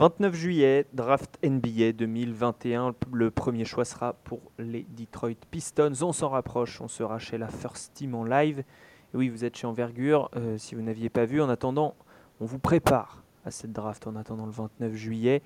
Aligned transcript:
29 0.00 0.34
juillet, 0.34 0.86
draft 0.94 1.38
NBA 1.44 1.92
2021. 1.92 2.94
Le 3.12 3.30
premier 3.30 3.66
choix 3.66 3.84
sera 3.84 4.14
pour 4.14 4.40
les 4.58 4.86
Detroit 4.96 5.36
Pistons. 5.50 5.92
On 6.00 6.14
s'en 6.14 6.30
rapproche, 6.30 6.80
on 6.80 6.88
sera 6.88 7.18
chez 7.18 7.36
la 7.36 7.48
First 7.48 7.92
Team 7.92 8.14
en 8.14 8.24
live. 8.24 8.60
Et 8.60 9.16
oui, 9.18 9.28
vous 9.28 9.44
êtes 9.44 9.58
chez 9.58 9.66
Envergure. 9.66 10.30
Euh, 10.36 10.56
si 10.56 10.74
vous 10.74 10.80
n'aviez 10.80 11.10
pas 11.10 11.26
vu, 11.26 11.42
en 11.42 11.50
attendant, 11.50 11.96
on 12.40 12.46
vous 12.46 12.58
prépare 12.58 13.22
à 13.44 13.50
cette 13.50 13.72
draft 13.72 14.06
en 14.06 14.16
attendant 14.16 14.46
le 14.46 14.52
29 14.52 14.94
juillet 14.94 15.42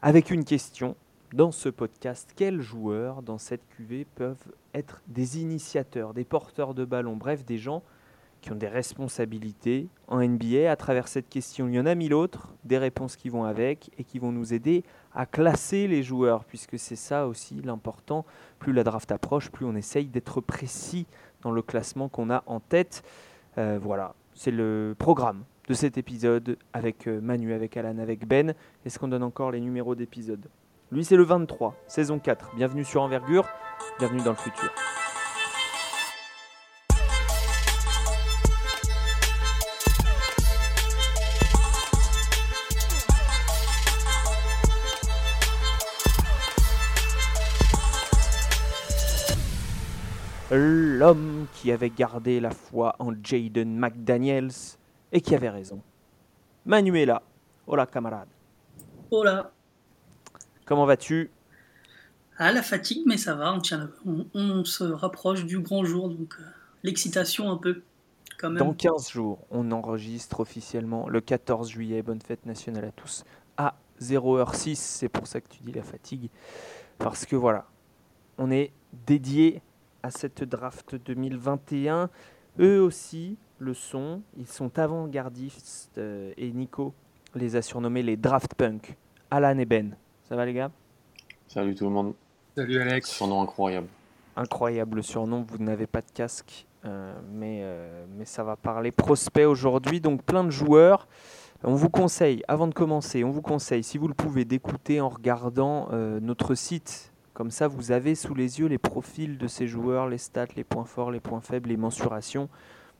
avec 0.00 0.30
une 0.30 0.46
question 0.46 0.96
dans 1.34 1.52
ce 1.52 1.68
podcast. 1.68 2.32
Quels 2.34 2.62
joueurs 2.62 3.20
dans 3.20 3.36
cette 3.36 3.68
QV 3.76 4.06
peuvent 4.14 4.50
être 4.72 5.02
des 5.08 5.42
initiateurs, 5.42 6.14
des 6.14 6.24
porteurs 6.24 6.72
de 6.72 6.86
ballon, 6.86 7.16
bref, 7.16 7.44
des 7.44 7.58
gens 7.58 7.82
qui 8.44 8.52
ont 8.52 8.56
des 8.56 8.68
responsabilités 8.68 9.88
en 10.06 10.20
NBA. 10.20 10.70
À 10.70 10.76
travers 10.76 11.08
cette 11.08 11.30
question, 11.30 11.66
il 11.66 11.74
y 11.76 11.80
en 11.80 11.86
a 11.86 11.94
mille 11.94 12.12
autres, 12.12 12.54
des 12.62 12.76
réponses 12.76 13.16
qui 13.16 13.30
vont 13.30 13.44
avec 13.44 13.90
et 13.96 14.04
qui 14.04 14.18
vont 14.18 14.32
nous 14.32 14.52
aider 14.52 14.84
à 15.14 15.24
classer 15.24 15.88
les 15.88 16.02
joueurs, 16.02 16.44
puisque 16.44 16.78
c'est 16.78 16.94
ça 16.94 17.26
aussi 17.26 17.62
l'important. 17.64 18.26
Plus 18.58 18.74
la 18.74 18.84
draft 18.84 19.10
approche, 19.12 19.50
plus 19.50 19.64
on 19.64 19.74
essaye 19.74 20.08
d'être 20.08 20.42
précis 20.42 21.06
dans 21.40 21.52
le 21.52 21.62
classement 21.62 22.10
qu'on 22.10 22.28
a 22.28 22.42
en 22.44 22.60
tête. 22.60 23.02
Euh, 23.56 23.78
voilà, 23.80 24.14
c'est 24.34 24.50
le 24.50 24.94
programme 24.98 25.44
de 25.66 25.72
cet 25.72 25.96
épisode 25.96 26.58
avec 26.74 27.08
euh, 27.08 27.22
Manu, 27.22 27.54
avec 27.54 27.78
Alan, 27.78 27.96
avec 27.96 28.28
Ben. 28.28 28.52
Est-ce 28.84 28.98
qu'on 28.98 29.08
donne 29.08 29.22
encore 29.22 29.52
les 29.52 29.60
numéros 29.60 29.94
d'épisode? 29.94 30.50
Lui, 30.92 31.06
c'est 31.06 31.16
le 31.16 31.24
23, 31.24 31.74
saison 31.86 32.18
4. 32.18 32.56
Bienvenue 32.56 32.84
sur 32.84 33.00
Envergure, 33.00 33.48
bienvenue 33.98 34.22
dans 34.22 34.32
le 34.32 34.36
futur. 34.36 34.70
L'homme 51.04 51.46
qui 51.54 51.70
avait 51.70 51.90
gardé 51.90 52.40
la 52.40 52.50
foi 52.50 52.96
en 52.98 53.12
Jaden 53.22 53.78
McDaniels 53.78 54.78
et 55.12 55.20
qui 55.20 55.34
avait 55.34 55.50
raison. 55.50 55.82
Manuela, 56.64 57.22
hola 57.66 57.84
camarade. 57.84 58.28
Hola. 59.10 59.52
Comment 60.64 60.86
vas-tu? 60.86 61.30
Ah, 62.38 62.52
la 62.52 62.62
fatigue, 62.62 63.02
mais 63.06 63.18
ça 63.18 63.34
va, 63.34 63.52
on, 63.52 63.60
tient, 63.60 63.90
on, 64.32 64.64
se 64.64 64.84
rapproche 64.84 65.44
du 65.44 65.58
grand 65.58 65.84
jour, 65.84 66.08
donc 66.08 66.36
euh, 66.40 66.44
l'excitation 66.82 67.50
un 67.50 67.58
peu. 67.58 67.82
Quand 68.38 68.48
même. 68.48 68.58
Dans 68.58 68.72
15 68.72 69.10
jours, 69.10 69.46
on 69.50 69.72
enregistre 69.72 70.40
officiellement 70.40 71.08
le 71.10 71.20
14 71.20 71.68
juillet. 71.68 72.02
Bonne 72.02 72.22
fête 72.22 72.46
nationale 72.46 72.86
à 72.86 72.92
tous. 72.92 73.24
À 73.58 73.76
0h06, 74.00 74.76
c'est 74.76 75.10
pour 75.10 75.26
ça 75.26 75.42
que 75.42 75.48
tu 75.48 75.62
dis 75.62 75.72
la 75.72 75.82
fatigue. 75.82 76.30
Parce 76.96 77.26
que 77.26 77.36
voilà, 77.36 77.66
on 78.38 78.50
est 78.50 78.72
dédié 79.06 79.60
à 80.04 80.10
cette 80.10 80.44
draft 80.44 80.96
2021. 80.96 82.10
Eux 82.60 82.80
aussi 82.82 83.38
le 83.58 83.72
sont. 83.72 84.20
Ils 84.36 84.46
sont 84.46 84.78
avant-gardistes 84.78 85.92
euh, 85.96 86.34
et 86.36 86.52
Nico 86.52 86.92
les 87.34 87.56
a 87.56 87.62
surnommés 87.62 88.02
les 88.02 88.18
draft 88.18 88.54
punk. 88.54 88.96
Alan 89.30 89.58
et 89.58 89.64
Ben. 89.64 89.96
Ça 90.28 90.36
va 90.36 90.44
les 90.44 90.52
gars? 90.52 90.70
Salut 91.48 91.74
tout 91.74 91.84
le 91.84 91.90
monde. 91.90 92.14
Salut 92.54 92.80
Alex. 92.82 93.10
Surnom 93.10 93.40
incroyable. 93.40 93.88
Incroyable 94.36 95.02
surnom. 95.02 95.46
Vous 95.48 95.58
n'avez 95.58 95.86
pas 95.86 96.02
de 96.02 96.10
casque, 96.12 96.66
euh, 96.84 97.14
mais, 97.32 97.60
euh, 97.62 98.04
mais 98.18 98.26
ça 98.26 98.44
va 98.44 98.56
parler 98.56 98.92
prospect 98.92 99.46
aujourd'hui. 99.46 100.02
Donc 100.02 100.22
plein 100.22 100.44
de 100.44 100.50
joueurs. 100.50 101.08
On 101.62 101.74
vous 101.74 101.88
conseille, 101.88 102.42
avant 102.46 102.66
de 102.66 102.74
commencer, 102.74 103.24
on 103.24 103.30
vous 103.30 103.40
conseille, 103.40 103.82
si 103.82 103.96
vous 103.96 104.06
le 104.06 104.12
pouvez, 104.12 104.44
d'écouter 104.44 105.00
en 105.00 105.08
regardant 105.08 105.88
notre 106.20 106.54
site 106.54 107.13
comme 107.34 107.50
ça, 107.50 107.66
vous 107.66 107.90
avez 107.90 108.14
sous 108.14 108.32
les 108.32 108.60
yeux 108.60 108.66
les 108.68 108.78
profils 108.78 109.36
de 109.36 109.48
ces 109.48 109.66
joueurs, 109.66 110.08
les 110.08 110.18
stats, 110.18 110.46
les 110.54 110.62
points 110.62 110.84
forts, 110.84 111.10
les 111.10 111.18
points 111.18 111.40
faibles, 111.40 111.68
les 111.68 111.76
mensurations. 111.76 112.48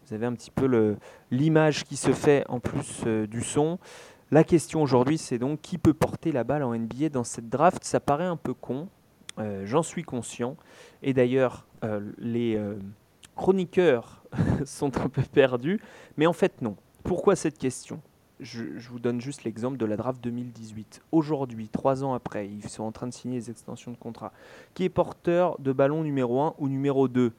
Vous 0.05 0.13
avez 0.13 0.27
un 0.27 0.35
petit 0.35 0.51
peu 0.51 0.97
l'image 1.31 1.85
qui 1.85 1.97
se 1.97 2.11
fait 2.11 2.45
en 2.49 2.59
plus 2.59 3.05
euh, 3.07 3.29
du 3.29 3.43
son. 3.43 3.79
La 4.33 4.43
question 4.43 4.83
aujourd'hui, 4.83 5.19
c'est 5.19 5.39
donc 5.39 5.61
qui 5.61 5.79
peut 5.79 5.95
porter 5.95 6.33
la 6.33 6.43
balle 6.43 6.65
en 6.65 6.77
NBA 6.77 7.11
dans 7.11 7.23
cette 7.23 7.49
draft? 7.49 7.85
Ça 7.85 8.01
paraît 8.01 8.25
un 8.25 8.37
peu 8.37 8.55
con, 8.55 8.89
euh, 9.39 9.65
j'en 9.67 9.85
suis 9.85 10.03
conscient. 10.03 10.57
Et 11.03 11.13
d'ailleurs, 11.13 11.65
euh, 11.85 12.01
les 12.19 12.61
chroniqueurs 13.37 14.25
sont 14.65 14.99
un 14.99 15.09
peu 15.09 15.23
perdus. 15.23 15.81
Mais 16.17 16.27
en 16.27 16.33
fait, 16.33 16.61
non. 16.61 16.77
Pourquoi 17.05 17.37
cette 17.37 17.57
question? 17.57 18.03
Je, 18.45 18.89
vous 18.89 18.99
donne 18.99 19.21
juste 19.21 19.45
l'exemple 19.45 19.77
de 19.77 19.87
la 19.87 19.97
draft 19.97 20.23
2018. 20.23 21.03
Aujourd'hui, 21.13 21.69
trois 21.69 22.05
ans 22.05 22.15
après, 22.15 22.47
ils 22.49 22.69
sont 22.69 22.85
en 22.85 22.93
train 22.93 23.07
de 23.07 23.13
signer 23.13 23.37
les 23.37 23.51
extensions 23.51 23.91
de 23.91 23.97
contrat. 23.97 24.33
Qui 24.75 24.85
est 24.85 24.89
porteur 24.89 25.59
de 25.59 25.73
ballon 25.73 26.05
numéro 26.05 26.41
1 26.41 26.55
ou 26.59 26.69
numéro 26.69 27.09
2 27.09 27.33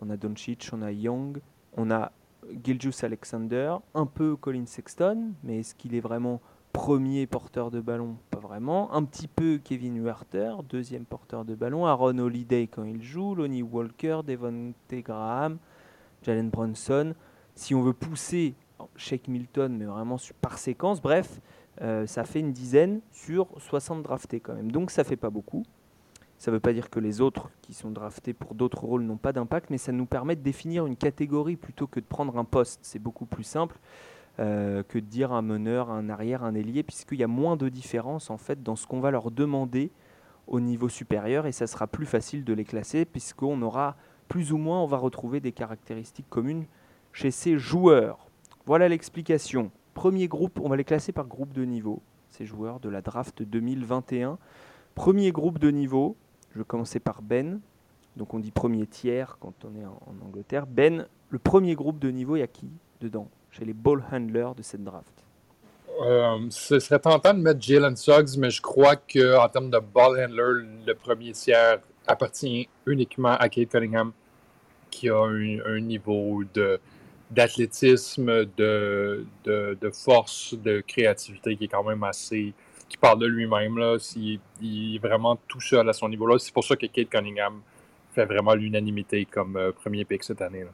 On 0.00 0.10
a 0.10 0.16
Doncic, 0.16 0.68
on 0.72 0.82
a 0.82 0.92
Young, 0.92 1.40
on 1.76 1.90
a 1.90 2.12
Giljus 2.62 3.02
Alexander, 3.02 3.76
un 3.94 4.06
peu 4.06 4.36
Colin 4.36 4.66
Sexton, 4.66 5.32
mais 5.42 5.60
est-ce 5.60 5.74
qu'il 5.74 5.94
est 5.94 6.00
vraiment 6.00 6.40
premier 6.72 7.26
porteur 7.26 7.70
de 7.70 7.80
ballon? 7.80 8.16
Pas 8.30 8.38
vraiment. 8.38 8.92
Un 8.94 9.04
petit 9.04 9.28
peu 9.28 9.58
Kevin 9.62 9.96
Huerter, 9.96 10.52
deuxième 10.68 11.04
porteur 11.04 11.44
de 11.44 11.54
ballon. 11.54 11.86
Aaron 11.86 12.18
Holiday 12.18 12.66
quand 12.66 12.84
il 12.84 13.02
joue, 13.02 13.34
Lonnie 13.34 13.62
Walker, 13.62 14.20
Devonte 14.26 14.74
Graham, 14.92 15.58
Jalen 16.22 16.50
Brunson. 16.50 17.14
Si 17.54 17.74
on 17.74 17.82
veut 17.82 17.92
pousser 17.92 18.54
Shake 18.96 19.28
Milton, 19.28 19.76
mais 19.76 19.84
vraiment 19.84 20.16
par 20.40 20.58
séquence. 20.58 21.00
Bref, 21.00 21.40
euh, 21.82 22.06
ça 22.06 22.24
fait 22.24 22.40
une 22.40 22.52
dizaine 22.52 23.00
sur 23.12 23.48
60 23.58 24.02
draftés 24.02 24.40
quand 24.40 24.54
même. 24.54 24.70
Donc 24.70 24.90
ça 24.90 25.04
fait 25.04 25.16
pas 25.16 25.30
beaucoup. 25.30 25.64
Ça 26.38 26.50
ne 26.50 26.56
veut 26.56 26.60
pas 26.60 26.72
dire 26.72 26.88
que 26.88 27.00
les 27.00 27.20
autres 27.20 27.50
qui 27.60 27.74
sont 27.74 27.90
draftés 27.90 28.32
pour 28.32 28.54
d'autres 28.54 28.82
rôles 28.82 29.02
n'ont 29.02 29.18
pas 29.18 29.32
d'impact, 29.32 29.68
mais 29.68 29.76
ça 29.76 29.92
nous 29.92 30.06
permet 30.06 30.36
de 30.36 30.40
définir 30.40 30.86
une 30.86 30.96
catégorie 30.96 31.56
plutôt 31.56 31.86
que 31.86 32.00
de 32.00 32.06
prendre 32.06 32.38
un 32.38 32.44
poste. 32.44 32.80
C'est 32.82 32.98
beaucoup 32.98 33.26
plus 33.26 33.44
simple 33.44 33.78
euh, 34.38 34.82
que 34.82 34.98
de 34.98 35.04
dire 35.04 35.32
un 35.32 35.42
meneur, 35.42 35.90
un 35.90 36.08
arrière, 36.08 36.42
un 36.42 36.54
ailier, 36.54 36.82
puisqu'il 36.82 37.18
y 37.18 37.24
a 37.24 37.28
moins 37.28 37.56
de 37.56 37.68
différence 37.68 38.30
en 38.30 38.38
fait 38.38 38.62
dans 38.62 38.74
ce 38.74 38.86
qu'on 38.86 39.00
va 39.00 39.10
leur 39.10 39.30
demander 39.30 39.90
au 40.46 40.60
niveau 40.60 40.88
supérieur, 40.88 41.46
et 41.46 41.52
ça 41.52 41.66
sera 41.66 41.86
plus 41.86 42.06
facile 42.06 42.42
de 42.42 42.54
les 42.54 42.64
classer, 42.64 43.04
puisqu'on 43.04 43.60
aura 43.60 43.96
plus 44.28 44.52
ou 44.52 44.56
moins, 44.56 44.80
on 44.82 44.86
va 44.86 44.96
retrouver 44.96 45.40
des 45.40 45.52
caractéristiques 45.52 46.30
communes 46.30 46.64
chez 47.12 47.30
ces 47.30 47.58
joueurs. 47.58 48.29
Voilà 48.70 48.88
l'explication. 48.88 49.72
Premier 49.94 50.28
groupe, 50.28 50.60
on 50.62 50.68
va 50.68 50.76
les 50.76 50.84
classer 50.84 51.10
par 51.10 51.26
groupe 51.26 51.52
de 51.52 51.64
niveau, 51.64 52.00
ces 52.28 52.46
joueurs 52.46 52.78
de 52.78 52.88
la 52.88 53.02
draft 53.02 53.42
2021. 53.42 54.38
Premier 54.94 55.32
groupe 55.32 55.58
de 55.58 55.72
niveau, 55.72 56.16
je 56.54 56.60
vais 56.60 56.64
commencer 56.64 57.00
par 57.00 57.20
Ben. 57.20 57.58
Donc 58.14 58.32
on 58.32 58.38
dit 58.38 58.52
premier 58.52 58.86
tiers 58.86 59.38
quand 59.40 59.54
on 59.64 59.74
est 59.74 59.84
en, 59.84 60.24
Angleterre. 60.24 60.68
Ben, 60.68 61.08
le 61.30 61.38
premier 61.40 61.74
groupe 61.74 61.98
de 61.98 62.12
niveau, 62.12 62.36
il 62.36 62.38
y 62.38 62.42
a 62.42 62.46
qui 62.46 62.70
dedans 63.00 63.28
Chez 63.50 63.64
les 63.64 63.72
ball 63.72 64.04
handlers 64.12 64.54
de 64.56 64.62
cette 64.62 64.84
draft? 64.84 65.24
Euh, 66.02 66.38
ce 66.50 66.78
serait 66.78 67.00
tentant 67.00 67.34
de 67.34 67.40
mettre 67.40 67.60
Jalen 67.60 67.96
Suggs, 67.96 68.38
mais 68.38 68.50
je 68.50 68.62
crois 68.62 68.94
qu'en 68.94 69.48
termes 69.48 69.70
de 69.70 69.80
ball 69.80 70.12
handler, 70.24 70.64
le 70.86 70.94
premier 70.94 71.32
tiers 71.32 71.80
appartient 72.06 72.68
uniquement 72.86 73.32
à 73.32 73.48
Kate 73.48 73.68
Cunningham, 73.68 74.12
qui 74.92 75.08
a 75.08 75.24
un 75.24 75.80
niveau 75.80 76.44
de, 76.54 76.78
d'athlétisme, 77.30 78.46
de, 78.56 79.24
de, 79.44 79.90
force, 79.90 80.54
de 80.54 80.80
créativité 80.80 81.56
qui 81.56 81.64
est 81.64 81.68
quand 81.68 81.84
même 81.84 82.02
assez. 82.02 82.52
qui 82.88 82.96
parle 82.96 83.20
de 83.20 83.26
lui-même. 83.26 83.78
Là, 83.78 83.96
il, 84.16 84.96
est 84.96 84.98
vraiment 84.98 85.36
tout 85.48 85.60
seul 85.60 85.88
à 85.88 85.92
son 85.92 86.08
niveau-là. 86.08 86.38
C'est 86.38 86.52
pour 86.52 86.64
ça 86.64 86.76
que 86.76 86.86
Kate 86.86 87.08
Cunningham 87.08 87.60
fait 88.12 88.24
vraiment 88.24 88.54
l'unanimité 88.54 89.24
comme 89.24 89.56
euh, 89.56 89.70
premier 89.72 90.04
pick 90.04 90.24
cette 90.24 90.42
année. 90.42 90.64
Là. 90.64 90.70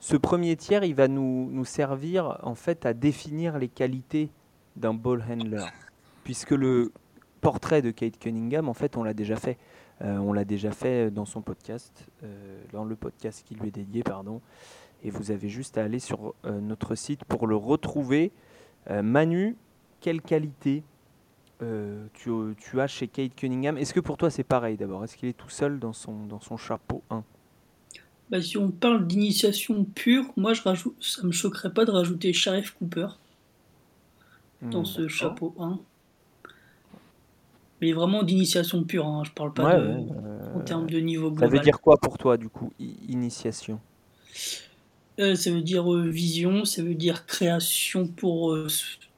Ce 0.00 0.16
premier 0.16 0.54
tiers, 0.56 0.84
il 0.84 0.94
va 0.94 1.08
nous, 1.08 1.48
nous, 1.50 1.64
servir 1.64 2.38
en 2.42 2.54
fait 2.54 2.84
à 2.84 2.92
définir 2.92 3.58
les 3.58 3.68
qualités 3.68 4.28
d'un 4.76 4.94
ball 4.94 5.24
handler. 5.28 5.64
Puisque 6.22 6.50
le 6.50 6.92
portrait 7.40 7.80
de 7.80 7.90
Kate 7.90 8.18
Cunningham, 8.18 8.68
en 8.68 8.74
fait, 8.74 8.96
on 8.96 9.02
l'a 9.02 9.14
déjà 9.14 9.36
fait. 9.36 9.56
Euh, 10.02 10.18
on 10.18 10.32
l'a 10.32 10.44
déjà 10.44 10.70
fait 10.70 11.10
dans 11.10 11.24
son 11.24 11.40
podcast, 11.40 12.06
euh, 12.22 12.60
dans 12.72 12.84
le 12.84 12.94
podcast 12.94 13.42
qui 13.44 13.54
lui 13.56 13.68
est 13.68 13.72
dédié, 13.72 14.04
pardon 14.04 14.40
et 15.02 15.10
vous 15.10 15.30
avez 15.30 15.48
juste 15.48 15.78
à 15.78 15.84
aller 15.84 15.98
sur 15.98 16.34
euh, 16.44 16.60
notre 16.60 16.94
site 16.94 17.24
pour 17.24 17.46
le 17.46 17.56
retrouver. 17.56 18.32
Euh, 18.90 19.02
Manu, 19.02 19.56
quelle 20.00 20.20
qualité 20.20 20.82
euh, 21.62 22.06
tu, 22.14 22.30
tu, 22.58 22.80
as 22.80 22.86
chez 22.86 23.08
Kate 23.08 23.34
Cunningham? 23.34 23.78
Est-ce 23.78 23.94
que 23.94 24.00
pour 24.00 24.16
toi 24.16 24.30
c'est 24.30 24.44
pareil 24.44 24.76
d'abord? 24.76 25.04
Est-ce 25.04 25.16
qu'il 25.16 25.28
est 25.28 25.36
tout 25.36 25.50
seul 25.50 25.78
dans 25.78 25.92
son, 25.92 26.26
dans 26.26 26.40
son 26.40 26.56
chapeau 26.56 27.02
1 27.10 27.22
bah, 28.30 28.40
Si 28.40 28.58
on 28.58 28.70
parle 28.70 29.06
d'initiation 29.06 29.84
pure, 29.84 30.24
moi 30.36 30.54
je 30.54 30.62
rajoute, 30.62 30.96
ça 31.00 31.22
me 31.24 31.32
choquerait 31.32 31.72
pas 31.72 31.84
de 31.84 31.90
rajouter 31.90 32.32
Sharif 32.32 32.72
Cooper 32.78 33.08
dans 34.62 34.82
hmm, 34.82 34.86
ce 34.86 35.08
chapeau 35.08 35.54
1. 35.58 35.78
Mais 37.80 37.92
vraiment 37.92 38.24
d'initiation 38.24 38.82
pure, 38.82 39.06
hein, 39.06 39.22
je 39.24 39.30
parle 39.30 39.52
pas 39.52 39.78
de, 39.78 39.98
en 40.56 40.60
termes 40.60 40.90
de 40.90 40.98
niveau 40.98 41.30
global. 41.30 41.48
Ça 41.48 41.56
veut 41.56 41.62
dire 41.62 41.80
quoi 41.80 41.96
pour 41.96 42.18
toi 42.18 42.36
du 42.36 42.48
coup, 42.48 42.72
initiation? 42.80 43.78
Euh, 45.18 45.34
ça 45.34 45.50
veut 45.50 45.62
dire 45.62 45.92
euh, 45.92 46.08
vision, 46.08 46.64
ça 46.64 46.82
veut 46.82 46.94
dire 46.94 47.26
création 47.26 48.06
pour, 48.06 48.52
euh, 48.52 48.68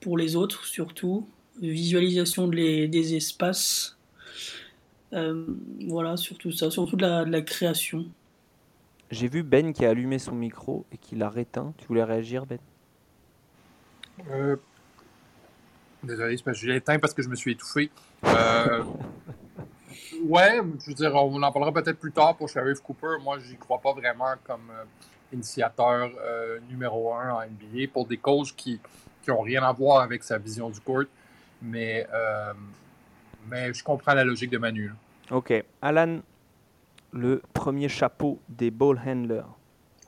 pour 0.00 0.16
les 0.16 0.36
autres 0.36 0.64
surtout. 0.64 1.26
visualisation 1.60 2.48
des 2.48 3.14
espaces. 3.14 3.96
Euh, 5.12 5.44
voilà, 5.88 6.16
surtout 6.16 6.52
ça, 6.52 6.70
surtout 6.70 6.96
de 6.96 7.30
la, 7.30 7.42
création. 7.42 8.06
J'ai 9.10 9.28
vu 9.28 9.42
Ben 9.42 9.72
qui 9.72 9.84
a 9.84 9.90
allumé 9.90 10.18
son 10.18 10.34
micro 10.34 10.86
et 10.92 10.98
qui 10.98 11.16
l'a 11.16 11.28
réteint. 11.28 11.72
Tu 11.78 11.86
voulais 11.86 12.04
réagir, 12.04 12.46
Ben? 12.46 12.58
Euh, 14.30 14.56
Désolé, 16.02 16.36
je 16.36 16.66
l'ai 16.66 16.76
éteint 16.76 16.98
parce 16.98 17.12
que 17.12 17.22
je 17.22 17.28
me 17.28 17.34
suis 17.34 17.52
étouffé. 17.52 17.90
Euh, 18.24 18.84
ouais, 20.24 20.60
je 20.80 20.86
veux 20.86 20.94
dire, 20.94 21.14
on 21.14 21.42
en 21.42 21.52
parlera 21.52 21.72
peut-être 21.72 21.98
plus 21.98 22.12
tard 22.12 22.36
pour 22.36 22.48
Sheriff 22.48 22.80
Cooper. 22.80 23.16
Moi, 23.22 23.38
j'y 23.40 23.56
crois 23.56 23.80
pas 23.80 23.92
vraiment 23.92 24.34
comme 24.44 24.70
initiateur 25.32 26.10
numéro 26.68 27.14
un 27.14 27.30
en 27.30 27.40
NBA 27.42 27.88
pour 27.92 28.06
des 28.06 28.16
causes 28.16 28.52
qui 28.52 28.80
n'ont 29.28 29.40
rien 29.40 29.62
à 29.62 29.72
voir 29.72 30.02
avec 30.02 30.22
sa 30.22 30.38
vision 30.38 30.70
du 30.70 30.80
court. 30.80 31.04
Mais 31.62 32.06
mais 33.48 33.72
je 33.72 33.82
comprends 33.82 34.14
la 34.14 34.24
logique 34.24 34.50
de 34.50 34.58
Manu. 34.58 34.92
Ok. 35.30 35.52
Alan, 35.82 36.20
le 37.12 37.42
premier 37.52 37.88
chapeau 37.88 38.38
des 38.48 38.70
ball 38.70 39.00
handlers. 39.04 39.46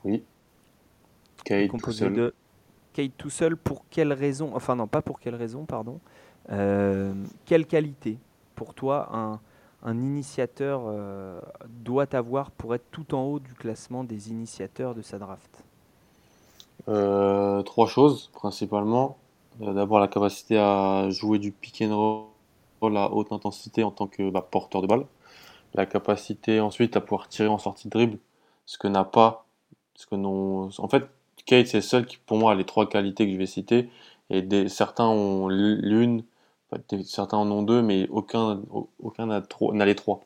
Oui. 0.04 0.22
Kate 1.44 1.70
tout 1.70 1.92
seul. 1.92 2.14
De 2.14 2.34
Kate 2.92 3.12
tout 3.16 3.30
seul, 3.30 3.56
pour 3.56 3.84
quelle 3.88 4.12
raison 4.12 4.54
Enfin, 4.54 4.76
non, 4.76 4.86
pas 4.86 5.02
pour 5.02 5.18
quelle 5.18 5.34
raison, 5.34 5.64
pardon. 5.64 6.00
Euh, 6.50 7.14
quelle 7.46 7.66
qualité, 7.66 8.18
pour 8.54 8.74
toi, 8.74 9.08
un, 9.12 9.40
un 9.82 10.00
initiateur 10.00 10.82
euh, 10.86 11.40
doit 11.68 12.14
avoir 12.14 12.50
pour 12.50 12.74
être 12.74 12.84
tout 12.90 13.14
en 13.14 13.24
haut 13.24 13.38
du 13.40 13.54
classement 13.54 14.04
des 14.04 14.30
initiateurs 14.30 14.94
de 14.94 15.02
sa 15.02 15.18
draft 15.18 15.64
euh, 16.88 17.62
Trois 17.62 17.86
choses, 17.86 18.30
principalement. 18.32 19.18
D'abord, 19.60 20.00
la 20.00 20.08
capacité 20.08 20.58
à 20.58 21.10
jouer 21.10 21.38
du 21.38 21.52
pick 21.52 21.82
and 21.82 22.26
roll 22.80 22.96
à 22.96 23.12
haute 23.12 23.32
intensité 23.32 23.84
en 23.84 23.90
tant 23.90 24.06
que 24.06 24.30
bah, 24.30 24.46
porteur 24.48 24.82
de 24.82 24.86
balle. 24.86 25.04
La 25.74 25.86
capacité 25.86 26.60
ensuite 26.60 26.96
à 26.96 27.00
pouvoir 27.00 27.28
tirer 27.28 27.48
en 27.48 27.58
sortie 27.58 27.88
de 27.88 27.90
dribble, 27.90 28.18
ce 28.66 28.78
que 28.78 28.88
n'a 28.88 29.04
pas, 29.04 29.46
ce 29.94 30.06
que 30.06 30.16
non. 30.16 30.70
En 30.78 30.88
fait, 30.88 31.08
Kate 31.46 31.66
c'est 31.66 31.80
seul 31.80 32.06
qui 32.06 32.18
pour 32.18 32.38
moi 32.38 32.52
a 32.52 32.54
les 32.54 32.64
trois 32.64 32.88
qualités 32.88 33.26
que 33.26 33.32
je 33.32 33.38
vais 33.38 33.46
citer 33.46 33.90
et 34.30 34.42
des, 34.42 34.68
certains 34.68 35.06
ont 35.06 35.48
l'une, 35.48 36.24
certains 37.04 37.38
en 37.38 37.50
ont 37.50 37.62
deux, 37.62 37.82
mais 37.82 38.08
aucun 38.10 38.62
aucun 39.00 39.26
n'a 39.26 39.84
les 39.84 39.94
trois. 39.94 40.20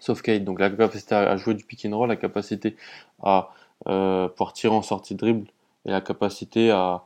Sauf 0.00 0.22
Kate, 0.22 0.44
donc 0.44 0.60
la 0.60 0.70
capacité 0.70 1.14
à 1.14 1.36
jouer 1.36 1.54
du 1.54 1.64
pick 1.64 1.84
and 1.86 1.96
roll, 1.96 2.08
la 2.08 2.16
capacité 2.16 2.76
à 3.22 3.50
euh, 3.88 4.28
pouvoir 4.28 4.52
tirer 4.52 4.74
en 4.74 4.82
sortie 4.82 5.14
de 5.14 5.18
dribble 5.18 5.48
et 5.86 5.90
la 5.90 6.00
capacité 6.00 6.70
à 6.70 7.04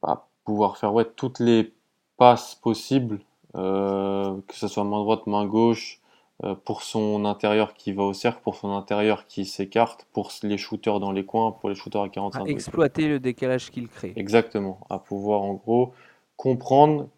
bah, 0.00 0.26
pouvoir 0.44 0.76
faire 0.76 0.94
ouais, 0.94 1.04
toutes 1.04 1.40
les 1.40 1.72
passes 2.16 2.54
possibles 2.54 3.20
euh, 3.54 4.34
que 4.48 4.54
ce 4.54 4.66
soit 4.66 4.84
main 4.84 5.00
droite, 5.00 5.26
main 5.26 5.44
gauche, 5.44 6.00
euh, 6.42 6.54
pour 6.54 6.82
son 6.82 7.26
intérieur 7.26 7.74
qui 7.74 7.92
va 7.92 8.02
au 8.02 8.14
cercle, 8.14 8.40
pour 8.42 8.56
son 8.56 8.74
intérieur 8.74 9.26
qui 9.26 9.44
s'écarte, 9.44 10.06
pour 10.12 10.30
les 10.42 10.56
shooters 10.56 11.00
dans 11.00 11.12
les 11.12 11.24
coins, 11.24 11.52
pour 11.52 11.68
les 11.68 11.74
shooters 11.74 12.02
à 12.02 12.08
45 12.08 12.46
à 12.46 12.50
exploiter 12.50 13.08
le 13.08 13.20
décalage 13.20 13.70
qu'il 13.70 13.88
crée. 13.88 14.14
Exactement, 14.16 14.80
à 14.88 14.98
pouvoir 14.98 15.42
en 15.42 15.54
gros 15.54 15.92
comprendre 16.36 17.08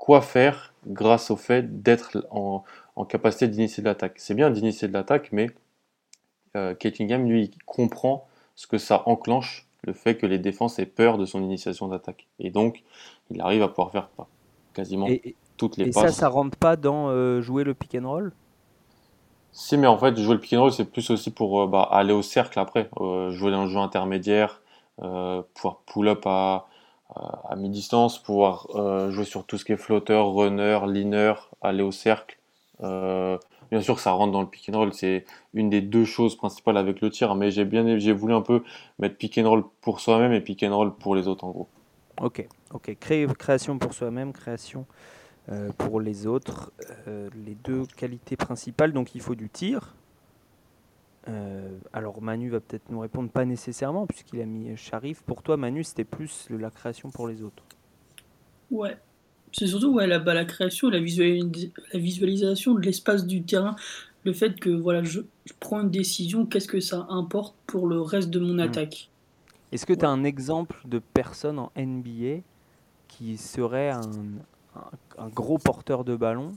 quoi 0.00 0.22
faire 0.22 0.72
grâce 0.86 1.30
au 1.30 1.36
fait 1.36 1.82
d'être 1.82 2.26
en, 2.30 2.64
capacité 3.04 3.48
d'initier 3.48 3.82
de 3.82 3.88
l'attaque. 3.88 4.14
C'est 4.16 4.34
bien 4.34 4.50
d'initier 4.50 4.88
de 4.88 4.92
l'attaque, 4.92 5.28
mais 5.30 5.50
euh, 6.56 6.74
Game, 6.82 7.28
lui, 7.28 7.44
il 7.44 7.64
comprend 7.64 8.26
ce 8.56 8.66
que 8.66 8.78
ça 8.78 9.02
enclenche, 9.06 9.66
le 9.84 9.92
fait 9.92 10.16
que 10.16 10.26
les 10.26 10.38
défenses 10.38 10.78
aient 10.78 10.86
peur 10.86 11.16
de 11.18 11.26
son 11.26 11.42
initiation 11.42 11.86
d'attaque. 11.88 12.26
Et 12.38 12.50
donc, 12.50 12.82
il 13.30 13.40
arrive 13.40 13.62
à 13.62 13.68
pouvoir 13.68 13.90
faire 13.90 14.08
quasiment 14.74 15.06
toutes 15.56 15.76
les 15.76 15.88
et 15.88 15.90
passes. 15.90 16.04
Et 16.04 16.06
ça, 16.08 16.12
ça 16.12 16.28
rentre 16.28 16.56
pas 16.56 16.76
dans 16.76 17.08
euh, 17.08 17.42
jouer 17.42 17.62
le 17.62 17.74
pick 17.74 17.94
and 17.94 18.08
roll? 18.08 18.32
Si, 19.52 19.76
mais 19.76 19.86
en 19.86 19.98
fait, 19.98 20.18
jouer 20.18 20.34
le 20.34 20.40
pick 20.40 20.54
and 20.54 20.62
roll, 20.62 20.72
c'est 20.72 20.90
plus 20.90 21.10
aussi 21.10 21.30
pour 21.30 21.60
euh, 21.60 21.66
bah, 21.66 21.88
aller 21.90 22.12
au 22.12 22.22
cercle 22.22 22.58
après, 22.58 22.88
euh, 23.00 23.30
jouer 23.32 23.50
dans 23.50 23.64
le 23.64 23.70
jeu 23.70 23.78
intermédiaire, 23.78 24.62
pouvoir 24.96 25.80
pull-up 25.86 26.22
à, 26.26 26.66
à 27.14 27.56
mi-distance, 27.56 28.22
pouvoir 28.22 28.66
jouer 29.10 29.24
sur 29.24 29.44
tout 29.44 29.58
ce 29.58 29.64
qui 29.64 29.72
est 29.72 29.76
flotteur, 29.76 30.32
runner, 30.32 30.80
leaner, 30.86 31.34
aller 31.60 31.82
au 31.82 31.92
cercle. 31.92 32.38
bien 32.80 33.80
sûr 33.80 33.96
que 33.96 34.00
ça 34.00 34.12
rentre 34.12 34.32
dans 34.32 34.40
le 34.40 34.46
pick 34.46 34.68
and 34.68 34.78
roll, 34.78 34.92
c'est 34.92 35.24
une 35.54 35.70
des 35.70 35.80
deux 35.80 36.04
choses 36.04 36.36
principales 36.36 36.76
avec 36.76 37.00
le 37.00 37.10
tir, 37.10 37.34
mais 37.34 37.50
j'ai 37.50 37.64
bien 37.64 37.98
j'ai 37.98 38.12
voulu 38.12 38.34
un 38.34 38.42
peu 38.42 38.62
mettre 38.98 39.16
pick 39.16 39.38
and 39.38 39.48
roll 39.48 39.64
pour 39.80 40.00
soi-même 40.00 40.32
et 40.32 40.40
pick 40.40 40.62
and 40.62 40.76
roll 40.76 40.94
pour 40.94 41.14
les 41.14 41.26
autres 41.26 41.44
en 41.44 41.50
gros. 41.50 41.68
Ok, 42.20 42.46
ok. 42.72 42.96
création 42.98 43.78
pour 43.78 43.94
soi-même, 43.94 44.32
création 44.32 44.86
euh, 45.50 45.70
pour 45.78 46.00
les 46.00 46.26
autres. 46.26 46.70
Euh, 47.08 47.30
les 47.46 47.54
deux 47.54 47.86
qualités 47.96 48.36
principales, 48.36 48.92
donc 48.92 49.14
il 49.14 49.20
faut 49.20 49.34
du 49.34 49.48
tir. 49.48 49.94
Euh, 51.28 51.76
alors 51.92 52.22
Manu 52.22 52.48
va 52.48 52.60
peut-être 52.60 52.88
nous 52.90 53.00
répondre 53.00 53.30
pas 53.30 53.44
nécessairement 53.44 54.06
puisqu'il 54.06 54.40
a 54.40 54.46
mis 54.46 54.74
Sharif. 54.76 55.22
Pour 55.22 55.42
toi 55.42 55.56
Manu 55.56 55.84
c'était 55.84 56.04
plus 56.04 56.48
la 56.50 56.70
création 56.70 57.10
pour 57.10 57.28
les 57.28 57.42
autres. 57.42 57.62
Ouais. 58.70 58.96
C'est 59.52 59.66
surtout 59.66 59.92
ouais, 59.94 60.06
la, 60.06 60.18
bah, 60.18 60.34
la 60.34 60.44
création, 60.44 60.88
la, 60.90 61.00
la 61.00 61.98
visualisation 61.98 62.74
de 62.74 62.80
l'espace 62.80 63.26
du 63.26 63.42
terrain, 63.42 63.74
le 64.24 64.32
fait 64.32 64.58
que 64.58 64.70
voilà, 64.70 65.02
je, 65.02 65.20
prends 65.58 65.80
une 65.80 65.90
décision, 65.90 66.46
qu'est-ce 66.46 66.68
que 66.68 66.80
ça 66.80 67.06
importe 67.08 67.56
pour 67.66 67.86
le 67.86 68.00
reste 68.00 68.30
de 68.30 68.38
mon 68.38 68.54
hmm. 68.54 68.60
attaque? 68.60 69.10
Est-ce 69.72 69.86
que 69.86 69.92
tu 69.92 70.04
as 70.04 70.08
un 70.08 70.24
exemple 70.24 70.76
de 70.84 70.98
personne 70.98 71.58
en 71.58 71.72
NBA 71.76 72.42
qui 73.08 73.36
serait 73.36 73.90
un, 73.90 75.28
gros 75.28 75.58
porteur 75.58 76.04
de 76.04 76.16
ballon 76.16 76.56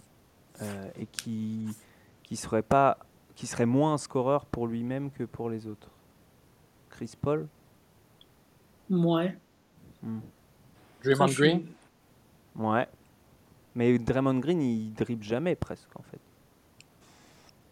euh, 0.62 0.86
et 1.00 1.06
qui, 1.06 1.68
qui, 2.24 2.36
serait 2.36 2.64
pas, 2.64 2.98
qui 3.36 3.48
serait 3.48 3.66
moins 3.66 3.94
un 3.94 3.98
scoreur 3.98 4.46
pour 4.46 4.68
lui-même 4.68 5.12
que 5.12 5.24
pour 5.24 5.50
les 5.50 5.68
autres 5.68 5.90
Chris 6.90 7.14
Paul 7.20 7.48
Ouais. 8.90 9.36
Hmm. 10.02 10.20
Draymond 11.04 11.34
Green 11.34 11.66
Ouais. 12.56 12.88
Mais 13.76 13.98
Draymond 13.98 14.40
Green, 14.40 14.62
il 14.62 14.94
dribble 14.94 15.24
jamais 15.24 15.56
presque 15.56 15.90
en 15.96 16.04
fait. 16.04 16.20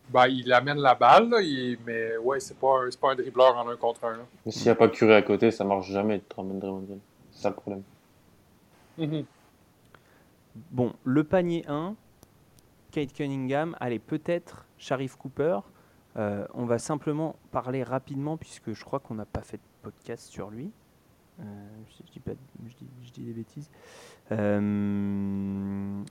Ben, 0.10 0.28
il 0.28 0.52
amène 0.52 0.80
la 0.80 0.96
balle, 0.96 1.30
mais 1.86 2.18
ouais, 2.18 2.40
c'est 2.40 2.58
pas, 2.58 2.82
un, 2.82 2.90
pas 3.00 3.12
un 3.12 3.16
dribbleur 3.16 3.56
en 3.56 3.70
un 3.70 3.78
contre 3.78 4.04
un. 4.06 4.18
Mais 4.46 4.52
s'il 4.52 4.64
n'y 4.64 4.70
a 4.70 4.76
pas 4.76 4.90
Curry 4.90 5.14
à 5.14 5.22
côté, 5.22 5.52
ça 5.52 5.64
marche 5.64 5.90
jamais 5.90 6.18
de 6.18 6.24
Draymond 6.30 6.82
Green. 6.82 7.00
C'est 7.32 7.44
ça 7.44 7.50
le 7.50 7.56
problème. 7.56 7.84
Mhm. 8.98 9.26
Bon, 10.72 10.94
le 11.06 11.24
panier 11.24 11.64
1, 11.68 11.96
Kate 12.92 13.14
Cunningham, 13.14 13.76
allez, 13.80 14.00
peut-être 14.00 14.66
Sharif 14.82 15.16
Cooper. 15.16 15.60
Euh, 16.18 16.46
on 16.54 16.66
va 16.66 16.80
simplement 16.80 17.38
parler 17.52 17.84
rapidement, 17.84 18.36
puisque 18.36 18.74
je 18.74 18.84
crois 18.84 19.00
qu'on 19.00 19.16
n'a 19.16 19.26
pas 19.26 19.44
fait 19.44 19.58
de 19.58 19.62
podcast 19.84 20.28
sur 20.28 20.50
lui. 20.50 20.72
Euh, 21.40 21.44
je, 21.88 22.12
dis 22.12 22.20
pas, 22.20 22.32
je, 22.68 23.12
dis, 23.14 23.22
des 23.24 23.32
bêtises. 23.32 23.70
Euh, 24.32 26.04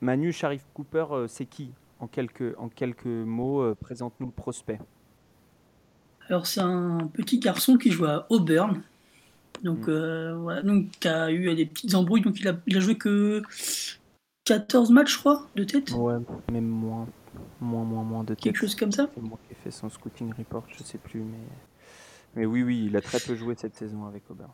Manu, 0.00 0.32
Sharif 0.32 0.64
Cooper, 0.74 1.06
c'est 1.26 1.46
qui? 1.46 1.72
En 2.00 2.06
quelques, 2.06 2.54
en 2.58 2.68
quelques 2.68 3.06
mots, 3.06 3.62
euh, 3.62 3.74
présente-nous 3.74 4.26
le 4.26 4.32
prospect. 4.32 4.78
Alors, 6.28 6.46
c'est 6.46 6.60
un 6.60 7.08
petit 7.12 7.40
garçon 7.40 7.76
qui 7.76 7.90
joue 7.90 8.04
à 8.04 8.26
Auburn. 8.28 8.82
Donc, 9.64 9.88
mm. 9.88 9.90
euh, 9.90 10.36
voilà, 10.36 10.62
donc, 10.62 10.90
qui 11.00 11.08
a 11.08 11.32
eu 11.32 11.52
des 11.56 11.66
petites 11.66 11.94
embrouilles. 11.94 12.20
Donc, 12.20 12.38
il 12.38 12.46
a, 12.46 12.54
il 12.66 12.76
a 12.76 12.80
joué 12.80 12.96
que 12.96 13.42
14 14.44 14.90
matchs, 14.90 15.14
je 15.14 15.18
crois, 15.18 15.46
de 15.56 15.64
tête? 15.64 15.90
Ouais, 15.92 16.18
même 16.52 16.66
moins. 16.66 17.08
Moins, 17.60 17.84
moins, 17.84 18.02
moins 18.02 18.24
de. 18.24 18.34
Quelque 18.34 18.56
chose 18.56 18.74
comme 18.74 18.92
ça 18.92 19.08
C'est 19.14 19.22
moi 19.22 19.38
qui 19.46 19.52
ai 19.52 19.56
fait 19.56 19.70
son 19.70 19.88
scouting 19.88 20.32
report, 20.36 20.64
je 20.68 20.82
sais 20.82 20.98
plus. 20.98 21.20
Mais, 21.20 21.38
mais 22.36 22.46
oui, 22.46 22.62
oui, 22.62 22.86
il 22.86 22.96
a 22.96 23.00
très 23.00 23.20
peu 23.20 23.34
joué 23.34 23.54
cette 23.56 23.74
saison 23.74 24.06
avec 24.06 24.30
Auburn 24.30 24.50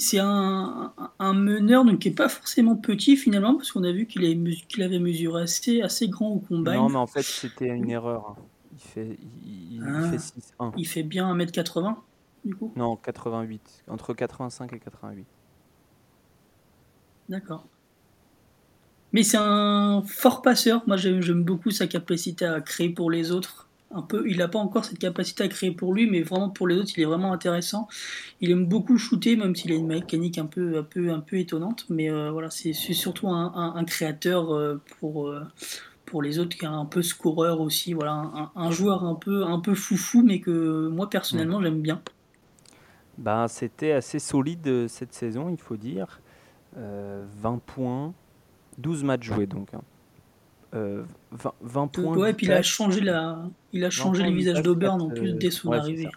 c'est 0.00 0.18
un, 0.18 0.92
un, 1.18 1.32
meneur 1.34 1.84
donc, 1.84 1.98
qui 1.98 2.08
n'est 2.08 2.14
pas 2.14 2.28
forcément 2.28 2.76
petit 2.76 3.16
finalement, 3.16 3.56
parce 3.56 3.72
qu'on 3.72 3.84
a 3.84 3.92
vu 3.92 4.06
qu'il 4.06 4.82
avait 4.82 4.98
mesuré 4.98 5.42
assez, 5.42 5.82
assez 5.82 6.08
grand 6.08 6.28
au 6.28 6.38
combat. 6.38 6.74
Non, 6.74 6.88
mais 6.88 6.96
en 6.96 7.06
fait, 7.06 7.22
c'était 7.22 7.68
une 7.68 7.90
erreur. 7.90 8.36
Il 8.72 8.80
fait, 8.80 9.18
il, 9.44 9.82
fait 10.10 10.18
6, 10.18 10.54
ah. 10.58 10.72
Il 10.76 10.86
fait 10.86 11.02
bien 11.02 11.34
1m80 11.36 11.96
du 12.44 12.54
coup? 12.54 12.72
Non, 12.74 12.96
88. 12.96 13.84
Entre 13.88 14.14
85 14.14 14.72
et 14.72 14.78
88. 14.78 15.26
D'accord. 17.28 17.66
Mais 19.12 19.22
c'est 19.22 19.38
un 19.38 20.02
fort 20.06 20.42
passeur. 20.42 20.82
Moi, 20.86 20.96
j'aime 20.96 21.42
beaucoup 21.42 21.70
sa 21.70 21.86
capacité 21.86 22.44
à 22.44 22.60
créer 22.60 22.88
pour 22.88 23.10
les 23.10 23.30
autres 23.30 23.68
un 23.94 24.02
peu, 24.02 24.24
il 24.28 24.38
n'a 24.38 24.48
pas 24.48 24.58
encore 24.58 24.84
cette 24.84 24.98
capacité 24.98 25.44
à 25.44 25.48
créer 25.48 25.70
pour 25.70 25.92
lui, 25.92 26.08
mais 26.08 26.22
vraiment 26.22 26.48
pour 26.48 26.66
les 26.66 26.76
autres, 26.76 26.92
il 26.96 27.02
est 27.02 27.06
vraiment 27.06 27.32
intéressant. 27.32 27.88
Il 28.40 28.50
aime 28.50 28.66
beaucoup 28.66 28.98
shooter, 28.98 29.36
même 29.36 29.54
s'il 29.54 29.72
a 29.72 29.74
une 29.74 29.86
mécanique 29.86 30.38
un 30.38 30.46
peu, 30.46 30.78
un 30.78 30.82
peu, 30.82 31.10
un 31.10 31.20
peu 31.20 31.36
étonnante. 31.36 31.86
Mais 31.90 32.10
euh, 32.10 32.30
voilà, 32.30 32.50
c'est 32.50 32.72
surtout 32.72 33.28
un, 33.28 33.84
créateur 33.84 34.54
euh, 34.54 34.80
pour, 34.98 35.28
euh, 35.28 35.42
pour 36.06 36.22
les 36.22 36.38
autres, 36.38 36.56
qui 36.56 36.64
est 36.64 36.68
un 36.68 36.86
peu 36.86 37.02
scoreur 37.02 37.60
aussi. 37.60 37.92
Voilà, 37.92 38.50
un, 38.54 38.70
joueur 38.70 39.04
un 39.04 39.14
peu, 39.14 39.44
un 39.44 39.60
peu 39.60 39.74
foufou, 39.74 40.22
mais 40.22 40.40
que 40.40 40.88
moi 40.88 41.10
personnellement 41.10 41.62
j'aime 41.62 41.80
bien. 41.80 42.00
Ben, 43.18 43.46
c'était 43.46 43.92
assez 43.92 44.18
solide 44.18 44.88
cette 44.88 45.12
saison, 45.12 45.48
il 45.50 45.58
faut 45.58 45.76
dire. 45.76 46.20
20 46.74 47.60
points, 47.66 48.14
12 48.78 49.04
matchs 49.04 49.24
joués 49.24 49.46
donc. 49.46 49.74
Hein. 49.74 49.82
20, 50.72 51.52
20, 51.60 51.86
points. 51.88 52.16
Ouais, 52.16 52.32
puis 52.32 52.46
il 52.46 52.52
a 52.52 52.62
changé, 52.62 53.02
la... 53.02 53.42
il 53.74 53.84
a 53.84 53.90
changé 53.90 54.22
les 54.22 54.32
visages 54.32 54.62
d'Auburn 54.62 55.02
en 55.02 55.10
plus 55.10 55.34
dès 55.34 55.50
son 55.50 55.72
arrivée. 55.72 56.08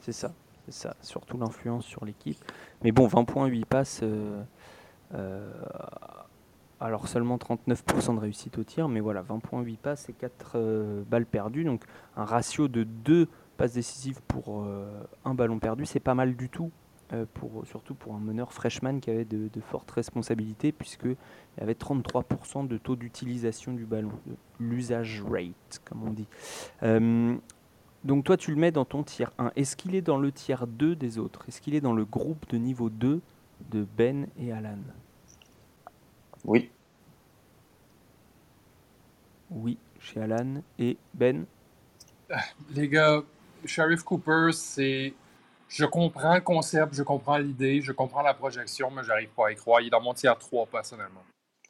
C'est 0.00 0.12
ça, 0.12 0.34
c'est 0.66 0.74
ça, 0.74 0.96
surtout 1.00 1.38
l'influence 1.38 1.86
sur 1.86 2.04
l'équipe. 2.04 2.36
Mais 2.84 2.92
bon, 2.92 3.06
20 3.06 3.24
points, 3.24 3.46
8 3.46 3.64
passes. 3.64 4.04
alors 6.78 7.08
seulement 7.08 7.38
39% 7.38 8.16
de 8.16 8.20
réussite 8.20 8.58
au 8.58 8.64
tir, 8.64 8.86
mais 8.88 9.00
voilà, 9.00 9.22
20 9.22 9.38
points, 9.38 9.62
8 9.62 9.78
passes 9.78 10.10
et 10.10 10.12
4 10.12 11.04
balles 11.08 11.24
perdues. 11.24 11.64
Donc 11.64 11.84
un 12.16 12.26
ratio 12.26 12.68
de 12.68 12.84
2 12.84 13.28
passes 13.56 13.72
décisives 13.72 14.20
pour 14.28 14.62
un 15.24 15.34
ballon 15.34 15.58
perdu, 15.58 15.86
c'est 15.86 16.00
pas 16.00 16.14
mal 16.14 16.36
du 16.36 16.50
tout 16.50 16.70
euh, 16.70 16.85
pour, 17.34 17.64
surtout 17.66 17.94
pour 17.94 18.14
un 18.14 18.20
meneur 18.20 18.52
freshman 18.52 19.00
qui 19.00 19.10
avait 19.10 19.24
de, 19.24 19.60
fortes 19.60 19.90
responsabilités, 19.90 20.72
puisqu'il 20.72 21.16
avait 21.60 21.74
33% 21.74 22.66
de 22.66 22.78
taux 22.78 22.96
d'utilisation 22.96 23.72
du 23.72 23.84
ballon, 23.84 24.12
l'usage 24.58 25.22
rate, 25.22 25.80
comme 25.84 26.02
on 26.02 26.10
dit. 26.10 26.26
Euh, 26.82 27.36
donc 28.04 28.24
toi, 28.24 28.36
tu 28.36 28.50
le 28.50 28.56
mets 28.56 28.72
dans 28.72 28.84
ton 28.84 29.02
tiers 29.02 29.32
1. 29.38 29.52
Est-ce 29.56 29.76
qu'il 29.76 29.94
est 29.94 30.02
dans 30.02 30.18
le 30.18 30.32
tiers 30.32 30.66
2 30.66 30.94
des 30.96 31.18
autres? 31.18 31.44
Est-ce 31.48 31.60
qu'il 31.60 31.74
est 31.74 31.80
dans 31.80 31.92
le 31.94 32.04
groupe 32.04 32.48
de 32.48 32.56
niveau 32.56 32.90
2 32.90 33.20
de 33.70 33.86
Ben 33.96 34.28
et 34.38 34.52
Alan? 34.52 34.78
Oui. 36.44 36.70
Oui, 39.50 39.78
chez 40.00 40.20
Alan 40.20 40.62
et 40.78 40.96
Ben 41.14 41.46
Les 42.74 42.88
gars, 42.88 43.22
Sheriff 43.64 44.02
Cooper, 44.02 44.50
c'est 44.52 45.14
je 45.68 45.84
comprends 45.84 46.34
le 46.34 46.40
concept, 46.40 46.94
je 46.94 47.02
comprends 47.02 47.38
l'idée, 47.38 47.80
je 47.80 47.92
comprends 47.92 48.22
la 48.22 48.34
projection, 48.34 48.90
mais 48.90 49.02
j'arrive 49.04 49.30
pas 49.30 49.48
à 49.48 49.52
y 49.52 49.56
croire. 49.56 49.80
Il 49.80 49.88
est 49.88 49.90
dans 49.90 50.00
mon 50.00 50.14
tiers 50.14 50.38
3 50.38 50.66
personnellement. 50.66 51.22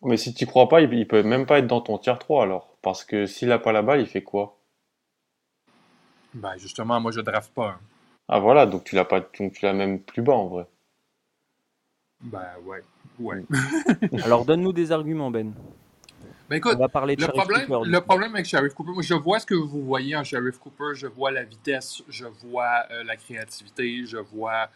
Mais 0.03 0.17
si 0.17 0.35
tu 0.35 0.45
n'y 0.45 0.49
crois 0.49 0.69
pas, 0.69 0.81
il, 0.83 0.91
ne 0.91 1.05
peut 1.05 1.23
même 1.23 1.47
pas 1.47 1.59
être 1.59 1.67
dans 1.67 1.81
ton 1.81 1.99
tiers 1.99 2.19
3 2.19 2.43
alors. 2.43 2.69
Parce 2.83 3.05
que 3.05 3.27
s'il 3.27 3.49
n'a 3.49 3.59
pas 3.59 3.73
la 3.73 3.83
balle, 3.83 4.01
il 4.01 4.07
fait 4.07 4.23
quoi? 4.23 4.59
Ben 6.35 6.57
justement, 6.59 7.01
moi 7.01 7.13
je 7.13 7.21
draft 7.21 7.53
pas. 7.55 7.71
Hein. 7.71 7.81
Ah 8.29 8.41
voilà, 8.41 8.67
donc 8.67 8.85
tu 8.85 8.95
l'as 8.95 9.05
pas 9.05 9.21
tu 9.21 9.51
l'as 9.63 9.73
même 9.73 10.01
plus 10.01 10.21
bas 10.21 10.35
en 10.35 10.49
vrai. 10.49 10.67
Ben 12.21 12.45
ouais. 12.65 12.83
Ouais. 13.19 13.43
alors 14.25 14.45
donne-nous 14.45 14.73
des 14.73 14.93
arguments, 14.93 15.31
Ben. 15.31 15.55
Ben 16.49 16.57
écoute, 16.57 16.79
le, 16.79 16.87
problème, 16.87 17.67
le 17.85 18.01
problème 18.01 18.35
avec 18.35 18.47
Sheriff 18.47 18.73
Cooper, 18.73 18.93
moi, 18.93 19.03
je 19.03 19.15
vois 19.15 19.41
ce 19.41 19.47
que 19.47 19.55
vous 19.55 19.85
voyez 19.85 20.15
en 20.15 20.23
Sheriff 20.23 20.59
Cooper, 20.59 20.95
je 20.95 21.09
vois 21.09 21.33
la 21.33 21.43
vitesse, 21.43 22.05
je 22.09 22.25
vois 22.25 22.85
euh, 22.91 23.03
la 23.03 23.17
créativité, 23.17 24.07
je 24.07 24.19
vois 24.19 24.69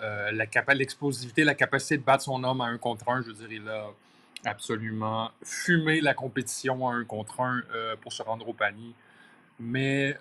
euh, 0.00 0.30
l'explosivité, 0.74 1.42
la 1.42 1.56
capacité 1.56 1.96
de 1.96 2.04
battre 2.04 2.22
son 2.22 2.44
homme 2.44 2.60
à 2.60 2.66
un 2.66 2.78
contre 2.78 3.08
un. 3.08 3.22
Je 3.22 3.28
veux 3.28 3.34
dire, 3.34 3.50
il 3.50 3.68
a 3.68 3.86
absolument 4.44 5.32
fumé 5.42 6.00
la 6.00 6.14
compétition 6.14 6.88
à 6.88 6.94
un 6.94 7.04
contre 7.04 7.40
un 7.40 7.62
euh, 7.74 7.96
pour 8.00 8.12
se 8.12 8.22
rendre 8.22 8.48
au 8.48 8.52
panier. 8.52 8.94
Mais 9.58 10.16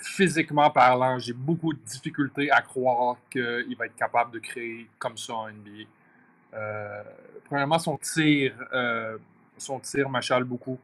physiquement 0.00 0.70
parlant, 0.70 1.18
j'ai 1.18 1.34
beaucoup 1.34 1.74
de 1.74 1.78
difficultés 1.80 2.50
à 2.50 2.62
croire 2.62 3.16
qu'il 3.30 3.76
va 3.78 3.84
être 3.84 3.96
capable 3.96 4.30
de 4.30 4.38
créer 4.38 4.88
comme 4.98 5.18
ça 5.18 5.34
en 5.34 5.48
NBA. 5.48 5.84
Euh, 6.56 7.02
premièrement, 7.44 7.78
son 7.78 7.96
tir, 7.96 8.52
euh, 8.72 9.16
son 9.58 9.78
tir 9.78 10.08
m'achale 10.08 10.44
beaucoup, 10.44 10.78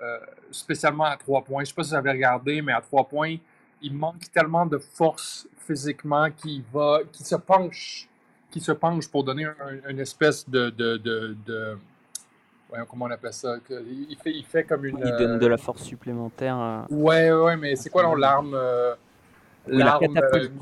euh, 0.00 0.18
spécialement 0.50 1.04
à 1.04 1.16
trois 1.16 1.42
points. 1.42 1.60
Je 1.60 1.62
ne 1.62 1.66
sais 1.66 1.74
pas 1.74 1.84
si 1.84 1.90
vous 1.90 1.96
avez 1.96 2.10
regardé, 2.10 2.62
mais 2.62 2.72
à 2.72 2.80
trois 2.80 3.06
points, 3.06 3.36
il 3.82 3.94
manque 3.94 4.30
tellement 4.32 4.66
de 4.66 4.78
force 4.78 5.46
physiquement 5.66 6.30
qu'il 6.30 6.62
va, 6.72 7.00
qui 7.12 7.24
se 7.24 7.36
penche, 7.36 8.08
qui 8.50 8.60
se 8.60 8.72
penche 8.72 9.08
pour 9.08 9.24
donner 9.24 9.46
une 9.88 10.00
espèce 10.00 10.48
de, 10.48 10.70
de, 10.70 10.96
de, 10.96 11.78
comment 12.88 13.06
on 13.06 13.10
appelle 13.10 13.32
ça 13.32 13.56
il 13.68 14.16
fait, 14.22 14.32
il 14.32 14.44
fait 14.44 14.64
comme 14.64 14.84
une. 14.84 14.98
Il 14.98 15.16
donne 15.16 15.38
de 15.38 15.46
la 15.46 15.56
force 15.56 15.82
supplémentaire. 15.82 16.86
Ouais, 16.90 17.30
ouais, 17.30 17.56
mais 17.56 17.76
c'est 17.76 17.90
quoi 17.90 18.16
l'arme 18.18 18.56
la 19.66 19.98
catapulte. 19.98 20.52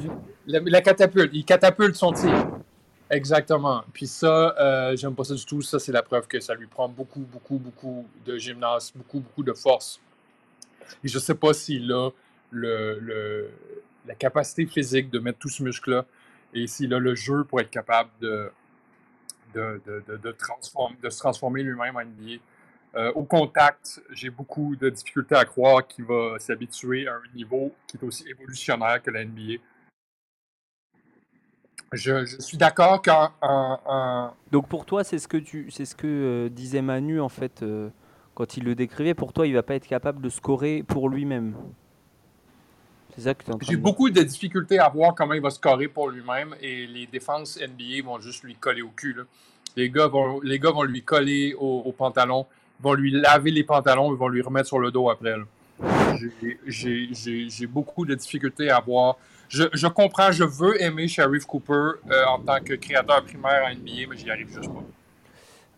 la, 0.47 0.81
catapulte. 0.81 1.31
Il 1.33 1.45
catapulte 1.45 1.95
son 1.95 2.13
tir. 2.13 2.49
Exactement. 3.11 3.85
Puis 3.93 4.07
ça, 4.07 4.55
euh, 4.59 4.97
j'aime 4.97 5.15
pas 5.15 5.25
ça 5.25 5.35
du 5.35 5.45
tout. 5.45 5.63
Ça, 5.63 5.79
c'est 5.79 5.93
la 5.93 6.03
preuve 6.03 6.27
que 6.27 6.41
ça 6.41 6.55
lui 6.55 6.67
prend 6.67 6.89
beaucoup, 6.89 7.21
beaucoup, 7.21 7.59
beaucoup 7.59 8.07
de 8.25 8.37
gymnase, 8.37 8.93
beaucoup, 8.95 9.21
beaucoup 9.21 9.43
de 9.43 9.53
force. 9.55 10.01
Et 11.03 11.09
je 11.09 11.19
sais 11.19 11.35
pas 11.35 11.55
s'il 11.55 11.91
a 11.93 12.11
le, 12.51 13.51
la 14.07 14.15
capacité 14.15 14.67
physique 14.67 15.11
de 15.11 15.19
mettre 15.19 15.39
tout 15.39 15.49
ce 15.49 15.63
muscle-là 15.63 16.05
et 16.55 16.67
s'il 16.67 16.93
a 16.95 16.99
le 16.99 17.15
jeu 17.15 17.45
pour 17.45 17.61
être 17.61 17.71
capable 17.71 18.11
de, 18.21 18.51
de, 19.55 19.81
se 21.11 21.19
transformer 21.19 21.63
lui-même 21.63 21.97
en 21.97 22.01
NBA. 22.01 22.41
Euh, 22.95 23.13
au 23.13 23.23
contact, 23.23 24.01
j'ai 24.13 24.31
beaucoup 24.31 24.75
de 24.77 24.89
difficultés 24.89 25.35
à 25.35 25.45
croire 25.45 25.87
qu'il 25.87 26.05
va 26.05 26.39
s'habituer 26.39 27.07
à 27.07 27.15
un 27.15 27.35
niveau 27.35 27.75
qui 27.87 27.99
est 27.99 28.05
aussi 28.05 28.27
évolutionnaire 28.29 29.03
que 29.03 29.11
la 29.11 29.25
NBA. 29.25 29.61
Je, 31.93 32.37
suis 32.39 32.59
d'accord 32.59 33.01
qu'un. 33.01 33.31
Donc 34.53 34.69
pour 34.69 34.85
toi, 34.85 35.05
c'est 35.05 35.19
ce 35.19 35.27
que, 35.29 35.39
tu, 35.39 35.71
c'est 35.71 35.87
ce 35.87 35.95
que 35.95 36.07
euh, 36.07 36.49
disait 36.51 36.83
Manu 36.83 37.21
en 37.21 37.31
fait 37.31 37.63
euh, 37.63 37.89
quand 38.35 38.57
il 38.57 38.65
le 38.65 38.75
décrivait. 38.75 39.15
Pour 39.15 39.33
toi, 39.33 39.47
il 39.47 39.55
va 39.55 39.63
pas 39.63 39.75
être 39.75 39.87
capable 39.87 40.21
de 40.21 40.29
scorer 40.29 40.85
pour 40.87 41.09
lui-même. 41.09 41.55
C'est 43.15 43.23
ça 43.23 43.35
que 43.35 43.43
tu 43.43 43.51
J'ai 43.63 43.77
beaucoup 43.77 44.11
de 44.11 44.23
difficultés 44.23 44.79
à 44.79 44.89
voir 44.89 45.15
comment 45.15 45.33
il 45.33 45.41
va 45.41 45.51
scorer 45.51 45.89
pour 45.89 46.11
lui-même 46.11 46.55
et 46.61 46.87
les 46.87 47.07
défenses 47.07 47.59
NBA 47.59 48.05
vont 48.05 48.21
juste 48.21 48.45
lui 48.45 48.55
coller 48.55 48.83
au 48.83 48.91
cul. 48.91 49.17
Les, 49.75 49.91
gars 49.91 50.09
vont, 50.09 50.41
les 50.43 50.59
gars 50.59 50.71
vont 50.71 50.83
lui 50.83 51.03
coller 51.03 51.55
au, 51.59 51.93
pantalon, 51.93 52.47
vont 52.81 52.95
lui 52.95 53.11
laver 53.11 53.51
les 53.51 53.65
pantalons 53.65 54.13
et 54.13 54.17
vont 54.17 54.29
lui 54.29 54.43
remettre 54.43 54.69
sur 54.69 54.79
le 54.79 54.91
dos 54.91 55.09
après. 55.09 55.35
J'ai 56.67 57.67
beaucoup 57.67 58.05
de 58.05 58.15
difficultés 58.15 58.71
à 58.71 58.81
voir 58.81 59.17
je, 59.49 59.87
comprends, 59.87 60.31
je 60.33 60.45
veux 60.45 60.81
aimer 60.83 61.09
Sheriff 61.09 61.47
Cooper 61.47 61.73
euh, 61.73 62.25
en 62.27 62.41
tant 62.41 62.61
que 62.61 62.75
créateur 62.75 63.25
primaire 63.25 63.67
à 63.67 63.75
NBA, 63.75 64.09
mais 64.09 64.17
j'y 64.17 64.31
arrive 64.31 64.53
juste 64.53 64.73
pas. 64.73 64.83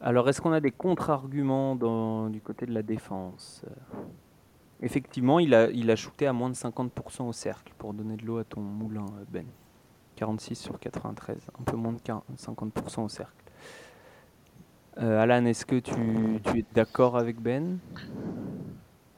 Alors, 0.01 0.29
est-ce 0.29 0.41
qu'on 0.41 0.53
a 0.53 0.61
des 0.61 0.71
contre-arguments 0.71 1.75
du 2.29 2.41
côté 2.41 2.67
de 2.67 2.73
la 2.73 2.83
défense? 2.83 3.65
Effectivement, 4.83 5.39
il 5.39 5.55
a, 5.55 5.69
il 5.71 5.91
a 5.91 5.97
shooté 5.97 6.27
à 6.27 6.33
moins 6.33 6.49
de 6.49 6.55
50% 6.55 7.29
au 7.29 7.33
cercle 7.33 7.73
pour 7.77 7.93
donner 7.93 8.17
de 8.17 8.25
l'eau 8.25 8.39
à 8.39 8.45
ton 8.45 8.61
moulin, 8.61 9.07
Ben. 9.31 9.45
46 10.17 10.55
sur 10.55 10.79
93, 10.79 11.39
un 11.59 11.65
peu 11.65 11.77
moins 11.77 11.93
de 11.93 11.99
50% 11.99 13.05
au 13.05 13.09
cercle. 13.09 13.33
Euh, 14.99 15.19
Alan, 15.19 15.45
est-ce 15.47 15.65
que 15.65 15.77
tu, 15.77 16.41
tu 16.45 16.59
es 16.59 16.65
d'accord 16.75 17.17
avec 17.17 17.41
Ben? 17.41 17.79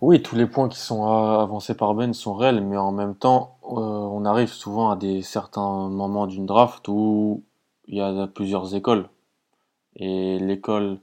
Oui, 0.00 0.22
tous 0.22 0.36
les 0.36 0.46
points 0.46 0.68
qui 0.68 0.78
sont 0.78 1.06
avancés 1.06 1.74
par 1.74 1.94
Ben 1.94 2.12
sont 2.12 2.34
réels, 2.34 2.60
mais 2.60 2.76
en 2.76 2.92
même 2.92 3.14
temps, 3.14 3.56
euh, 3.61 3.61
on 3.62 4.24
arrive 4.24 4.48
souvent 4.48 4.90
à 4.90 4.96
des 4.96 5.22
certains 5.22 5.88
moments 5.88 6.26
d'une 6.26 6.46
draft 6.46 6.86
où 6.88 7.42
il 7.86 7.96
y 7.96 8.00
a 8.00 8.26
plusieurs 8.26 8.74
écoles. 8.74 9.08
Et 9.96 10.38
l'école 10.38 10.98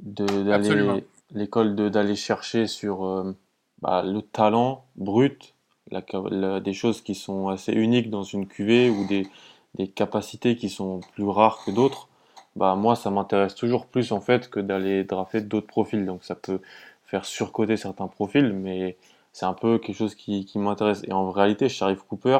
de 0.00 0.26
d'aller 0.42 1.04
l'école 1.32 1.74
de 1.74 1.88
d'aller 1.88 2.16
chercher 2.16 2.66
sur 2.66 3.04
euh, 3.04 3.36
bah, 3.82 4.02
le 4.02 4.22
talent 4.22 4.84
brut, 4.96 5.54
des 5.90 6.72
choses 6.72 7.00
qui 7.00 7.14
sont 7.14 7.48
assez 7.48 7.72
uniques 7.72 8.10
dans 8.10 8.22
une 8.22 8.46
cuvée 8.46 8.90
ou 8.90 9.06
des, 9.06 9.26
des 9.74 9.88
capacités 9.88 10.56
qui 10.56 10.68
sont 10.68 11.00
plus 11.14 11.28
rares 11.28 11.64
que 11.64 11.70
d'autres, 11.70 12.08
bah 12.56 12.74
moi 12.74 12.96
ça 12.96 13.10
m'intéresse 13.10 13.54
toujours 13.54 13.86
plus 13.86 14.12
en 14.12 14.20
fait 14.20 14.48
que 14.50 14.60
d'aller 14.60 15.04
drafter 15.04 15.40
d'autres 15.40 15.66
profils. 15.66 16.04
Donc 16.06 16.24
ça 16.24 16.34
peut 16.34 16.60
faire 17.04 17.24
surcoter 17.24 17.76
certains 17.76 18.08
profils, 18.08 18.52
mais 18.52 18.96
c'est 19.36 19.44
un 19.44 19.52
peu 19.52 19.78
quelque 19.78 19.94
chose 19.94 20.14
qui, 20.14 20.50
m'intéresse. 20.54 21.02
Et 21.04 21.12
en 21.12 21.30
réalité, 21.30 21.68
Sharif 21.68 22.02
Cooper, 22.04 22.38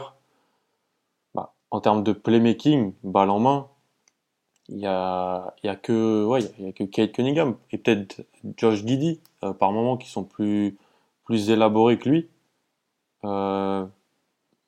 bah, 1.34 1.52
en 1.70 1.80
termes 1.82 2.02
de 2.02 2.12
playmaking, 2.12 2.94
balle 3.04 3.28
en 3.28 3.38
main, 3.38 3.68
il 4.70 4.78
y 4.78 4.86
a, 4.86 5.54
y 5.62 5.68
a 5.68 5.76
que 5.76 6.26
Kate 6.84 7.12
Cunningham 7.12 7.56
et 7.70 7.76
peut-être 7.76 8.24
Josh 8.56 8.82
Giddy 8.86 9.20
euh, 9.44 9.52
par 9.52 9.72
moments 9.72 9.98
qui 9.98 10.08
sont 10.08 10.24
plus 10.24 10.78
plus 11.24 11.50
élaborés 11.50 11.98
que 11.98 12.08
lui. 12.08 12.30
Euh, 13.24 13.84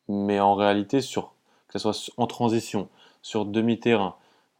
mais 0.08 0.38
en 0.38 0.54
réalité, 0.54 1.00
sur 1.00 1.32
que 1.68 1.78
ce 1.78 1.90
soit 1.90 2.12
en 2.18 2.26
transition, 2.26 2.90
sur 3.22 3.46
demi-terrain, 3.46 4.16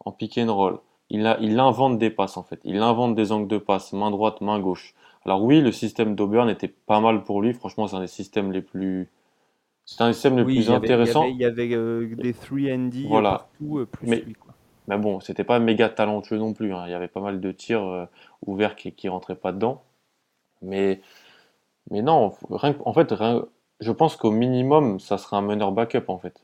en 0.06 0.12
pick 0.12 0.38
and 0.38 0.54
roll, 0.54 0.80
il, 1.10 1.26
a, 1.26 1.38
il 1.40 1.60
invente 1.60 1.98
des 1.98 2.08
passes 2.08 2.38
en 2.38 2.42
fait. 2.44 2.60
Il 2.64 2.78
invente 2.78 3.14
des 3.14 3.30
angles 3.30 3.48
de 3.48 3.58
passe, 3.58 3.92
main 3.92 4.10
droite, 4.10 4.40
main 4.40 4.58
gauche. 4.58 4.94
Alors 5.28 5.44
oui, 5.44 5.60
le 5.60 5.72
système 5.72 6.14
d'Auburn 6.14 6.48
était 6.48 6.68
pas 6.68 7.00
mal 7.00 7.22
pour 7.22 7.42
lui. 7.42 7.52
Franchement, 7.52 7.86
c'est 7.86 7.96
un 7.96 8.00
des 8.00 8.06
systèmes 8.06 8.50
les 8.50 8.62
plus, 8.62 9.10
c'est 9.84 10.00
un 10.00 10.06
des 10.06 10.14
systèmes 10.14 10.38
les 10.38 10.44
plus 10.44 10.70
intéressants. 10.70 11.24
Il 11.24 11.36
y 11.36 11.44
avait, 11.44 11.68
euh, 11.74 12.08
des 12.16 12.32
3 12.32 12.58
D 12.88 13.06
partout, 13.10 13.78
euh, 13.80 13.84
plus 13.84 14.08
mais, 14.08 14.24
Mais 14.86 14.96
bon, 14.96 15.20
c'était 15.20 15.44
pas 15.44 15.58
méga 15.58 15.90
talentueux 15.90 16.38
non 16.38 16.54
plus. 16.54 16.72
Hein. 16.72 16.84
Il 16.86 16.92
y 16.92 16.94
avait 16.94 17.08
pas 17.08 17.20
mal 17.20 17.42
de 17.42 17.52
tirs 17.52 17.84
euh, 17.84 18.06
ouverts 18.46 18.74
qui, 18.74 18.92
qui 18.92 19.10
rentraient 19.10 19.36
pas 19.36 19.52
dedans. 19.52 19.82
Mais, 20.62 21.02
mais 21.90 22.00
non, 22.00 22.32
en 22.48 22.92
fait, 22.94 23.14
je 23.80 23.92
pense 23.92 24.16
qu'au 24.16 24.30
minimum, 24.30 24.98
ça 24.98 25.18
sera 25.18 25.36
un 25.36 25.42
meneur 25.42 25.72
backup 25.72 26.04
en 26.08 26.16
fait. 26.16 26.42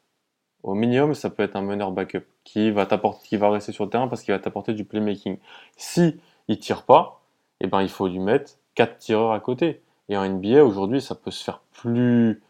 Au 0.62 0.74
minimum, 0.74 1.14
ça 1.14 1.30
peut 1.30 1.42
être 1.42 1.56
un 1.56 1.62
meneur 1.62 1.90
backup 1.90 2.26
qui 2.44 2.70
va 2.70 2.84
t'apporter, 2.84 3.26
qui 3.28 3.38
va 3.38 3.48
rester 3.48 3.72
sur 3.72 3.84
le 3.84 3.90
terrain 3.90 4.08
parce 4.08 4.22
qu'il 4.22 4.34
va 4.34 4.40
t'apporter 4.40 4.74
du 4.74 4.84
playmaking. 4.84 5.38
Si 5.78 6.20
il 6.48 6.58
tire 6.58 6.82
pas, 6.82 7.22
eh 7.60 7.66
ben, 7.66 7.80
il 7.80 7.88
faut 7.88 8.08
lui 8.08 8.18
mettre 8.18 8.58
quatre 8.74 8.98
tireurs 8.98 9.32
à 9.32 9.40
côté. 9.40 9.82
Et 10.08 10.16
en 10.16 10.28
NBA, 10.28 10.64
aujourd'hui, 10.64 11.00
ça 11.00 11.14
peut 11.14 11.30
se 11.30 11.42
faire 11.42 11.60
plus 11.72 12.42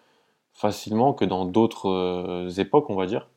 facilement 0.53 1.13
que 1.13 1.25
dans 1.25 1.45
d'autres 1.45 1.89
euh, 1.89 2.49
époques, 2.59 2.91
on 2.91 2.97
va 2.97 3.07
dire. 3.07 3.29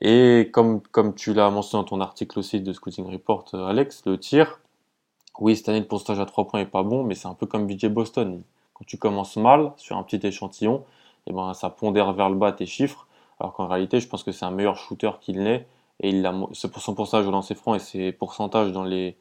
Et 0.00 0.50
comme, 0.52 0.82
tu 1.14 1.34
l'as 1.34 1.50
mentionné 1.50 1.84
dans 1.84 1.88
ton 1.88 2.00
article 2.00 2.38
aussi 2.38 2.60
de 2.60 2.72
Scouting 2.72 3.10
Report, 3.10 3.44
euh, 3.54 3.66
Alex, 3.66 4.04
le 4.06 4.18
tir, 4.18 4.60
oui, 5.38 5.56
cette 5.56 5.68
année, 5.68 5.80
le 5.80 5.86
pourcentage 5.86 6.20
à 6.20 6.26
3 6.26 6.46
points 6.48 6.60
est 6.60 6.66
pas 6.66 6.82
bon, 6.82 7.04
mais 7.04 7.14
c'est 7.14 7.28
un 7.28 7.34
peu 7.34 7.46
comme 7.46 7.66
BJ 7.66 7.86
Boston. 7.86 8.42
Quand 8.74 8.84
tu 8.84 8.98
commences 8.98 9.36
mal 9.36 9.72
sur 9.76 9.96
un 9.96 10.02
petit 10.02 10.24
échantillon, 10.26 10.84
et 11.26 11.32
ben, 11.32 11.54
ça 11.54 11.70
pondère 11.70 12.12
vers 12.12 12.30
le 12.30 12.36
bas 12.36 12.52
tes 12.52 12.66
chiffres, 12.66 13.06
alors 13.40 13.54
qu'en 13.54 13.66
réalité, 13.66 14.00
je 14.00 14.08
pense 14.08 14.22
que 14.22 14.32
c'est 14.32 14.44
un 14.44 14.50
meilleur 14.50 14.76
shooter 14.76 15.10
qu'il 15.20 15.42
n'est, 15.42 15.66
et 16.00 16.10
il 16.10 16.26
a, 16.26 16.34
son 16.52 16.68
pourcentage 16.94 17.26
au 17.26 17.30
lancer 17.30 17.54
franc 17.54 17.74
et 17.74 17.78
ses 17.78 18.12
pourcentages 18.12 18.72
dans 18.72 18.84
les, 18.84 19.16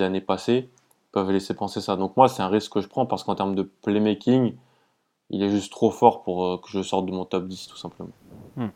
années 0.00 0.20
passées 0.20 0.70
peuvent 1.12 1.30
laisser 1.30 1.54
penser 1.54 1.80
ça. 1.80 1.96
Donc 1.96 2.16
moi, 2.16 2.28
c'est 2.28 2.42
un 2.42 2.48
risque 2.48 2.72
que 2.72 2.80
je 2.80 2.88
prends 2.88 3.06
parce 3.06 3.22
qu'en 3.22 3.34
termes 3.34 3.54
de 3.54 3.62
playmaking, 3.62 4.56
il 5.30 5.42
est 5.42 5.50
juste 5.50 5.70
trop 5.70 5.90
fort 5.90 6.22
pour 6.22 6.44
euh, 6.44 6.58
que 6.58 6.68
je 6.68 6.82
sorte 6.82 7.06
de 7.06 7.12
mon 7.12 7.24
top 7.24 7.46
10, 7.46 7.66
tout 7.66 7.76
simplement. 7.76 8.12
Hmm. 8.56 8.68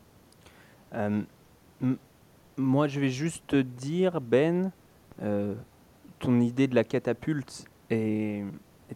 Euh, 0.95 1.23
moi, 2.57 2.88
je 2.88 3.00
vais 3.00 3.11
juste 3.11 3.47
te 3.47 3.61
dire, 3.61 4.21
Ben, 4.21 4.73
euh, 5.23 5.55
ton 6.19 6.40
idée 6.40 6.66
de 6.66 6.75
la 6.75 6.85
catapulte 6.85 7.66
est, 7.90 8.45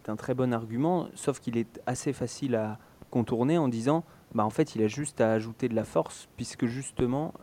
un 0.07 0.15
très 0.15 0.33
bon 0.33 0.53
argument, 0.53 1.07
sauf 1.13 1.39
qu'il 1.39 1.57
est 1.57 1.81
assez 1.85 2.13
facile 2.13 2.55
à 2.55 2.79
contourner 3.11 3.57
en 3.57 3.67
disant, 3.67 4.03
bah, 4.33 4.43
en 4.43 4.49
fait, 4.49 4.75
il 4.75 4.83
a 4.83 4.87
juste 4.87 5.21
à 5.21 5.31
ajouter 5.33 5.69
de 5.69 5.75
la 5.75 5.83
force, 5.83 6.29
puisque 6.37 6.65
justement, 6.65 7.33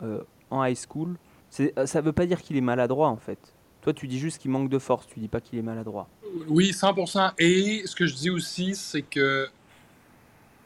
en 0.49 0.65
high 0.65 0.77
school, 0.77 1.17
ça 1.49 1.63
ne 1.65 2.01
veut 2.01 2.11
pas 2.11 2.25
dire 2.25 2.41
qu'il 2.41 2.57
est 2.57 2.61
maladroit, 2.61 3.07
en 3.07 3.17
fait. 3.17 3.53
Toi, 3.89 3.93
tu 3.95 4.07
dis 4.07 4.19
juste 4.19 4.37
qu'il 4.39 4.51
manque 4.51 4.69
de 4.69 4.77
force, 4.77 5.07
tu 5.07 5.19
dis 5.19 5.27
pas 5.27 5.41
qu'il 5.41 5.57
est 5.57 5.63
maladroit. 5.63 6.07
Oui, 6.47 6.69
100%. 6.69 7.31
Et 7.39 7.81
ce 7.87 7.95
que 7.95 8.05
je 8.05 8.13
dis 8.13 8.29
aussi, 8.29 8.75
c'est 8.75 9.01
que 9.01 9.49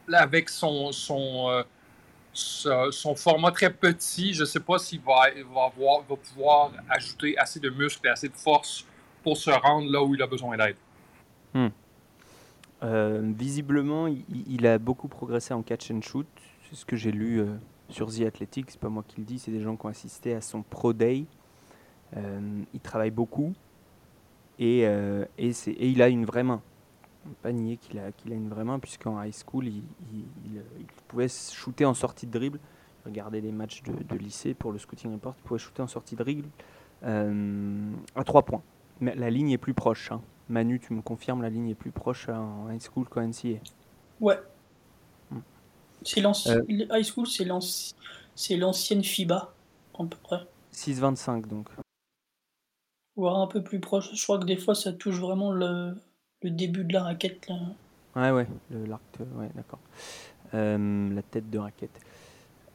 là, 0.09 0.23
avec 0.23 0.49
son, 0.49 0.91
son, 0.91 1.47
euh, 1.49 2.91
son 2.91 3.15
format 3.15 3.51
très 3.51 3.71
petit, 3.71 4.33
je 4.33 4.41
ne 4.41 4.45
sais 4.45 4.59
pas 4.59 4.77
s'il 4.77 4.99
va, 4.99 5.29
va, 5.55 5.71
va, 5.77 6.15
pouvoir 6.17 6.73
ajouter 6.89 7.37
assez 7.37 7.61
de 7.61 7.69
muscles 7.69 8.05
et 8.07 8.09
assez 8.09 8.27
de 8.27 8.35
force 8.35 8.85
pour 9.23 9.37
se 9.37 9.51
rendre 9.51 9.89
là 9.89 10.03
où 10.03 10.13
il 10.13 10.21
a 10.21 10.27
besoin 10.27 10.57
d'aide. 10.57 10.75
Hmm. 11.53 11.69
Euh, 12.83 13.21
visiblement, 13.23 14.07
il, 14.07 14.67
a 14.67 14.77
beaucoup 14.79 15.07
progressé 15.07 15.53
en 15.53 15.61
catch 15.61 15.91
and 15.91 16.01
shoot. 16.01 16.27
C'est 16.69 16.75
ce 16.75 16.85
que 16.85 16.97
j'ai 16.97 17.13
lu 17.13 17.39
euh, 17.39 17.55
sur 17.87 18.13
The 18.13 18.23
Athletic. 18.23 18.69
C'est 18.69 18.81
pas 18.81 18.89
moi 18.89 19.05
qui 19.07 19.21
le 19.21 19.25
dis, 19.25 19.39
c'est 19.39 19.51
des 19.51 19.61
gens 19.61 19.77
qui 19.77 19.85
ont 19.85 19.89
assisté 19.89 20.33
à 20.33 20.41
son 20.41 20.61
Pro 20.61 20.91
Day. 20.91 21.23
Il 22.15 22.79
travaille 22.81 23.11
beaucoup 23.11 23.53
et, 24.59 24.81
et, 24.81 25.49
et 25.49 25.87
il 25.89 26.01
a 26.01 26.09
une 26.09 26.25
vraie 26.25 26.43
main 26.43 26.61
pas 27.41 27.51
nier 27.51 27.77
qu'il 27.77 27.99
a, 27.99 28.11
qu'il 28.11 28.31
a 28.31 28.35
une 28.35 28.49
vraie 28.49 28.63
main, 28.63 28.79
puisqu'en 28.79 29.21
high 29.21 29.33
school, 29.33 29.67
il, 29.67 29.83
pouvait 31.07 31.27
shooter 31.29 31.85
en 31.85 31.93
sortie 31.93 32.25
de 32.25 32.31
dribble. 32.31 32.59
Regardez 33.05 33.41
les 33.41 33.51
matchs 33.51 33.83
de, 33.83 34.15
lycée 34.15 34.53
pour 34.53 34.71
le 34.71 34.79
scouting 34.79 35.11
report, 35.13 35.35
il 35.37 35.43
pouvait 35.43 35.59
shooter 35.59 35.81
en 35.81 35.87
sortie 35.87 36.15
de 36.15 36.23
dribble 36.23 36.49
euh, 37.03 37.91
à 38.15 38.23
3 38.23 38.43
points. 38.43 38.63
Mais 39.01 39.15
la 39.15 39.29
ligne 39.29 39.51
est 39.51 39.57
plus 39.57 39.73
proche. 39.73 40.11
Hein. 40.11 40.21
Manu, 40.49 40.79
tu 40.79 40.93
me 40.93 41.01
confirmes, 41.01 41.41
la 41.41 41.49
ligne 41.49 41.69
est 41.69 41.75
plus 41.75 41.91
proche 41.91 42.29
en 42.29 42.69
high 42.69 42.81
school 42.81 43.07
qu'en 43.09 43.27
NCA. 43.27 43.59
Ouais. 44.21 44.39
Hmm. 45.31 45.39
C'est 46.03 46.25
euh. 46.25 46.61
high 46.69 47.03
school, 47.03 47.27
c'est, 47.27 48.55
l'ancienne 48.55 49.03
FIBA, 49.03 49.53
à 49.99 50.03
peu 50.05 50.17
près. 50.23 50.47
6,25 50.73 51.47
donc. 51.47 51.67
Voire 53.15 53.37
un 53.37 53.47
peu 53.47 53.63
plus 53.63 53.79
proche. 53.79 54.13
Je 54.13 54.23
crois 54.23 54.39
que 54.39 54.45
des 54.45 54.57
fois, 54.57 54.75
ça 54.75 54.91
touche 54.91 55.19
vraiment 55.19 55.51
le, 55.51 55.95
le 56.41 56.49
début 56.49 56.83
de 56.83 56.93
la 56.93 57.03
raquette. 57.03 57.47
Là. 57.47 57.55
Ouais, 58.15 58.31
ouais, 58.31 58.47
l'arc, 58.87 59.01
ouais, 59.37 59.49
d'accord. 59.55 59.79
Euh, 60.53 61.13
la 61.13 61.21
tête 61.23 61.49
de 61.49 61.57
raquette. 61.57 61.99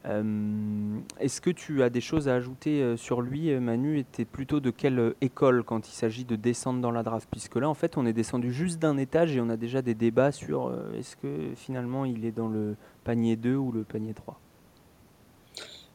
Euh, 0.05 0.97
est-ce 1.19 1.41
que 1.41 1.49
tu 1.49 1.83
as 1.83 1.89
des 1.89 2.01
choses 2.01 2.27
à 2.27 2.35
ajouter 2.35 2.81
euh, 2.81 2.97
sur 2.97 3.21
lui, 3.21 3.53
Manu? 3.59 3.99
Était 3.99 4.25
plutôt 4.25 4.59
de 4.59 4.69
quelle 4.69 5.13
école 5.21 5.63
quand 5.63 5.87
il 5.87 5.91
s'agit 5.91 6.25
de 6.25 6.35
descendre 6.35 6.81
dans 6.81 6.91
la 6.91 7.03
draft? 7.03 7.27
Puisque 7.31 7.55
là, 7.55 7.69
en 7.69 7.73
fait, 7.73 7.97
on 7.97 8.05
est 8.05 8.13
descendu 8.13 8.51
juste 8.51 8.79
d'un 8.79 8.97
étage 8.97 9.35
et 9.35 9.41
on 9.41 9.49
a 9.49 9.57
déjà 9.57 9.81
des 9.81 9.95
débats 9.95 10.31
sur 10.31 10.73
est-ce 10.97 11.15
que 11.15 11.51
finalement 11.55 12.05
il 12.05 12.25
est 12.25 12.31
dans 12.31 12.47
le 12.47 12.75
panier 13.03 13.35
2 13.35 13.55
ou 13.55 13.71
le 13.71 13.83
panier 13.83 14.13
3 14.13 14.39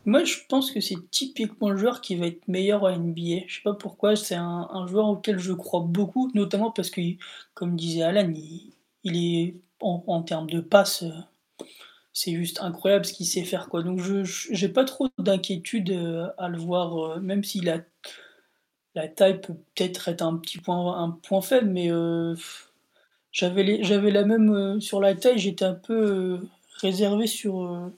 moi, 0.06 0.24
je 0.24 0.36
pense 0.48 0.70
que 0.70 0.80
c'est 0.80 1.10
typiquement 1.10 1.70
le 1.70 1.76
joueur 1.78 2.00
qui 2.00 2.16
va 2.16 2.26
être 2.26 2.46
meilleur 2.48 2.86
à 2.86 2.96
NBA. 2.96 3.46
Je 3.46 3.56
sais 3.56 3.62
pas 3.62 3.74
pourquoi, 3.74 4.16
c'est 4.16 4.34
un, 4.34 4.86
joueur 4.86 5.06
auquel 5.08 5.38
je 5.38 5.52
crois 5.52 5.80
beaucoup, 5.80 6.30
notamment 6.34 6.70
parce 6.70 6.90
que, 6.90 7.00
comme 7.54 7.76
disait 7.76 8.02
Alan, 8.02 8.32
il, 9.04 9.16
est 9.16 9.56
en, 9.80 10.22
termes 10.22 10.50
de 10.50 10.60
passe, 10.60 11.04
c'est 12.12 12.32
juste 12.34 12.60
incroyable 12.60 13.06
ce 13.06 13.14
qu'il 13.14 13.26
sait 13.26 13.44
faire. 13.44 13.68
Quoi. 13.68 13.82
Donc, 13.82 14.00
je 14.00 14.52
n'ai 14.52 14.72
pas 14.72 14.84
trop 14.84 15.08
d'inquiétude 15.18 15.90
euh, 15.90 16.28
à 16.38 16.48
le 16.48 16.58
voir, 16.58 16.98
euh, 16.98 17.20
même 17.20 17.42
si 17.42 17.60
la, 17.60 17.80
la 18.94 19.08
taille 19.08 19.40
peut 19.40 19.54
peut-être 19.74 20.08
être 20.08 20.22
un 20.22 20.36
petit 20.36 20.58
point, 20.58 21.02
un 21.02 21.10
point 21.10 21.40
faible, 21.40 21.70
mais 21.70 21.90
euh, 21.90 22.34
j'avais 23.32 24.10
la 24.10 24.24
même 24.24 24.80
sur 24.80 25.00
la 25.00 25.14
taille, 25.14 25.38
j'étais 25.38 25.64
un 25.64 25.74
peu 25.74 26.40
réservé 26.80 27.26
sur 27.26 27.90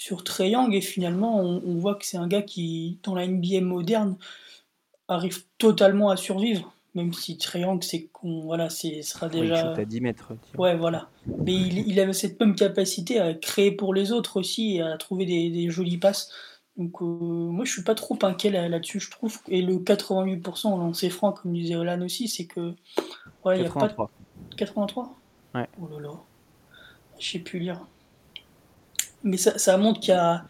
sur 0.00 0.24
Young 0.40 0.74
et 0.74 0.80
finalement 0.80 1.40
on, 1.40 1.74
voit 1.74 1.94
que 1.94 2.06
c'est 2.06 2.16
un 2.16 2.26
gars 2.26 2.40
qui 2.40 2.98
dans 3.02 3.14
la 3.14 3.26
NBA 3.26 3.60
moderne 3.60 4.16
arrive 5.08 5.44
totalement 5.58 6.08
à 6.08 6.16
survivre. 6.16 6.72
Même 6.94 7.12
si 7.12 7.38
Young 7.54 7.82
c'est 7.82 8.04
qu'on 8.06 8.40
voilà 8.40 8.70
c'est 8.70 9.02
sera 9.02 9.28
déjà 9.28 9.74
à 9.74 9.84
10 9.84 10.00
mètres 10.00 10.32
ouais 10.56 10.74
voilà. 10.74 11.10
Mais 11.44 11.52
il, 11.54 12.00
avait 12.00 12.14
cette 12.14 12.40
même 12.40 12.54
capacité 12.54 13.20
à 13.20 13.34
créer 13.34 13.72
pour 13.72 13.92
les 13.92 14.10
autres 14.10 14.38
aussi 14.38 14.76
et 14.76 14.80
à 14.80 14.96
trouver 14.96 15.26
des, 15.26 15.68
jolies 15.68 15.98
passes. 15.98 16.32
Donc 16.78 17.02
euh, 17.02 17.04
moi 17.04 17.66
je 17.66 17.72
suis 17.72 17.84
pas 17.84 17.94
trop 17.94 18.18
inquiet 18.22 18.50
là-dessus 18.50 19.00
je 19.00 19.10
trouve. 19.10 19.36
Et 19.48 19.60
le 19.60 19.74
88% 19.74 20.68
en 20.68 20.78
lancer 20.78 21.10
franc 21.10 21.32
comme 21.32 21.52
disait 21.52 21.76
Olan 21.76 22.00
aussi 22.00 22.26
c'est 22.26 22.46
que 22.46 22.72
voilà 23.42 23.58
il 23.58 23.64
y 23.64 23.66
a 23.66 23.70
pas 23.70 24.10
83 24.56 25.14
ouais. 25.56 25.68
Oh 25.78 25.88
là 25.92 26.00
là. 26.00 26.14
Je 27.18 27.32
sais 27.32 27.38
plus 27.38 27.58
lire 27.58 27.84
mais 29.22 29.36
ça, 29.36 29.76
montre 29.76 30.00
qu'il 30.00 30.14
a, 30.14 30.44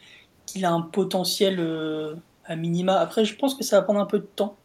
un 0.72 0.80
potentiel 0.82 1.56
euh, 1.58 2.14
à 2.44 2.56
minima. 2.56 2.98
Après, 2.98 3.24
je 3.24 3.36
pense 3.36 3.54
que 3.54 3.64
ça 3.64 3.76
va 3.76 3.82
prendre 3.82 4.00
un 4.00 4.06
peu 4.06 4.18
de 4.18 4.28
temps. 4.36 4.56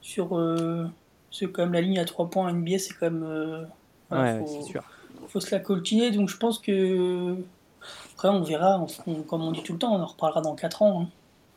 Sur 0.00 0.36
euh, 0.36 0.86
ce, 1.30 1.44
quand 1.44 1.62
même, 1.62 1.72
la 1.72 1.80
ligne 1.80 1.98
à 1.98 2.04
3 2.04 2.30
points 2.30 2.52
NBA, 2.52 2.78
c'est 2.78 2.94
quand 2.94 3.10
même. 3.10 3.24
Euh, 3.24 3.64
ouais, 4.10 4.42
c'est 4.46 4.62
sûr. 4.62 4.82
faut 5.28 5.40
se 5.40 5.50
la 5.54 5.60
coltiner. 5.60 6.10
Donc, 6.10 6.28
je 6.28 6.36
pense 6.36 6.58
que. 6.58 7.36
Après, 8.14 8.28
on 8.28 8.42
verra. 8.42 8.84
comme 9.28 9.42
on 9.42 9.52
dit 9.52 9.62
tout 9.62 9.72
le 9.72 9.78
temps, 9.78 9.94
on 9.94 10.00
en 10.00 10.06
reparlera 10.06 10.40
dans 10.40 10.54
4 10.54 10.82
ans. 10.82 11.02
Hein. 11.02 11.08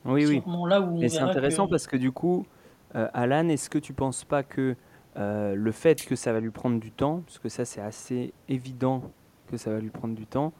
Oui, 0.06 0.26
oui. 0.26 0.43
Là 0.67 0.82
où 0.82 0.98
Mais 0.98 1.10
c'est 1.10 1.19
intéressant 1.19 1.67
parce 1.67 1.88
que 1.88 1.98
du 1.98 2.12
coup, 2.12 2.45
Alan, 2.93 3.48
est-ce 3.50 3.69
que 3.69 3.80
tu 3.80 3.93
penses 3.93 4.24
pas 4.24 4.43
que 4.43 4.76
le 5.15 5.71
fait 5.71 6.04
que 6.06 6.15
ça 6.15 6.34
va 6.34 6.39
lui 6.39 6.52
prendre 6.52 6.80
du 6.80 6.91
temps, 6.91 7.21
parce 7.26 7.39
que 7.39 7.50
ça, 7.50 7.65
c'est 7.65 7.82
assez 7.82 8.34
évident 8.50 9.04
que 9.50 9.58
ça 9.58 9.71
va 9.71 9.80
lui 9.80 9.89
prendre 9.89 10.15
du 10.15 10.26
temps, 10.26 10.54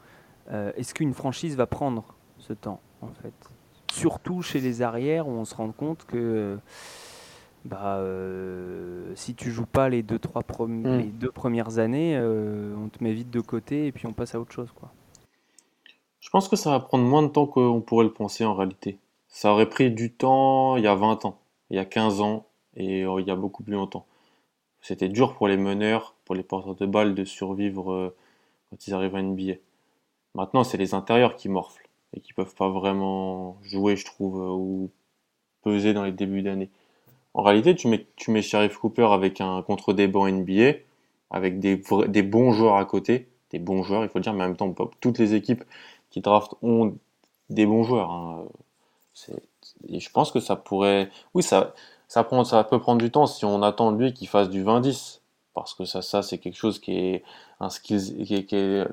euh, 0.50 0.72
est-ce 0.76 0.94
qu'une 0.94 1.14
franchise 1.14 1.56
va 1.56 1.66
prendre 1.66 2.04
ce 2.38 2.52
temps, 2.52 2.80
en 3.02 3.08
fait? 3.22 3.34
Surtout 3.92 4.42
chez 4.42 4.60
les 4.60 4.82
arrières, 4.82 5.28
où 5.28 5.32
on 5.32 5.44
se 5.44 5.54
rend 5.54 5.72
compte 5.72 6.04
que 6.06 6.58
bah, 7.66 7.96
euh, 7.96 9.12
si 9.16 9.34
tu 9.34 9.50
joues 9.50 9.66
pas 9.66 9.88
les 9.88 10.02
deux, 10.02 10.18
trois 10.18 10.42
mm. 10.42 10.98
les 10.98 11.04
deux 11.04 11.30
premières 11.30 11.78
années, 11.78 12.16
euh, 12.16 12.74
on 12.76 12.88
te 12.88 13.02
met 13.02 13.12
vite 13.12 13.30
de 13.30 13.40
côté 13.40 13.86
et 13.86 13.92
puis 13.92 14.06
on 14.06 14.12
passe 14.12 14.34
à 14.34 14.40
autre 14.40 14.52
chose. 14.52 14.70
Quoi. 14.72 14.92
Je 16.20 16.30
pense 16.30 16.48
que 16.48 16.56
ça 16.56 16.70
va 16.70 16.80
prendre 16.80 17.04
moins 17.04 17.22
de 17.22 17.28
temps 17.28 17.46
qu'on 17.46 17.80
pourrait 17.80 18.04
le 18.04 18.12
penser 18.12 18.44
en 18.44 18.54
réalité. 18.54 18.98
Ça 19.28 19.52
aurait 19.52 19.68
pris 19.68 19.90
du 19.90 20.12
temps 20.12 20.76
il 20.76 20.84
y 20.84 20.86
a 20.86 20.94
20 20.94 21.24
ans, 21.24 21.38
il 21.70 21.76
y 21.76 21.80
a 21.80 21.84
15 21.84 22.20
ans 22.20 22.46
et 22.76 23.00
il 23.00 23.26
y 23.26 23.30
a 23.30 23.36
beaucoup 23.36 23.62
plus 23.62 23.74
longtemps. 23.74 24.06
C'était 24.80 25.08
dur 25.08 25.34
pour 25.34 25.48
les 25.48 25.56
meneurs, 25.56 26.14
pour 26.24 26.34
les 26.34 26.42
porteurs 26.42 26.76
de 26.76 26.86
balles 26.86 27.14
de 27.14 27.24
survivre 27.24 28.14
quand 28.70 28.86
ils 28.86 28.94
arrivent 28.94 29.16
à 29.16 29.22
NBA. 29.22 29.54
Maintenant, 30.36 30.64
c'est 30.64 30.76
les 30.76 30.92
intérieurs 30.92 31.34
qui 31.34 31.48
morflent 31.48 31.88
et 32.12 32.20
qui 32.20 32.34
peuvent 32.34 32.54
pas 32.54 32.68
vraiment 32.68 33.56
jouer, 33.62 33.96
je 33.96 34.04
trouve, 34.04 34.42
euh, 34.42 34.50
ou 34.50 34.90
peser 35.62 35.94
dans 35.94 36.04
les 36.04 36.12
débuts 36.12 36.42
d'année. 36.42 36.68
En 37.32 37.42
réalité, 37.42 37.74
tu 37.74 37.88
mets, 37.88 38.06
tu 38.16 38.42
Sheriff 38.42 38.76
Cooper 38.76 39.08
avec 39.12 39.40
un 39.40 39.62
contre 39.62 39.94
des 39.94 40.08
bancs 40.08 40.30
NBA, 40.30 40.74
avec 41.30 41.58
des, 41.58 41.76
bons 42.22 42.52
joueurs 42.52 42.76
à 42.76 42.84
côté, 42.84 43.28
des 43.50 43.58
bons 43.58 43.82
joueurs, 43.82 44.02
il 44.02 44.10
faut 44.10 44.20
dire, 44.20 44.34
mais 44.34 44.44
en 44.44 44.48
même 44.48 44.56
temps, 44.56 44.74
toutes 45.00 45.18
les 45.18 45.34
équipes 45.34 45.64
qui 46.10 46.20
draftent 46.20 46.54
ont 46.60 46.94
des 47.48 47.64
bons 47.64 47.82
joueurs. 47.82 48.10
Hein. 48.10 48.44
Et 49.88 50.00
je 50.00 50.10
pense 50.10 50.30
que 50.32 50.40
ça 50.40 50.54
pourrait, 50.54 51.08
oui, 51.32 51.42
ça, 51.42 51.72
peut 52.10 52.78
prendre 52.78 52.98
du 52.98 53.10
temps 53.10 53.26
si 53.26 53.46
on 53.46 53.62
attend 53.62 53.92
de 53.92 54.04
lui 54.04 54.12
qu'il 54.12 54.28
fasse 54.28 54.50
du 54.50 54.62
20-10, 54.62 55.20
parce 55.54 55.72
que 55.72 55.86
ça, 55.86 56.02
ça 56.02 56.22
c'est 56.22 56.36
quelque 56.36 56.56
chose 56.58 56.78
qui 56.78 56.92
est 56.92 57.24
un 57.58 57.70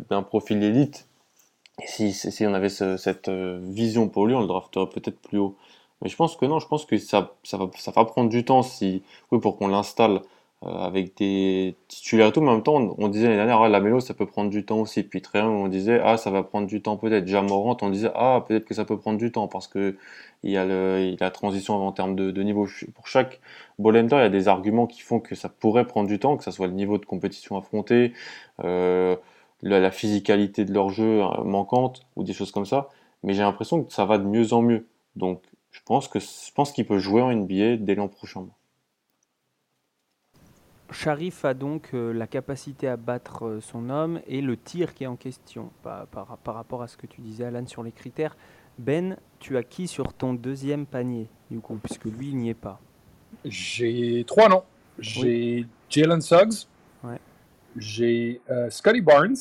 d'un 0.09 0.23
profil 0.23 0.63
élite 0.63 1.05
Et 1.81 1.87
si, 1.87 2.45
on 2.45 2.53
avait 2.53 2.69
cette 2.69 3.29
vision 3.29 4.07
pour 4.07 4.27
lui, 4.27 4.35
on 4.35 4.41
le 4.41 4.47
drafterait 4.47 4.87
peut-être 4.89 5.19
plus 5.21 5.39
haut. 5.39 5.55
Mais 6.01 6.09
je 6.09 6.15
pense 6.15 6.35
que 6.35 6.45
non, 6.45 6.59
je 6.59 6.67
pense 6.67 6.85
que 6.85 6.97
ça, 6.97 7.33
ça, 7.43 7.57
va, 7.57 7.69
ça 7.75 7.91
prendre 7.91 8.29
du 8.29 8.43
temps 8.45 8.61
si, 8.61 9.03
oui, 9.31 9.39
pour 9.39 9.57
qu'on 9.57 9.67
l'installe 9.67 10.21
euh, 10.65 10.69
avec 10.69 11.17
des 11.17 11.75
titulaires 11.89 12.27
et 12.27 12.31
tout, 12.31 12.39
mais 12.39 12.49
en 12.49 12.53
même 12.53 12.63
temps, 12.63 12.75
on, 12.97 13.07
disait 13.09 13.25
l'année 13.25 13.37
dernière, 13.37 13.61
ah, 13.61 13.69
la 13.69 13.81
mélo, 13.81 13.99
ça 13.99 14.13
peut 14.13 14.25
prendre 14.25 14.49
du 14.49 14.65
temps 14.65 14.79
aussi. 14.79 15.03
Puis 15.03 15.21
très 15.21 15.41
bien, 15.41 15.49
on 15.49 15.67
disait, 15.67 15.99
ah, 16.01 16.15
ça 16.15 16.29
va 16.31 16.43
prendre 16.43 16.67
du 16.67 16.81
temps 16.81 16.95
peut-être. 16.95 17.25
Déjà 17.25 17.41
Morant, 17.41 17.75
on 17.81 17.89
disait, 17.89 18.11
ah, 18.15 18.43
peut-être 18.47 18.65
que 18.65 18.73
ça 18.73 18.85
peut 18.85 18.97
prendre 18.97 19.17
du 19.17 19.31
temps 19.31 19.47
parce 19.49 19.67
que 19.67 19.97
il 20.43 20.51
y 20.51 20.57
a, 20.57 20.65
la 20.65 21.31
transition 21.31 21.75
en 21.75 21.91
termes 21.91 22.15
de, 22.15 22.43
niveau. 22.43 22.67
Pour 22.95 23.07
chaque 23.07 23.41
Bolender, 23.79 24.15
il 24.17 24.19
y 24.19 24.23
a 24.23 24.29
des 24.29 24.47
arguments 24.47 24.87
qui 24.87 25.01
font 25.01 25.19
que 25.19 25.35
ça 25.35 25.49
pourrait 25.49 25.85
prendre 25.85 26.07
du 26.07 26.19
temps, 26.19 26.37
que 26.37 26.43
ce 26.43 26.51
soit 26.51 26.67
le 26.67 26.73
niveau 26.73 26.97
de 26.97 27.05
compétition 27.05 27.57
affronté, 27.57 28.13
euh, 28.63 29.15
la, 29.63 29.79
la, 29.79 29.91
physicalité 29.91 30.65
de 30.65 30.73
leur 30.73 30.89
jeu 30.89 31.23
euh, 31.23 31.43
manquante 31.43 32.05
ou 32.15 32.23
des 32.23 32.33
choses 32.33 32.51
comme 32.51 32.65
ça. 32.65 32.89
Mais 33.23 33.33
j'ai 33.33 33.41
l'impression 33.41 33.83
que 33.83 33.91
ça 33.91 34.05
va 34.05 34.17
de 34.17 34.25
mieux 34.25 34.53
en 34.53 34.61
mieux. 34.61 34.85
Donc, 35.15 35.41
je 35.71 35.79
pense 35.85 36.07
que 36.07 36.19
je 36.19 36.51
pense 36.53 36.71
qu'il 36.71 36.85
peut 36.85 36.99
jouer 36.99 37.21
en 37.21 37.33
NBA 37.33 37.77
dès 37.77 37.95
l'an 37.95 38.07
prochain. 38.07 38.45
Sharif 40.91 41.43
a 41.43 41.55
donc 41.55 41.89
euh, 41.93 42.13
la 42.13 42.27
capacité 42.27 42.87
à 42.87 42.97
battre 42.97 43.45
euh, 43.45 43.61
son 43.61 43.89
homme 43.89 44.21
et 44.27 44.41
le 44.41 44.55
tir 44.55 44.93
qui 44.93 45.05
est 45.05 45.07
en 45.07 45.15
question 45.15 45.71
par, 45.81 46.05
par, 46.07 46.55
rapport 46.55 46.83
à 46.83 46.87
ce 46.87 46.97
que 46.97 47.07
tu 47.07 47.21
disais 47.21 47.45
Alan 47.45 47.65
sur 47.65 47.81
les 47.81 47.91
critères. 47.91 48.37
Ben, 48.77 49.17
tu 49.39 49.57
as 49.57 49.63
qui 49.63 49.87
sur 49.87 50.13
ton 50.13 50.33
deuxième 50.33 50.85
panier 50.85 51.27
du 51.49 51.59
coup 51.59 51.79
puisque 51.83 52.05
lui 52.05 52.29
il 52.29 52.37
n'y 52.37 52.49
est 52.49 52.53
pas? 52.53 52.79
J'ai 53.45 54.23
trois 54.27 54.49
noms. 54.49 54.63
J'ai 54.99 55.65
Jalen 55.89 56.21
Suggs. 56.21 56.67
J'ai 57.77 58.41
euh, 58.49 58.69
Scotty 58.69 59.01
Barnes 59.01 59.35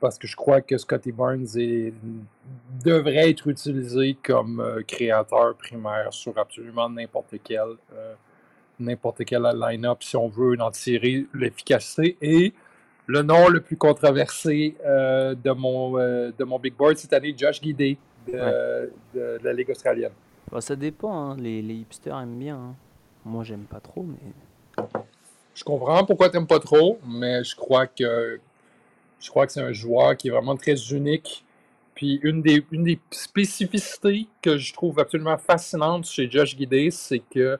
parce 0.00 0.18
que 0.18 0.26
je 0.28 0.36
crois 0.36 0.60
que 0.60 0.78
Scotty 0.78 1.10
Barnes 1.10 1.46
devrait 2.84 3.30
être 3.30 3.48
utilisé 3.48 4.16
comme 4.22 4.62
créateur 4.86 5.56
primaire 5.56 6.12
sur 6.12 6.38
absolument 6.38 6.88
n'importe 6.88 7.34
quel 7.42 7.76
n'importe 8.80 9.24
quel 9.24 9.42
line-up 9.42 10.02
si 10.02 10.16
on 10.16 10.28
veut 10.28 10.56
en 10.60 10.70
tirer 10.70 11.26
l'efficacité. 11.34 12.16
Et 12.22 12.54
le 13.06 13.22
nom 13.22 13.48
le 13.48 13.60
plus 13.60 13.76
controversé 13.76 14.76
euh, 14.84 15.34
de, 15.34 15.50
mon, 15.50 15.98
euh, 15.98 16.30
de 16.38 16.44
mon 16.44 16.58
big 16.58 16.74
board 16.74 16.96
cette 16.96 17.12
année, 17.12 17.34
Josh 17.36 17.60
Guidé 17.60 17.98
de, 18.26 18.90
la 19.42 19.52
Ligue 19.52 19.70
australienne. 19.70 20.12
Bah, 20.52 20.60
ça 20.60 20.76
dépend, 20.76 21.30
hein. 21.30 21.36
les, 21.38 21.62
les, 21.62 21.74
hipsters 21.74 22.18
aiment 22.18 22.38
bien. 22.38 22.56
Hein. 22.56 22.74
Moi, 23.24 23.44
j'aime 23.44 23.64
pas 23.64 23.80
trop, 23.80 24.02
mais. 24.02 24.84
Je 25.58 25.64
comprends 25.64 26.04
pourquoi 26.04 26.30
tu 26.30 26.36
n'aimes 26.36 26.46
pas 26.46 26.60
trop, 26.60 27.00
mais 27.04 27.42
je 27.42 27.56
crois 27.56 27.88
que 27.88 28.38
je 29.18 29.28
crois 29.28 29.44
que 29.44 29.52
c'est 29.52 29.60
un 29.60 29.72
joueur 29.72 30.16
qui 30.16 30.28
est 30.28 30.30
vraiment 30.30 30.56
très 30.56 30.76
unique. 30.92 31.44
Puis 31.96 32.20
une 32.22 32.42
des, 32.42 32.64
une 32.70 32.84
des 32.84 33.00
spécificités 33.10 34.28
que 34.40 34.56
je 34.56 34.72
trouve 34.72 35.00
absolument 35.00 35.36
fascinante 35.36 36.06
chez 36.06 36.30
Josh 36.30 36.54
Guidé, 36.54 36.92
c'est 36.92 37.18
que 37.18 37.58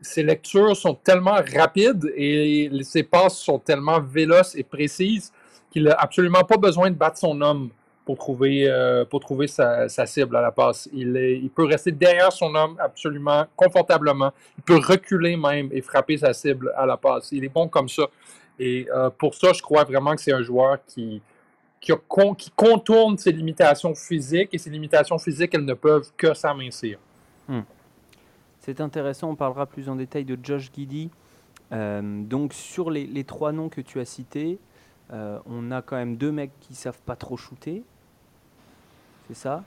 ses 0.00 0.22
lectures 0.22 0.76
sont 0.76 0.94
tellement 0.94 1.40
rapides 1.52 2.08
et 2.14 2.70
ses 2.84 3.02
passes 3.02 3.38
sont 3.38 3.58
tellement 3.58 4.00
véloces 4.00 4.54
et 4.54 4.62
précises 4.62 5.32
qu'il 5.72 5.82
n'a 5.82 5.94
absolument 5.94 6.44
pas 6.44 6.56
besoin 6.56 6.88
de 6.88 6.94
battre 6.94 7.18
son 7.18 7.40
homme 7.40 7.70
pour 8.04 8.18
trouver, 8.18 8.68
euh, 8.68 9.04
pour 9.04 9.20
trouver 9.20 9.46
sa, 9.46 9.88
cible 9.88 10.36
à 10.36 10.42
la 10.42 10.52
passe. 10.52 10.88
Il, 10.92 11.50
peut 11.54 11.64
rester 11.64 11.90
derrière 11.90 12.32
son 12.32 12.54
homme 12.54 12.76
absolument 12.78 13.46
confortablement. 13.56 14.30
Il 14.58 14.62
peut 14.62 14.76
reculer 14.76 15.36
même 15.36 15.70
et 15.72 15.80
frapper 15.80 16.18
sa 16.18 16.32
cible 16.32 16.72
à 16.76 16.84
la 16.84 16.96
passe. 16.96 17.32
Il 17.32 17.44
est 17.44 17.48
bon 17.48 17.68
comme 17.68 17.88
ça. 17.88 18.04
Et 18.58 18.86
euh, 18.94 19.10
pour 19.10 19.34
ça, 19.34 19.52
je 19.52 19.62
crois 19.62 19.84
vraiment 19.84 20.14
que 20.14 20.20
c'est 20.20 20.32
un 20.32 20.42
joueur 20.42 20.78
qui, 20.86 21.22
qui, 21.80 21.92
qui, 22.38 22.50
contourne 22.50 23.16
ses 23.16 23.32
limitations 23.32 23.94
physiques 23.94 24.50
et 24.52 24.58
ses 24.58 24.70
limitations 24.70 25.18
physiques, 25.18 25.54
elles 25.54 25.64
ne 25.64 25.74
peuvent 25.74 26.10
que 26.16 26.34
s'amincir. 26.34 26.98
Hmm. 27.48 27.62
C'est 28.60 28.80
intéressant, 28.80 29.30
on 29.30 29.34
parlera 29.34 29.66
plus 29.66 29.88
en 29.88 29.96
détail 29.96 30.24
de 30.24 30.38
Josh 30.42 30.70
Giddy. 30.72 31.10
Euh, 31.72 32.22
donc 32.22 32.52
sur 32.52 32.90
les, 32.90 33.24
trois 33.24 33.52
noms 33.52 33.70
que 33.70 33.80
tu 33.80 33.98
as 33.98 34.04
cités, 34.04 34.58
on 35.10 35.70
a 35.70 35.80
quand 35.80 35.96
même 35.96 36.16
deux 36.16 36.32
mecs 36.32 36.52
qui 36.60 36.74
savent 36.74 37.00
pas 37.02 37.16
trop 37.16 37.36
shooter. 37.36 37.82
C'est 39.28 39.36
ça? 39.36 39.64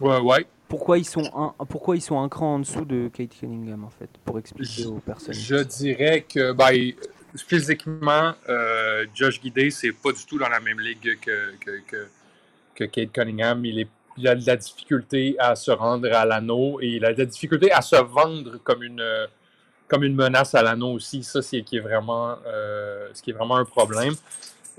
Ouais, 0.00 0.18
ouais. 0.18 0.46
Pourquoi 0.68 0.98
ils 0.98 1.04
sont 1.04 1.24
un, 1.34 1.64
pourquoi 1.64 1.96
ils 1.96 2.00
sont 2.00 2.20
un 2.20 2.28
cran 2.28 2.54
en 2.54 2.58
dessous 2.60 2.84
de 2.84 3.08
Kate 3.12 3.36
Cunningham 3.38 3.84
en 3.84 3.90
fait 3.90 4.08
Pour 4.24 4.38
expliquer 4.38 4.86
aux 4.86 5.00
personnes? 5.00 5.34
Je 5.34 5.56
dirais 5.56 6.24
que 6.28 6.52
ben, 6.52 6.92
physiquement, 7.36 8.34
euh, 8.48 9.04
Josh 9.14 9.40
Guidé, 9.40 9.70
c'est 9.70 9.92
pas 9.92 10.12
du 10.12 10.24
tout 10.24 10.38
dans 10.38 10.48
la 10.48 10.60
même 10.60 10.78
ligue 10.78 11.18
que, 11.20 11.56
que, 11.56 12.06
que 12.74 12.84
Kate 12.84 13.12
Cunningham. 13.12 13.64
Il 13.64 13.80
est 13.80 13.88
il 14.16 14.28
a 14.28 14.34
de 14.34 14.46
la 14.46 14.56
difficulté 14.56 15.36
à 15.38 15.56
se 15.56 15.70
rendre 15.70 16.12
à 16.12 16.24
l'anneau 16.24 16.80
et 16.80 16.88
il 16.88 17.04
a 17.04 17.12
de 17.12 17.18
la 17.18 17.26
difficulté 17.26 17.72
à 17.72 17.80
se 17.80 17.96
vendre 17.96 18.58
comme 18.62 18.82
une, 18.82 19.04
comme 19.88 20.04
une 20.04 20.14
menace 20.14 20.54
à 20.54 20.62
l'anneau 20.62 20.92
aussi. 20.92 21.22
Ça, 21.22 21.42
c'est 21.42 21.62
qui 21.62 21.76
est 21.76 21.80
vraiment, 21.80 22.36
euh, 22.46 23.08
ce 23.14 23.22
qui 23.22 23.30
est 23.30 23.34
vraiment 23.34 23.56
un 23.56 23.64
problème. 23.64 24.14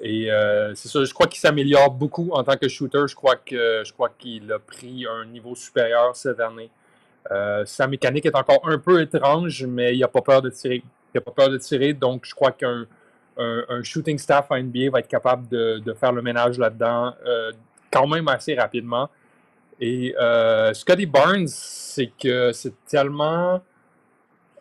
Et 0.02 0.32
euh, 0.32 0.74
c'est 0.76 0.88
ça, 0.88 1.04
je 1.04 1.14
crois 1.14 1.28
qu'il 1.28 1.40
s'améliore 1.40 1.92
beaucoup 1.92 2.32
en 2.32 2.44
tant 2.44 2.58
que 2.58 2.68
shooter. 2.68 3.04
Je 3.08 3.16
crois 3.16 3.36
que 3.36 3.84
je 3.86 3.94
crois 3.94 4.10
qu'il 4.18 4.52
a 4.52 4.60
pris 4.60 5.06
un 5.06 5.26
niveau 5.26 5.56
supérieur 5.56 6.16
cette 6.16 6.40
année. 6.40 6.70
Euh, 7.32 7.64
sa 7.66 7.88
mécanique 7.88 8.26
est 8.26 8.36
encore 8.36 8.62
un 8.68 8.80
peu 8.80 9.02
étrange, 9.02 9.64
mais 9.66 9.96
il 9.96 10.00
n'a 10.00 10.08
pas 10.08 10.22
peur 10.22 10.42
de 10.42 10.50
tirer. 10.50 10.84
Il 11.14 11.18
n'a 11.18 11.22
pas 11.22 11.32
peur 11.32 11.50
de 11.50 11.58
tirer, 11.58 11.94
donc 11.94 12.26
je 12.26 12.34
crois 12.34 12.52
qu'un 12.52 12.88
un, 13.38 13.82
shooting 13.82 14.18
staff 14.18 14.52
à 14.52 14.62
NBA 14.62 14.92
va 14.92 15.00
être 15.00 15.08
capable 15.08 15.48
de, 15.48 15.94
faire 16.00 16.12
le 16.12 16.22
ménage 16.22 16.60
là-dedans 16.60 17.14
quand 17.92 18.08
même 18.08 18.28
assez 18.28 18.56
rapidement. 18.56 19.10
Et 19.80 20.16
euh, 20.20 20.74
Scotty 20.74 21.06
Barnes, 21.06 21.48
c'est 21.48 22.12
que 22.18 22.52
c'est 22.54 22.74
tellement 22.86 23.62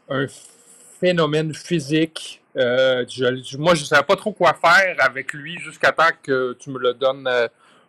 un 0.09 0.27
phénomène 0.99 1.55
physique. 1.55 2.40
Euh, 2.57 3.05
moi, 3.59 3.75
je 3.75 3.83
ne 3.83 3.87
savais 3.87 4.03
pas 4.03 4.17
trop 4.17 4.33
quoi 4.33 4.55
faire 4.55 4.97
avec 4.99 5.33
lui 5.33 5.59
jusqu'à 5.59 5.93
temps 5.93 6.11
que 6.23 6.57
tu 6.59 6.71
me 6.71 6.79
le 6.79 6.95
donnes 6.95 7.27
euh, 7.29 7.49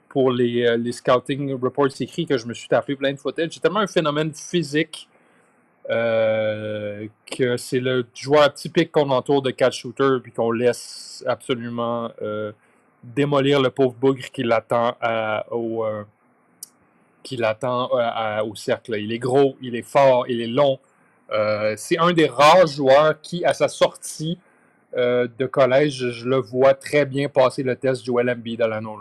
pour 0.10 0.32
les, 0.32 0.78
les, 0.78 0.91
scouting 0.91 1.54
reports 1.60 1.88
écrits 2.00 2.26
que 2.26 2.38
je 2.38 2.45
me 2.45 2.54
suis 2.54 2.67
tapé 2.67 2.95
plein 2.95 3.13
de 3.13 3.17
footage. 3.17 3.50
C'est 3.54 3.60
tellement 3.62 3.80
un 3.80 3.88
phénomène 3.88 4.34
physique 4.34 5.08
que 5.88 7.58
c'est 7.58 7.80
le 7.80 8.06
joueur 8.13 8.54
typique 8.54 8.91
qu'on 8.91 9.10
entoure 9.10 9.41
de 9.41 9.52
catch 9.52 9.82
shooter 9.82 10.19
puis 10.21 10.32
qu'on 10.32 10.52
laisse 10.52 11.24
absolument 11.28 12.12
démolir 13.04 13.62
le 13.62 13.69
pauvre 13.71 13.95
bougre 14.00 14.30
qui 14.32 14.43
l'attend 14.43 14.95
au 15.50 15.86
qui 17.24 17.38
l'attend 17.38 17.89
euh, 17.93 18.43
au 18.43 18.56
cercle. 18.56 18.95
Il 19.00 19.12
est 19.12 19.19
gros, 19.19 19.56
il 19.62 19.76
est 19.76 19.88
fort, 19.88 20.26
il 20.28 20.41
est 20.41 20.47
long. 20.47 20.80
Euh, 21.32 21.76
c'est 21.78 21.97
un 21.97 22.12
des 22.12 22.28
rares 22.28 22.67
joueurs 22.67 23.19
qui, 23.21 23.45
à 23.45 23.54
sa 23.54 23.67
sortie 23.67 24.38
euh, 24.95 25.27
de 25.38 25.45
collège, 25.45 26.10
je, 26.12 26.27
le 26.27 26.38
vois 26.38 26.73
très 26.73 27.06
bien 27.06 27.30
passer 27.30 27.63
le 27.63 27.75
test 27.75 28.06
Joel 28.06 28.30
Embiid 28.30 28.62
à 28.62 28.67
l'anneau. 28.67 28.99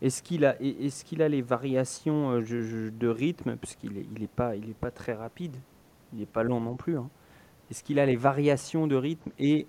Est-ce 0.00 0.22
qu'il 0.22 0.44
a, 0.44 0.60
est 0.60 1.04
qu'il 1.04 1.22
a 1.22 1.28
les 1.28 1.42
variations 1.42 2.40
de 2.40 3.08
rythme, 3.08 3.56
puisqu'il 3.56 3.94
n'est 3.94 4.06
il 4.16 4.22
est 4.22 4.28
pas, 4.28 4.52
pas 4.80 4.90
très 4.90 5.14
rapide, 5.14 5.56
il 6.12 6.20
n'est 6.20 6.26
pas 6.26 6.42
long 6.42 6.60
non 6.60 6.76
plus. 6.76 6.96
Hein. 6.96 7.08
Est-ce 7.70 7.82
qu'il 7.82 7.98
a 7.98 8.06
les 8.06 8.16
variations 8.16 8.86
de 8.86 8.96
rythme 8.96 9.30
et 9.38 9.66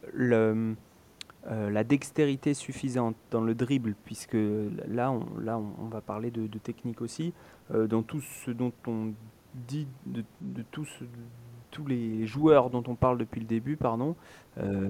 euh, 1.49 1.69
la 1.69 1.83
dextérité 1.83 2.53
suffisante 2.53 3.15
dans 3.31 3.41
le 3.41 3.55
dribble, 3.55 3.95
puisque 4.05 4.37
là, 4.87 5.11
on, 5.11 5.25
là, 5.39 5.57
on, 5.57 5.87
va 5.87 6.01
parler 6.01 6.31
de, 6.31 6.47
technique 6.59 7.01
aussi, 7.01 7.33
euh, 7.73 7.87
dans 7.87 8.03
tout 8.03 8.21
ce 8.21 8.51
dont 8.51 8.73
on 8.87 9.13
dit, 9.53 9.87
de, 10.05 10.23
tous, 10.71 10.87
tous 11.71 11.85
les 11.85 12.25
joueurs 12.27 12.69
dont 12.69 12.83
on 12.87 12.95
parle 12.95 13.17
depuis 13.17 13.39
le 13.39 13.45
début, 13.45 13.77
pardon, 13.77 14.15
euh, 14.59 14.87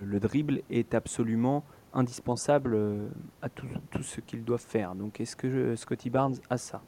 le, 0.00 0.20
dribble 0.20 0.62
est 0.70 0.94
absolument 0.94 1.64
indispensable 1.94 2.78
à 3.42 3.48
tout, 3.48 3.66
ce 4.02 4.20
qu'ils 4.20 4.44
doivent 4.44 4.60
faire. 4.60 4.94
Donc, 4.94 5.20
est-ce 5.20 5.34
que 5.34 5.74
Scotty 5.76 6.10
Barnes 6.10 6.36
a 6.48 6.58
ça? 6.58 6.80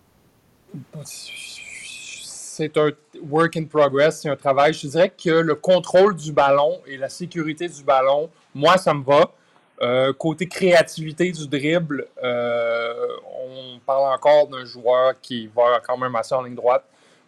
C'est 1.05 2.77
un 2.77 2.91
work 3.23 3.57
in 3.57 3.65
progress, 3.65 4.21
c'est 4.21 4.29
un 4.29 4.37
travail. 4.37 4.75
Je 4.75 4.87
dirais 4.87 5.11
que 5.11 5.31
le 5.31 5.55
contrôle 5.55 6.15
du 6.15 6.33
ballon 6.33 6.81
et 6.87 6.97
la 6.97 7.09
sécurité 7.09 7.69
du 7.69 7.83
ballon, 7.83 8.29
moi, 8.55 8.77
ça 8.77 8.93
me 8.93 9.03
va. 9.03 9.33
Euh, 9.81 10.13
côté 10.13 10.47
créativité 10.47 11.33
du 11.33 11.49
dribble, 11.49 12.07
euh, 12.23 12.95
on 13.45 13.81
parle 13.85 14.15
encore 14.15 14.47
d'un 14.47 14.65
joueur 14.65 15.15
qui 15.21 15.49
va 15.49 15.81
quand 15.85 15.99
même 15.99 16.15
assez 16.15 16.35
en 16.37 16.43
ligne 16.43 16.55
droite. 16.55 16.85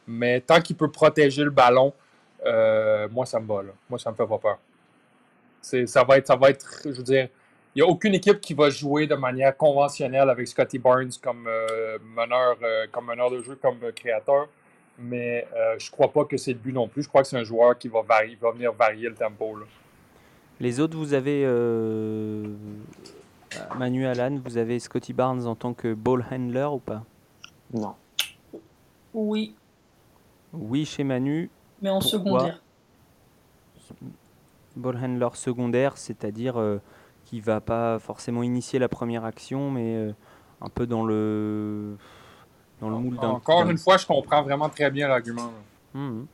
Mais 0.06 0.40
tant 0.40 0.60
qu'il 0.60 0.76
peut 0.76 0.90
protéger 0.90 1.44
le 1.44 1.50
ballon, 1.50 1.92
euh, 2.44 3.08
moi, 3.10 3.26
ça 3.26 3.40
me 3.40 3.46
va. 3.46 3.62
Moi, 3.88 3.98
ça 3.98 4.10
me 4.10 4.16
fait 4.16 4.26
pas 4.26 4.38
peur. 4.38 4.58
Ça 5.62 6.04
va, 6.04 6.18
être, 6.18 6.26
ça 6.26 6.36
va 6.36 6.50
être, 6.50 6.82
je 6.84 6.90
veux 6.90 7.02
dire, 7.02 7.28
il 7.74 7.82
n'y 7.82 7.88
a 7.88 7.90
aucune 7.90 8.14
équipe 8.14 8.40
qui 8.40 8.52
va 8.52 8.68
jouer 8.68 9.06
de 9.06 9.14
manière 9.14 9.56
conventionnelle 9.56 10.28
avec 10.28 10.46
Scotty 10.46 10.78
Barnes 10.78 11.10
comme, 11.22 11.48
meneur, 12.14 12.58
comme 12.92 13.06
meneur 13.06 13.30
de 13.30 13.42
jeu, 13.42 13.56
comme 13.60 13.78
créateur 13.96 14.48
mais 14.98 15.46
euh, 15.54 15.76
je 15.78 15.88
ne 15.88 15.90
crois 15.90 16.12
pas 16.12 16.24
que 16.24 16.36
c'est 16.36 16.52
le 16.52 16.58
but 16.58 16.72
non 16.72 16.88
plus. 16.88 17.02
Je 17.02 17.08
crois 17.08 17.22
que 17.22 17.28
c'est 17.28 17.36
un 17.36 17.44
joueur 17.44 17.76
qui 17.76 17.88
va, 17.88 18.02
va 18.02 18.50
venir 18.52 18.72
varier 18.72 19.08
le 19.08 19.14
tempo. 19.14 19.58
Les 20.60 20.78
autres, 20.78 20.96
vous 20.96 21.14
avez 21.14 21.42
euh, 21.44 22.54
Euh, 23.56 23.60
Manu 23.78 24.06
Alan, 24.06 24.40
vous 24.44 24.56
avez 24.56 24.78
Scotty 24.78 25.12
Barnes 25.12 25.46
en 25.46 25.54
tant 25.54 25.74
que 25.74 25.94
ball 25.94 26.24
handler 26.30 26.68
ou 26.72 26.78
pas? 26.78 27.04
Non. 27.72 27.94
Oui, 29.12 29.54
Oui, 30.58 30.84
chez 30.84 31.04
Manu. 31.04 31.50
mais 31.82 31.90
en 31.90 31.98
Pourquoi 32.00 32.10
secondaire. 32.18 32.60
Ball 34.76 34.96
handler 34.96 35.28
secondaire, 35.34 35.96
c'est-à-dire 35.96 36.56
euh, 36.58 36.78
qui 37.24 37.40
va 37.40 37.60
pas 37.60 37.98
forcément 37.98 38.42
initier 38.42 38.78
la 38.78 38.88
première 38.88 39.24
action, 39.24 39.70
mais 39.70 39.94
euh, 39.94 40.12
un 40.60 40.68
peu 40.68 40.86
dans 40.86 41.04
le 41.04 41.96
dans 42.80 42.90
le 42.90 42.96
moule 42.96 43.16
d'un 43.18 43.30
Encore 43.30 43.68
une 43.70 43.78
fois, 43.78 43.96
je 43.98 44.06
comprends 44.06 44.42
vraiment 44.42 44.68
très 44.68 44.90
bien 44.90 45.06
l'argument. 45.08 45.44
là. 45.94 46.00
Mhm. 46.00 46.26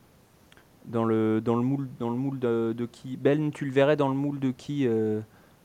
Dans 0.85 1.03
le 1.05 1.39
dans 1.41 1.55
le 1.55 1.61
moule 1.61 1.87
dans 1.99 2.09
le 2.09 2.15
moule 2.15 2.39
de, 2.39 2.73
de 2.75 2.85
qui? 2.87 3.15
Ben, 3.15 3.51
tu 3.51 3.65
le 3.65 3.71
verrais 3.71 3.95
dans 3.95 4.09
le 4.09 4.15
moule 4.15 4.39
de 4.39 4.49
qui 4.49 4.87
euh, 4.87 5.21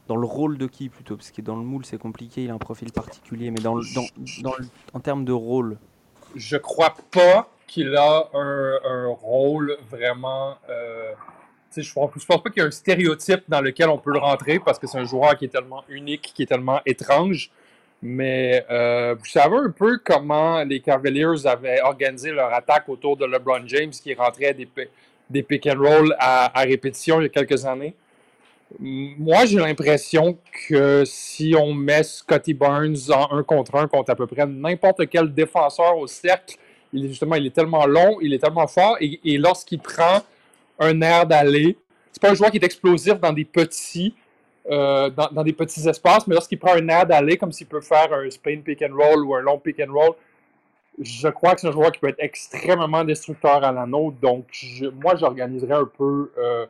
dans 0.09 0.16
le 0.16 0.27
rôle 0.27 0.59
de 0.59 0.66
qui 0.66 0.90
plutôt? 0.90 1.16
Parce 1.16 1.31
que 1.31 1.40
dans 1.40 1.57
le 1.57 1.62
moule 1.64 1.87
c'est 1.87 1.97
compliqué, 1.99 2.45
il 2.45 2.51
a 2.51 2.55
un 2.55 2.59
profil 2.59 2.92
particulier, 2.92 3.51
mais 3.51 3.61
dans 3.61 3.75
le, 3.75 3.83
dans, 3.95 4.05
dans 4.42 4.55
le- 4.59 4.66
en 4.92 5.01
termes 5.01 5.25
de 5.25 5.33
rôle. 5.33 5.79
Je 6.35 6.59
crois 6.59 6.95
pas 7.11 7.49
qu'il 7.66 7.94
a 7.96 8.29
un, 8.35 8.79
un 8.85 9.07
rôle 9.09 9.76
vraiment. 9.90 10.57
euh, 10.70 11.12
je 11.76 11.83
je 11.83 11.92
pense 11.92 12.42
pas 12.42 12.50
qu'il 12.50 12.61
y 12.62 12.64
a 12.64 12.68
un 12.68 12.70
stéréotype 12.70 13.42
dans 13.48 13.61
lequel 13.61 13.88
on 13.88 13.98
peut 13.98 14.12
le 14.12 14.18
rentrer 14.18 14.59
parce 14.59 14.79
que 14.79 14.87
c'est 14.87 14.98
un 14.98 15.05
joueur 15.05 15.37
qui 15.37 15.46
est 15.46 15.48
tellement 15.48 15.85
unique, 15.88 16.33
qui 16.35 16.42
est 16.44 16.46
tellement 16.46 16.81
étrange. 16.87 17.50
Mais 18.02 18.64
euh, 18.70 19.14
vous 19.18 19.24
savez 19.24 19.57
un 19.57 19.70
peu 19.70 19.98
comment 20.05 20.62
les 20.64 20.81
Cavaliers 20.81 21.46
avaient 21.46 21.81
organisé 21.81 22.31
leur 22.31 22.52
attaque 22.52 22.88
autour 22.88 23.16
de 23.16 23.24
LeBron 23.26 23.66
James 23.66 23.90
qui 23.90 24.14
rentrait 24.14 24.55
des, 24.55 24.68
des 25.31 25.42
pick 25.42 25.66
and 25.66 25.79
roll 25.79 26.14
à, 26.18 26.61
répétition 26.62 27.20
il 27.20 27.24
y 27.24 27.26
a 27.26 27.29
quelques 27.31 27.64
années. 27.64 27.94
Moi, 28.81 29.46
j'ai 29.46 29.59
l'impression 29.59 30.38
que 30.68 31.05
si 31.07 31.55
on 31.57 31.72
met 31.72 32.02
Scotty 32.02 32.52
Barnes 32.52 32.96
en 33.12 33.38
un 33.38 33.42
contre 33.42 33.76
un 33.76 33.87
contre 33.87 34.11
à 34.11 34.16
peu 34.16 34.26
près 34.26 34.44
n'importe 34.46 35.09
quel 35.09 35.33
défenseur 35.33 35.96
au 35.96 36.07
cercle, 36.07 36.57
il 36.96 37.04
est 37.04 37.09
justement, 37.09 37.37
il 37.37 37.46
est 37.46 37.54
tellement 37.54 37.87
long, 37.87 38.18
il 38.20 38.32
est 38.32 38.38
tellement 38.38 38.66
fort, 38.66 38.96
et, 39.00 39.38
lorsqu'il 39.38 39.78
prend 39.78 40.22
un 40.78 41.00
air 41.00 41.26
d'aller, 41.26 41.76
c'est 42.11 42.20
pas 42.20 42.30
un 42.30 42.35
joueur 42.35 42.50
qui 42.50 42.56
est 42.56 42.64
explosif 42.64 43.20
dans 43.20 43.32
des 43.32 43.44
petits, 43.44 44.14
euh, 44.70 45.11
dans, 45.11 45.44
des 45.44 45.52
petits 45.52 45.87
espaces, 45.88 46.26
mais 46.26 46.35
lorsqu'il 46.35 46.59
prend 46.59 46.74
un 46.74 46.88
air 46.88 47.06
d'aller, 47.06 47.37
comme 47.37 47.52
s'il 47.52 47.66
peut 47.66 47.80
faire 47.80 48.12
un 48.12 48.28
Spain 48.30 48.61
pick 48.64 48.82
and 48.82 48.94
roll 48.94 49.24
ou 49.24 49.35
un 49.35 49.40
long 49.40 49.59
pick 49.59 49.80
and 49.80 49.92
roll, 49.92 50.14
je 50.98 51.28
crois 51.28 51.54
que 51.54 51.61
c'est 51.61 51.68
un 51.68 51.72
joueur 51.72 51.92
qui 51.92 52.00
peut 52.00 52.09
être 52.09 52.20
extrêmement 52.20 53.04
destructeur 53.04 53.62
à 53.62 53.70
l'anneau. 53.70 54.14
Donc, 54.20 54.46
je- 54.50 54.87
moi, 54.87 55.14
j'organiserais 55.14 55.74
un 55.74 55.85
peu 55.85 56.32
euh, 56.38 56.66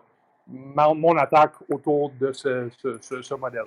mon 0.49 1.17
attaque 1.17 1.53
autour 1.71 2.11
de 2.21 2.33
ce, 2.33 3.35
modèle. 3.35 3.67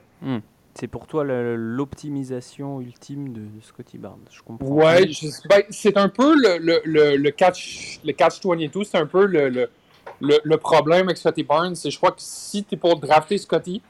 C'est 0.76 0.88
pour 0.88 1.08
toi 1.08 1.24
l'optimisation 1.26 2.80
ultime 2.80 3.34
de, 3.34 3.42
Scotty 3.62 3.98
Barnes, 3.98 4.20
je 4.32 4.42
comprends. 4.42 4.66
Ouais, 4.68 5.10
ben, 5.50 5.64
c'est 5.70 5.98
un 5.98 6.10
peu 6.10 6.36
le, 6.36 6.58
le, 6.58 6.82
le, 6.86 7.18
le 7.18 7.32
catch, 7.32 8.00
le 8.06 8.14
catch 8.14 8.40
22, 8.44 8.84
c'est 8.84 8.98
un 8.98 9.06
peu 9.06 9.26
le, 9.26 10.58
problème 10.58 11.08
avec 11.08 11.18
Scotty 11.18 11.44
Barnes. 11.44 11.76
C'est 11.76 11.92
je 11.92 11.98
crois 11.98 12.12
que 12.12 12.22
si 12.22 12.64
tu 12.64 12.76
es 12.76 12.78
pour 12.78 12.98
drafter 13.00 13.38
Scotty, 13.38 13.82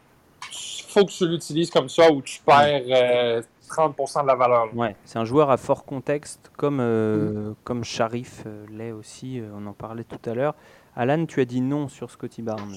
il 0.51 0.83
faut 0.87 1.05
que 1.05 1.11
tu 1.11 1.27
l'utilises 1.27 1.69
comme 1.69 1.89
ça 1.89 2.11
ou 2.11 2.21
tu 2.21 2.41
perds 2.41 2.83
euh, 2.89 3.41
30% 3.69 4.23
de 4.23 4.27
la 4.27 4.35
valeur. 4.35 4.75
Ouais, 4.75 4.95
c'est 5.05 5.19
un 5.19 5.25
joueur 5.25 5.49
à 5.49 5.57
fort 5.57 5.85
contexte, 5.85 6.51
comme, 6.57 6.79
euh, 6.81 7.53
comme 7.63 7.83
Sharif 7.83 8.43
euh, 8.45 8.65
l'est 8.71 8.91
aussi, 8.91 9.39
euh, 9.39 9.49
on 9.55 9.65
en 9.67 9.73
parlait 9.73 10.03
tout 10.03 10.29
à 10.29 10.33
l'heure. 10.33 10.55
Alan, 10.95 11.25
tu 11.25 11.39
as 11.39 11.45
dit 11.45 11.61
non 11.61 11.87
sur 11.87 12.11
Scotty 12.11 12.41
Barnes. 12.41 12.75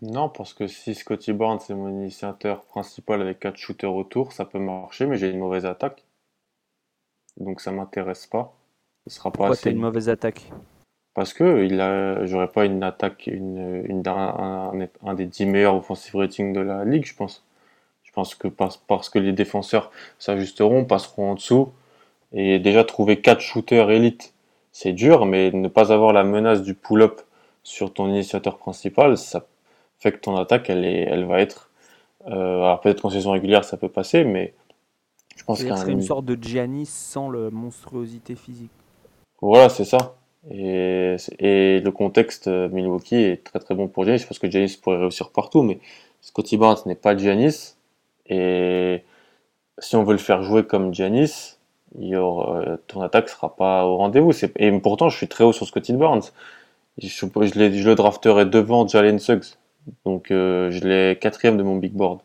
Non, 0.00 0.30
parce 0.30 0.54
que 0.54 0.66
si 0.68 0.94
Scotty 0.94 1.34
Barnes 1.34 1.60
est 1.68 1.74
mon 1.74 1.90
initiateur 1.90 2.64
principal 2.64 3.20
avec 3.20 3.40
4 3.40 3.58
shooters 3.58 3.94
autour, 3.94 4.32
ça 4.32 4.46
peut 4.46 4.58
marcher, 4.58 5.06
mais 5.06 5.18
j'ai 5.18 5.28
une 5.30 5.38
mauvaise 5.38 5.66
attaque. 5.66 6.04
Donc 7.38 7.60
ça 7.60 7.72
m'intéresse 7.72 8.26
pas. 8.26 8.54
Ce 9.06 9.14
sera 9.14 9.34
pas 9.34 9.46
Pourquoi 9.46 9.48
assez. 9.48 9.70
t'as 9.70 9.70
une 9.70 9.78
mauvaise 9.78 10.08
attaque? 10.08 10.50
Parce 11.14 11.32
que 11.32 11.64
il 11.64 11.80
a, 11.80 12.24
j'aurais 12.26 12.48
pas 12.52 12.64
une 12.66 12.82
attaque, 12.82 13.26
une, 13.26 13.84
une- 13.88 14.02
un, 14.06 15.14
des 15.14 15.26
10 15.26 15.46
meilleurs 15.46 15.74
offensive 15.76 16.16
ratings 16.16 16.52
de 16.52 16.60
la 16.60 16.84
ligue, 16.84 17.06
je 17.06 17.14
pense. 17.16 17.44
Je 18.04 18.12
pense 18.12 18.34
que 18.34 18.48
parce, 18.48 19.10
que 19.10 19.18
les 19.20 19.32
défenseurs 19.32 19.90
s'ajusteront, 20.18 20.84
passeront 20.86 21.32
en 21.32 21.34
dessous. 21.36 21.72
Et 22.32 22.58
déjà 22.60 22.84
trouver 22.84 23.20
4 23.20 23.40
shooters 23.40 23.90
élites, 23.90 24.34
c'est 24.72 24.92
dur, 24.92 25.26
mais 25.26 25.50
ne 25.52 25.68
pas 25.68 25.92
avoir 25.92 26.12
la 26.12 26.24
menace 26.24 26.62
du 26.62 26.74
pull-up 26.74 27.20
sur 27.64 27.92
ton 27.94 28.08
initiateur 28.08 28.58
principal, 28.58 29.18
ça 29.18 29.46
fait 29.98 30.12
que 30.12 30.18
ton 30.18 30.36
attaque, 30.36 30.70
elle, 30.70 30.84
est, 30.84 31.02
elle 31.02 31.24
va 31.24 31.40
être. 31.40 31.70
euh, 32.28 32.62
alors 32.62 32.80
peut-être 32.80 33.02
qu'en 33.02 33.10
saison 33.10 33.32
régulière, 33.32 33.64
ça 33.64 33.76
peut 33.76 33.88
passer, 33.90 34.24
mais 34.24 34.54
je 35.36 35.44
pense 35.44 35.64
que 35.64 35.74
c'est 35.74 35.92
une 35.92 36.02
sorte 36.02 36.24
de 36.26 36.38
Giannis 36.42 36.86
sans 36.86 37.28
le 37.28 37.50
monstruosité 37.50 38.34
physique. 38.36 38.70
Voilà, 39.40 39.68
c'est 39.68 39.84
ça. 39.84 40.16
Et, 40.50 41.16
et 41.38 41.80
le 41.80 41.90
contexte 41.90 42.48
euh, 42.48 42.68
Milwaukee 42.68 43.16
est 43.16 43.44
très 43.44 43.58
très 43.58 43.74
bon 43.74 43.88
pour 43.88 44.04
Giannis. 44.04 44.20
Je 44.20 44.26
pense 44.26 44.38
que 44.38 44.50
Giannis 44.50 44.78
pourrait 44.80 44.98
réussir 44.98 45.30
partout, 45.30 45.62
mais 45.62 45.78
Scotty 46.20 46.56
Barnes 46.56 46.78
n'est 46.86 46.94
pas 46.94 47.16
Giannis. 47.16 47.76
Et 48.26 49.02
si 49.78 49.96
on 49.96 50.04
veut 50.04 50.12
le 50.12 50.18
faire 50.18 50.42
jouer 50.42 50.64
comme 50.66 50.94
Giannis, 50.94 51.58
il 51.98 52.08
y 52.08 52.16
aura, 52.16 52.58
euh, 52.60 52.76
ton 52.88 53.02
attaque 53.02 53.28
sera 53.28 53.56
pas 53.56 53.86
au 53.86 53.96
rendez-vous. 53.96 54.32
C'est- 54.32 54.52
Et 54.60 54.72
pourtant, 54.80 55.08
je 55.08 55.16
suis 55.16 55.28
très 55.28 55.44
haut 55.44 55.52
sur 55.52 55.66
Scotty 55.66 55.92
Barnes. 55.94 56.22
Je, 56.98 57.08
je, 57.08 57.26
je 57.26 57.88
le 57.88 57.94
drafterai 57.94 58.46
devant 58.46 58.86
Jalen 58.86 59.18
Suggs. 59.18 59.56
Donc, 60.04 60.30
euh, 60.30 60.70
je 60.70 60.86
l'ai 60.86 61.16
quatrième 61.18 61.56
de 61.56 61.62
mon 61.62 61.76
big 61.76 61.92
board. 61.92 62.20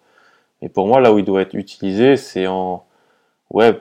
Et 0.61 0.69
pour 0.69 0.87
moi, 0.87 1.01
là 1.01 1.13
où 1.13 1.19
il 1.19 1.25
doit 1.25 1.41
être 1.41 1.55
utilisé, 1.55 2.17
c'est 2.17 2.47
en 2.47 2.85
ouais, 3.51 3.79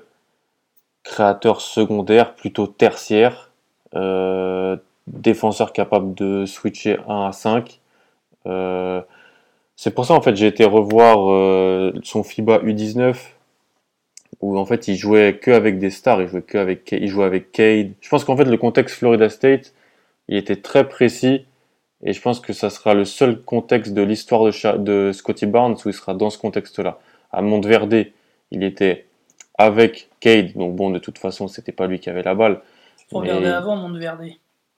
créateur 1.02 1.60
secondaire, 1.60 2.34
plutôt 2.34 2.66
tertiaire, 2.66 3.50
euh, 3.94 4.76
défenseur 5.06 5.72
capable 5.72 6.14
de 6.14 6.46
switcher 6.46 6.98
1 7.08 7.26
à 7.26 7.32
5. 7.32 7.80
Euh, 8.46 9.02
c'est 9.76 9.94
pour 9.94 10.06
ça 10.06 10.14
en 10.14 10.20
fait 10.22 10.36
j'ai 10.36 10.46
été 10.46 10.64
revoir 10.64 11.18
son 12.02 12.22
FIBA 12.22 12.58
U19 12.58 13.16
où 14.40 14.58
en 14.58 14.64
fait 14.64 14.88
il 14.88 14.96
jouait 14.96 15.38
que 15.38 15.50
avec 15.50 15.78
des 15.78 15.90
stars, 15.90 16.22
il 16.22 16.28
jouait 16.28 16.42
que 16.42 16.58
avec 16.58 16.92
il 16.92 17.08
jouait 17.08 17.24
avec 17.24 17.52
Cade. 17.52 17.92
Je 18.00 18.08
pense 18.08 18.24
qu'en 18.24 18.36
fait 18.36 18.44
le 18.44 18.56
contexte 18.56 18.96
Florida 18.96 19.28
State, 19.28 19.74
il 20.28 20.36
était 20.36 20.56
très 20.56 20.88
précis 20.88 21.44
et 22.02 22.12
je 22.12 22.20
pense 22.20 22.40
que 22.40 22.52
ça 22.52 22.70
sera 22.70 22.94
le 22.94 23.04
seul 23.04 23.40
contexte 23.42 23.92
de 23.94 24.02
l'histoire 24.02 24.44
de, 24.44 24.76
de 24.78 25.12
Scotty 25.12 25.46
Barnes 25.46 25.76
où 25.84 25.88
il 25.88 25.94
sera 25.94 26.14
dans 26.14 26.30
ce 26.30 26.38
contexte-là. 26.38 26.98
À 27.32 27.42
Monteverde, 27.42 28.06
il 28.50 28.62
était 28.64 29.06
avec 29.58 30.08
Cade, 30.20 30.54
donc 30.54 30.74
bon 30.76 30.90
de 30.90 30.98
toute 30.98 31.18
façon 31.18 31.46
c'était 31.48 31.72
pas 31.72 31.86
lui 31.86 32.00
qui 32.00 32.08
avait 32.10 32.22
la 32.22 32.34
balle. 32.34 32.60
Faut 33.10 33.20
Mais- 33.20 33.28
regarder 33.28 33.48
avant 33.48 33.76
Monteverde, 33.76 34.24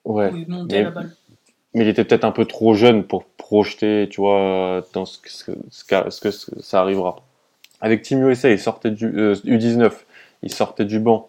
Ouais. 0.05 0.33
où 0.33 0.37
il 0.37 0.49
montait 0.49 0.79
mais- 0.79 0.83
la 0.85 0.91
balle. 0.91 1.11
mais 1.75 1.85
il 1.85 1.89
était 1.89 2.05
peut-être 2.05 2.25
un 2.25 2.33
peu 2.33 2.45
trop 2.45 2.75
jeune 2.75 3.05
pour 3.05 3.25
projeter, 3.25 4.09
tu 4.11 4.21
vois, 4.21 4.83
dans 4.93 5.05
ce 5.07 5.19
que, 5.19 5.31
ce 5.31 5.45
que, 5.85 6.31
ce 6.31 6.61
ça 6.61 6.81
arrivera. 6.81 7.17
Avec 7.81 8.03
Team 8.03 8.27
USA, 8.29 8.51
il 8.51 8.59
sortait 8.59 8.91
du 8.91 9.07
euh, 9.07 9.35
U19, 9.45 10.05
il 10.43 10.53
sortait 10.53 10.85
du 10.85 10.99
banc, 11.01 11.29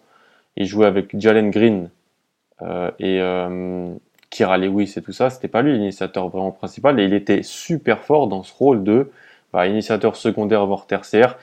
il 0.56 0.66
jouait 0.66 0.86
avec 0.86 1.18
Jalen 1.18 1.50
Green 1.50 1.90
euh, 2.62 2.90
et 2.98 3.20
euh, 3.20 3.94
Kira 4.34 4.58
Lewis 4.58 4.94
et 4.96 5.02
tout 5.02 5.12
ça. 5.12 5.30
C'était 5.30 5.46
pas 5.46 5.62
lui 5.62 5.72
l'initiateur 5.72 6.28
vraiment 6.28 6.50
principal, 6.50 6.98
et 6.98 7.04
il 7.04 7.14
était 7.14 7.44
super 7.44 8.00
fort 8.00 8.26
dans 8.26 8.42
ce 8.42 8.52
rôle 8.52 8.82
de 8.82 9.12
bah, 9.52 9.68
initiateur 9.68 10.16
secondaire 10.16 10.66
voire 10.66 10.86
tertiaire. 10.86 11.38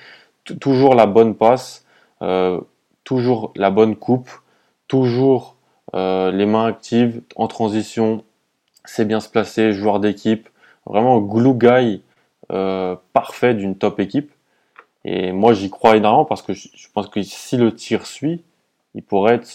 Toujours 0.59 0.93
la 0.93 1.05
bonne 1.05 1.35
passe, 1.35 1.85
euh, 2.21 2.59
toujours 3.05 3.53
la 3.55 3.71
bonne 3.71 3.95
coupe, 3.95 4.29
toujours 4.89 5.55
euh, 5.95 6.31
les 6.31 6.45
mains 6.45 6.65
actives 6.65 7.21
en 7.37 7.47
transition, 7.47 8.25
c'est 8.83 9.05
bien 9.05 9.21
se 9.21 9.29
placer, 9.29 9.71
joueur 9.71 10.01
d'équipe, 10.01 10.49
vraiment 10.85 11.19
glue 11.19 11.53
guy 11.53 12.01
euh, 12.51 12.97
parfait 13.13 13.53
d'une 13.53 13.77
top 13.77 14.01
équipe. 14.01 14.33
Et 15.05 15.31
moi 15.31 15.53
j'y 15.53 15.69
crois 15.69 15.95
énormément 15.95 16.25
parce 16.25 16.41
que 16.41 16.51
je 16.51 16.87
pense 16.93 17.07
que 17.07 17.23
si 17.23 17.55
le 17.55 17.73
tir 17.73 18.05
suit, 18.05 18.43
il 18.95 19.03
pourrait 19.03 19.35
être, 19.35 19.47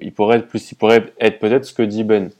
il 0.00 0.12
pourrait 0.12 0.36
être 0.38 0.46
plus, 0.46 0.70
il 0.70 0.76
pourrait 0.76 1.12
être 1.18 1.40
peut-être 1.40 1.64
ce 1.64 1.74
que 1.74 1.82
dit 1.82 2.04
Ben. 2.04 2.30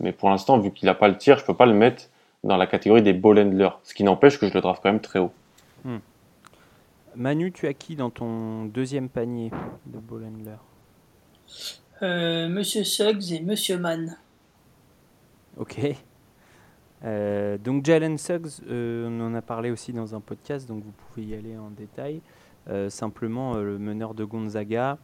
Mais 0.00 0.12
pour 0.12 0.30
l'instant, 0.30 0.58
vu 0.58 0.70
qu'il 0.72 0.86
n'a 0.86 0.94
pas 0.94 1.08
le 1.08 1.16
tir, 1.16 1.38
je 1.38 1.44
peux 1.44 1.54
pas 1.54 1.66
le 1.66 1.74
mettre 1.74 2.04
dans 2.42 2.56
la 2.56 2.66
catégorie 2.66 3.02
des 3.02 3.12
ball 3.12 3.38
handlers. 3.38 3.78
Ce 3.82 3.94
qui 3.94 4.02
n'empêche 4.02 4.38
que 4.38 4.48
je 4.48 4.54
le 4.54 4.60
draft 4.60 4.82
quand 4.82 4.90
même 4.90 5.00
très 5.00 5.18
haut. 5.18 5.32
Manu, 7.16 7.52
tu 7.52 7.66
as 7.66 7.74
qui 7.74 7.96
dans 7.96 8.10
ton 8.10 8.64
deuxième 8.66 9.08
panier 9.08 9.50
de 9.86 9.98
ball 9.98 10.24
handler 10.24 10.56
Euh, 12.02 12.48
Monsieur 12.48 12.84
Suggs 12.84 13.32
et 13.32 13.40
Monsieur 13.40 13.78
Mann. 13.78 14.16
Ok. 15.56 15.80
Euh, 17.02 17.58
donc 17.58 17.84
Jalen 17.84 18.16
Suggs, 18.16 18.62
euh, 18.68 19.08
on 19.08 19.20
en 19.26 19.34
a 19.34 19.42
parlé 19.42 19.70
aussi 19.70 19.92
dans 19.92 20.14
un 20.14 20.20
podcast, 20.20 20.68
donc 20.68 20.84
vous 20.84 20.92
pouvez 20.92 21.26
y 21.26 21.34
aller 21.34 21.56
en 21.58 21.70
détail. 21.70 22.20
Euh, 22.68 22.88
simplement, 22.90 23.56
euh, 23.56 23.64
le 23.64 23.78
meneur 23.78 24.14
de 24.14 24.24
Gonzaga, 24.24 24.98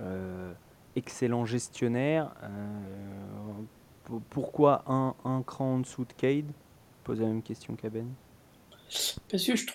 euh, 0.00 0.52
excellent 0.94 1.44
gestionnaire. 1.44 2.32
Pourquoi 4.30 4.84
un, 4.86 5.14
un 5.24 5.42
cran 5.42 5.74
en 5.74 5.78
dessous 5.80 6.04
de 6.04 6.12
Cade? 6.12 6.50
Pose 7.04 7.20
la 7.20 7.26
même 7.26 7.42
question 7.42 7.74
qu'à 7.74 7.90
Ben. 7.90 8.08
Parce 9.30 9.44
que 9.44 9.56
je, 9.56 9.66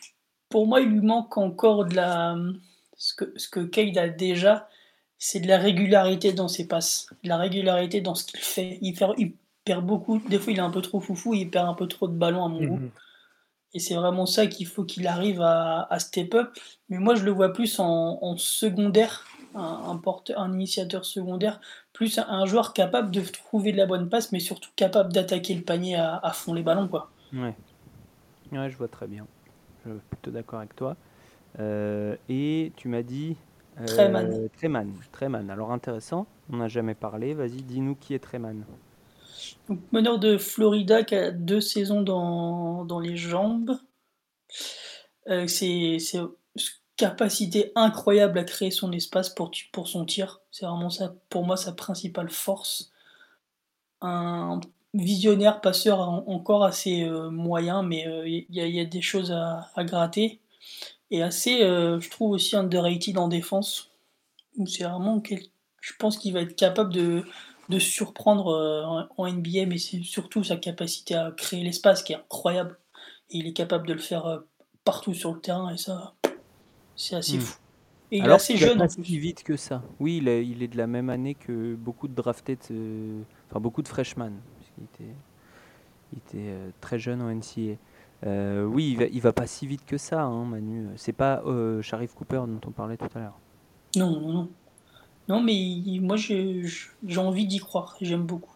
pour 0.49 0.67
moi, 0.67 0.81
il 0.81 0.89
lui 0.89 1.01
manque 1.01 1.37
encore 1.37 1.85
de 1.85 1.95
la. 1.95 2.35
Ce 2.95 3.13
que, 3.13 3.31
ce 3.37 3.47
que 3.47 3.59
Cade 3.59 3.97
a 3.97 4.09
déjà, 4.09 4.67
c'est 5.19 5.39
de 5.39 5.47
la 5.47 5.57
régularité 5.57 6.33
dans 6.33 6.47
ses 6.47 6.67
passes, 6.67 7.07
de 7.23 7.29
la 7.29 7.37
régularité 7.37 8.01
dans 8.01 8.15
ce 8.15 8.25
qu'il 8.25 8.39
fait. 8.39 8.79
Il, 8.81 8.97
il 9.17 9.33
perd 9.65 9.85
beaucoup, 9.85 10.19
des 10.19 10.39
fois 10.39 10.53
il 10.53 10.59
est 10.59 10.61
un 10.61 10.71
peu 10.71 10.81
trop 10.81 10.99
foufou, 10.99 11.33
il 11.33 11.49
perd 11.49 11.67
un 11.67 11.73
peu 11.73 11.87
trop 11.87 12.07
de 12.07 12.13
ballons 12.17 12.45
à 12.45 12.49
mon 12.49 12.65
goût. 12.65 12.77
Mhm. 12.77 12.91
Et 13.73 13.79
c'est 13.79 13.95
vraiment 13.95 14.25
ça 14.25 14.47
qu'il 14.47 14.65
faut 14.65 14.85
qu'il 14.85 15.05
arrive 15.07 15.41
à, 15.41 15.87
step 15.99 16.33
up. 16.33 16.57
Mais 16.89 16.97
moi, 16.97 17.15
je 17.15 17.23
le 17.23 17.31
vois 17.31 17.51
plus 17.51 17.79
en, 17.79 18.37
secondaire, 18.37 19.25
un, 19.53 20.01
un 20.35 20.53
initiateur 20.53 21.05
secondaire, 21.05 21.59
plus 21.97 22.19
un, 22.19 22.45
joueur 22.45 22.73
capable 22.73 23.09
de 23.09 23.21
trouver 23.21 23.71
de 23.71 23.77
la 23.77 23.87
bonne 23.87 24.07
passe, 24.07 24.31
mais 24.31 24.39
surtout 24.39 24.69
capable 24.75 25.11
d'attaquer 25.11 25.55
le 25.55 25.63
panier 25.63 25.95
à, 25.95 26.19
à, 26.21 26.31
fond 26.31 26.53
les 26.53 26.61
ballons. 26.61 26.87
Quoi. 26.87 27.09
Ouais. 27.33 27.55
ouais, 28.51 28.69
je 28.69 28.77
vois 28.77 28.87
très 28.87 29.07
bien. 29.07 29.25
Je 29.83 29.93
suis 29.93 29.99
plutôt 30.11 30.29
d'accord 30.29 30.59
avec 30.59 30.75
toi. 30.75 30.95
Euh, 31.59 32.15
et 32.29 32.71
tu 32.75 32.87
m'as 32.87 33.01
dit. 33.01 33.35
Euh, 33.81 33.85
Treman. 33.85 34.47
Treman. 34.57 34.93
Treman. 35.11 35.49
Alors 35.49 35.71
intéressant, 35.71 36.27
on 36.53 36.57
n'a 36.57 36.67
jamais 36.67 36.93
parlé. 36.93 37.33
Vas-y, 37.33 37.63
dis-nous 37.63 37.95
qui 37.95 38.13
est 38.13 38.19
Treman. 38.19 38.63
Donc, 39.67 39.79
meneur 39.91 40.19
de 40.19 40.37
Florida 40.37 41.01
qui 41.03 41.15
a 41.15 41.31
deux 41.31 41.61
saisons 41.61 42.03
dans, 42.03 42.85
dans 42.85 42.99
les 42.99 43.17
jambes. 43.17 43.75
Euh, 45.29 45.47
c'est 45.47 45.97
capacité 46.97 47.71
incroyable 47.75 48.39
à 48.39 48.43
créer 48.43 48.71
son 48.71 48.91
espace 48.91 49.29
pour, 49.29 49.51
son 49.87 50.05
tir. 50.05 50.41
C'est 50.51 50.65
vraiment 50.65 50.89
ça, 50.89 51.13
pour 51.29 51.45
moi, 51.45 51.57
sa 51.57 51.71
principale 51.71 52.29
force. 52.29 52.91
Un 54.01 54.59
visionnaire 54.93 55.61
passeur 55.61 55.99
encore 55.99 56.63
assez 56.63 57.03
euh, 57.03 57.29
moyen, 57.29 57.83
mais 57.83 58.01
il 58.01 58.09
euh, 58.09 58.27
y, 58.27 58.71
y, 58.71 58.79
a 58.79 58.85
des 58.85 59.01
choses 59.01 59.31
à, 59.31 59.69
à 59.75 59.83
gratter. 59.83 60.39
Et 61.11 61.23
assez, 61.23 61.59
je 61.59 62.09
trouve 62.09 62.31
aussi 62.31 62.55
underrated 62.57 63.17
en 63.17 63.29
défense. 63.29 63.91
C'est 64.65 64.83
vraiment, 64.83 65.23
je 65.79 65.93
pense 65.97 66.17
qu'il 66.17 66.33
va 66.33 66.41
être 66.41 66.55
capable 66.55 66.91
de, 66.91 67.23
de 67.69 67.79
surprendre 67.79 68.47
euh, 68.47 69.05
en 69.17 69.27
NBA, 69.27 69.65
mais 69.65 69.77
c'est 69.77 70.01
surtout 70.03 70.43
sa 70.43 70.57
capacité 70.57 71.15
à 71.15 71.31
créer 71.31 71.63
l'espace 71.63 72.03
qui 72.03 72.13
est 72.13 72.17
incroyable. 72.17 72.77
Et 73.29 73.39
il 73.39 73.47
est 73.47 73.53
capable 73.53 73.87
de 73.87 73.93
le 73.93 73.99
faire 73.99 74.25
euh, 74.25 74.39
partout 74.83 75.13
sur 75.13 75.33
le 75.33 75.41
terrain, 75.41 75.73
et 75.73 75.77
ça, 75.77 76.13
c'est 76.97 77.15
assez 77.15 77.37
hmm. 77.37 77.41
fou. 77.41 77.57
Et 78.11 78.17
il 78.19 78.25
est 78.25 78.29
assez 78.29 78.57
jeune. 78.57 78.77
Pas 78.77 78.89
si 78.89 79.01
vite 79.01 79.43
que 79.43 79.55
ça. 79.55 79.81
Oui, 79.99 80.17
il 80.17 80.27
est, 80.27 80.45
il 80.45 80.63
est, 80.63 80.67
de 80.67 80.77
la 80.77 80.87
même 80.87 81.09
année 81.09 81.35
que 81.35 81.75
beaucoup 81.75 82.07
de 82.09 82.13
drafted, 82.13 82.57
euh, 82.71 83.21
enfin 83.49 83.59
beaucoup 83.59 83.81
de 83.81 83.87
freshmen. 83.87 84.33
Il 84.77 84.83
était, 84.83 85.15
il 86.13 86.17
était 86.19 86.55
très 86.81 86.99
jeune 86.99 87.21
en 87.21 87.33
NCA. 87.33 87.77
oui, 88.65 88.91
il 88.91 88.97
va, 88.97 89.05
il 89.05 89.21
va 89.21 89.33
pas 89.33 89.47
si 89.47 89.67
vite 89.67 89.85
que 89.85 89.97
ça, 89.97 90.21
hein, 90.23 90.45
Manu. 90.45 90.87
C'est 90.95 91.13
pas 91.13 91.43
Sharif 91.81 92.13
Cooper 92.13 92.43
dont 92.47 92.61
on 92.65 92.71
parlait 92.71 92.97
tout 92.97 93.09
à 93.15 93.19
l'heure. 93.19 93.39
Non, 93.95 94.19
non, 94.19 94.33
non. 94.33 94.49
Non, 95.27 95.41
mais 95.41 95.81
moi 95.99 96.15
j'ai 96.15 96.63
envie 97.17 97.45
d'y 97.45 97.59
croire, 97.59 97.97
j'aime 98.01 98.25
beaucoup. 98.25 98.55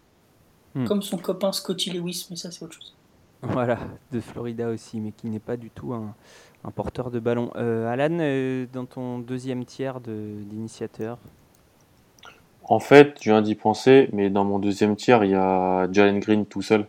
Hmm. 0.73 0.85
Comme 0.85 1.01
son 1.01 1.17
copain 1.17 1.51
Scotty 1.51 1.91
Lewis, 1.91 2.27
mais 2.29 2.37
ça 2.37 2.49
c'est 2.49 2.63
autre 2.63 2.75
chose. 2.75 2.95
Voilà, 3.41 3.79
de 4.11 4.19
Florida 4.21 4.69
aussi, 4.69 4.99
mais 4.99 5.11
qui 5.11 5.27
n'est 5.29 5.39
pas 5.39 5.57
du 5.57 5.69
tout 5.69 5.93
un, 5.93 6.15
porteur 6.69 7.09
de 7.09 7.19
ballon. 7.19 7.49
Euh, 7.55 7.91
Alan, 7.91 8.17
euh, 8.19 8.67
dans 8.71 8.85
ton 8.85 9.17
deuxième 9.17 9.65
tiers 9.65 9.99
d'initiateur 9.99 11.17
En 12.63 12.79
fait, 12.79 13.17
je 13.19 13.31
viens 13.31 13.41
d'y 13.41 13.55
penser, 13.55 14.09
mais 14.13 14.29
dans 14.29 14.43
mon 14.43 14.59
deuxième 14.59 14.95
tiers, 14.95 15.23
il 15.23 15.31
y 15.31 15.35
a 15.35 15.91
Jalen 15.91 16.19
Green 16.19 16.45
tout 16.45 16.61
seul. 16.61 16.85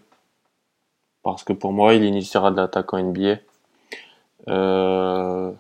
Parce 1.23 1.45
que 1.45 1.55
pour 1.55 1.73
moi, 1.73 1.95
il 1.95 2.05
initiera 2.05 2.51
de 2.51 2.57
l'attaque 2.57 2.93
en 2.93 3.03
NBA. 3.03 3.37
Euh, 4.49 5.53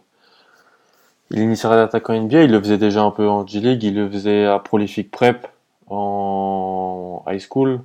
il 1.30 1.38
initiera 1.38 1.76
l'attaquant 1.76 2.14
NBA, 2.14 2.42
il 2.42 2.52
le 2.52 2.60
faisait 2.60 2.78
déjà 2.78 3.02
un 3.02 3.10
peu 3.10 3.26
en 3.26 3.46
G-League, 3.46 3.82
il 3.82 3.94
le 3.94 4.10
faisait 4.10 4.44
à 4.44 4.58
Prolific 4.58 5.10
Prep 5.10 5.46
en 5.88 7.24
high 7.26 7.40
school. 7.40 7.80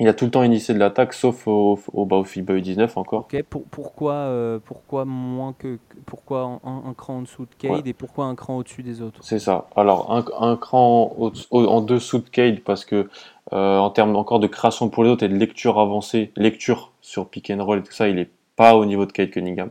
Il 0.00 0.08
a 0.08 0.14
tout 0.14 0.24
le 0.24 0.30
temps 0.30 0.42
initié 0.42 0.72
de 0.72 0.78
l'attaque, 0.78 1.12
sauf 1.12 1.46
au, 1.46 1.78
au, 1.92 2.06
bah, 2.06 2.22
FIBA 2.24 2.54
U19 2.54 2.92
encore. 2.96 3.28
pourquoi, 3.70 4.14
euh, 4.14 4.58
pourquoi 4.64 5.04
moins 5.04 5.52
que, 5.52 5.78
pourquoi 6.06 6.58
un, 6.64 6.94
cran 6.94 7.18
en 7.18 7.22
dessous 7.22 7.44
de 7.44 7.54
Cade 7.54 7.86
et 7.86 7.92
pourquoi 7.92 8.24
un 8.24 8.34
cran 8.34 8.56
au-dessus 8.56 8.82
des 8.82 9.02
autres? 9.02 9.20
C'est 9.22 9.38
ça. 9.38 9.68
Alors 9.76 10.10
un, 10.10 10.56
cran 10.56 11.14
en 11.52 11.80
dessous 11.82 12.18
de 12.18 12.28
Cade 12.30 12.60
parce 12.60 12.86
que 12.86 13.10
euh, 13.52 13.78
en 13.78 13.90
termes 13.90 14.16
encore 14.16 14.40
de 14.40 14.46
création 14.46 14.88
pour 14.88 15.04
les 15.04 15.10
autres 15.10 15.24
et 15.24 15.28
de 15.28 15.36
lecture 15.36 15.78
avancée, 15.78 16.32
lecture 16.34 16.92
sur 17.02 17.28
pick 17.28 17.50
and 17.50 17.62
roll 17.62 17.80
et 17.80 17.82
tout 17.82 17.92
ça, 17.92 18.08
il 18.08 18.18
est 18.18 18.30
pas 18.56 18.76
au 18.76 18.86
niveau 18.86 19.04
de 19.04 19.12
Cade 19.12 19.30
Cunningham. 19.30 19.70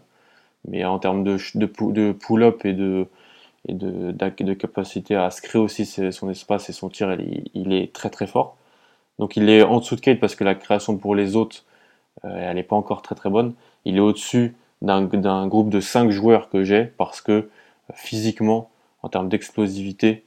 Mais 0.68 0.86
en 0.86 1.00
termes 1.00 1.24
de, 1.24 1.38
de, 1.56 2.12
pull-up 2.12 2.65
et 2.65 2.74
de, 2.74 3.08
et 3.68 3.74
de, 3.74 4.12
de, 4.12 4.54
capacité 4.54 5.15
à 5.15 5.32
se 5.32 5.42
créer 5.42 5.62
aussi 5.62 5.86
son 5.86 6.30
espace 6.30 6.70
et 6.70 6.74
son 6.74 6.89
tir, 6.89 7.18
il, 7.54 7.74
est 7.74 7.92
très 7.94 8.12
très 8.12 8.28
fort. 8.28 8.58
Donc 9.19 9.38
il 9.38 9.49
est 9.49 9.62
en 9.62 9.79
dessous 9.79 9.95
de 9.95 10.01
Kate 10.01 10.19
parce 10.19 10.36
que 10.36 10.43
la 10.43 10.55
création 10.55 10.97
pour 10.97 11.13
les 11.13 11.36
autres, 11.36 11.63
euh, 12.25 12.29
elle 12.49 12.55
n'est 12.55 12.63
pas 12.63 12.75
encore 12.75 13.01
très 13.01 13.15
très 13.15 13.29
bonne. 13.29 13.53
Il 13.86 13.97
est 13.97 14.01
au-dessus 14.01 14.55
d'un 14.82 15.47
groupe 15.47 15.69
de 15.69 15.82
5 15.82 16.10
joueurs 16.10 16.49
que 16.49 16.63
j'ai 16.63 16.86
parce 16.86 17.21
que 17.21 17.32
euh, 17.32 17.47
physiquement, 17.93 18.69
en 19.03 19.10
termes 19.10 19.29
d'explosivité, 19.29 20.23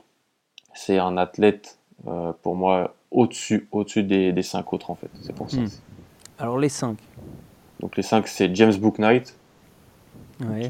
c'est 0.74 0.98
un 0.98 1.16
athlète 1.16 1.78
euh, 2.07 2.33
pour 2.42 2.55
moi 2.55 2.94
au-dessus 3.11 3.68
au-dessus 3.72 4.05
des, 4.05 4.33
des 4.33 4.42
5 4.42 4.72
autres 4.72 4.90
en 4.90 4.94
fait. 4.94 5.11
C'est 5.22 5.35
pour 5.35 5.50
ça. 5.50 5.59
Hmm. 5.59 5.68
Alors 6.38 6.59
les 6.59 6.68
5 6.68 6.96
Donc 7.81 7.96
les 7.96 8.02
5 8.02 8.28
c'est 8.28 8.55
James 8.55 8.74
Booknight, 8.74 9.37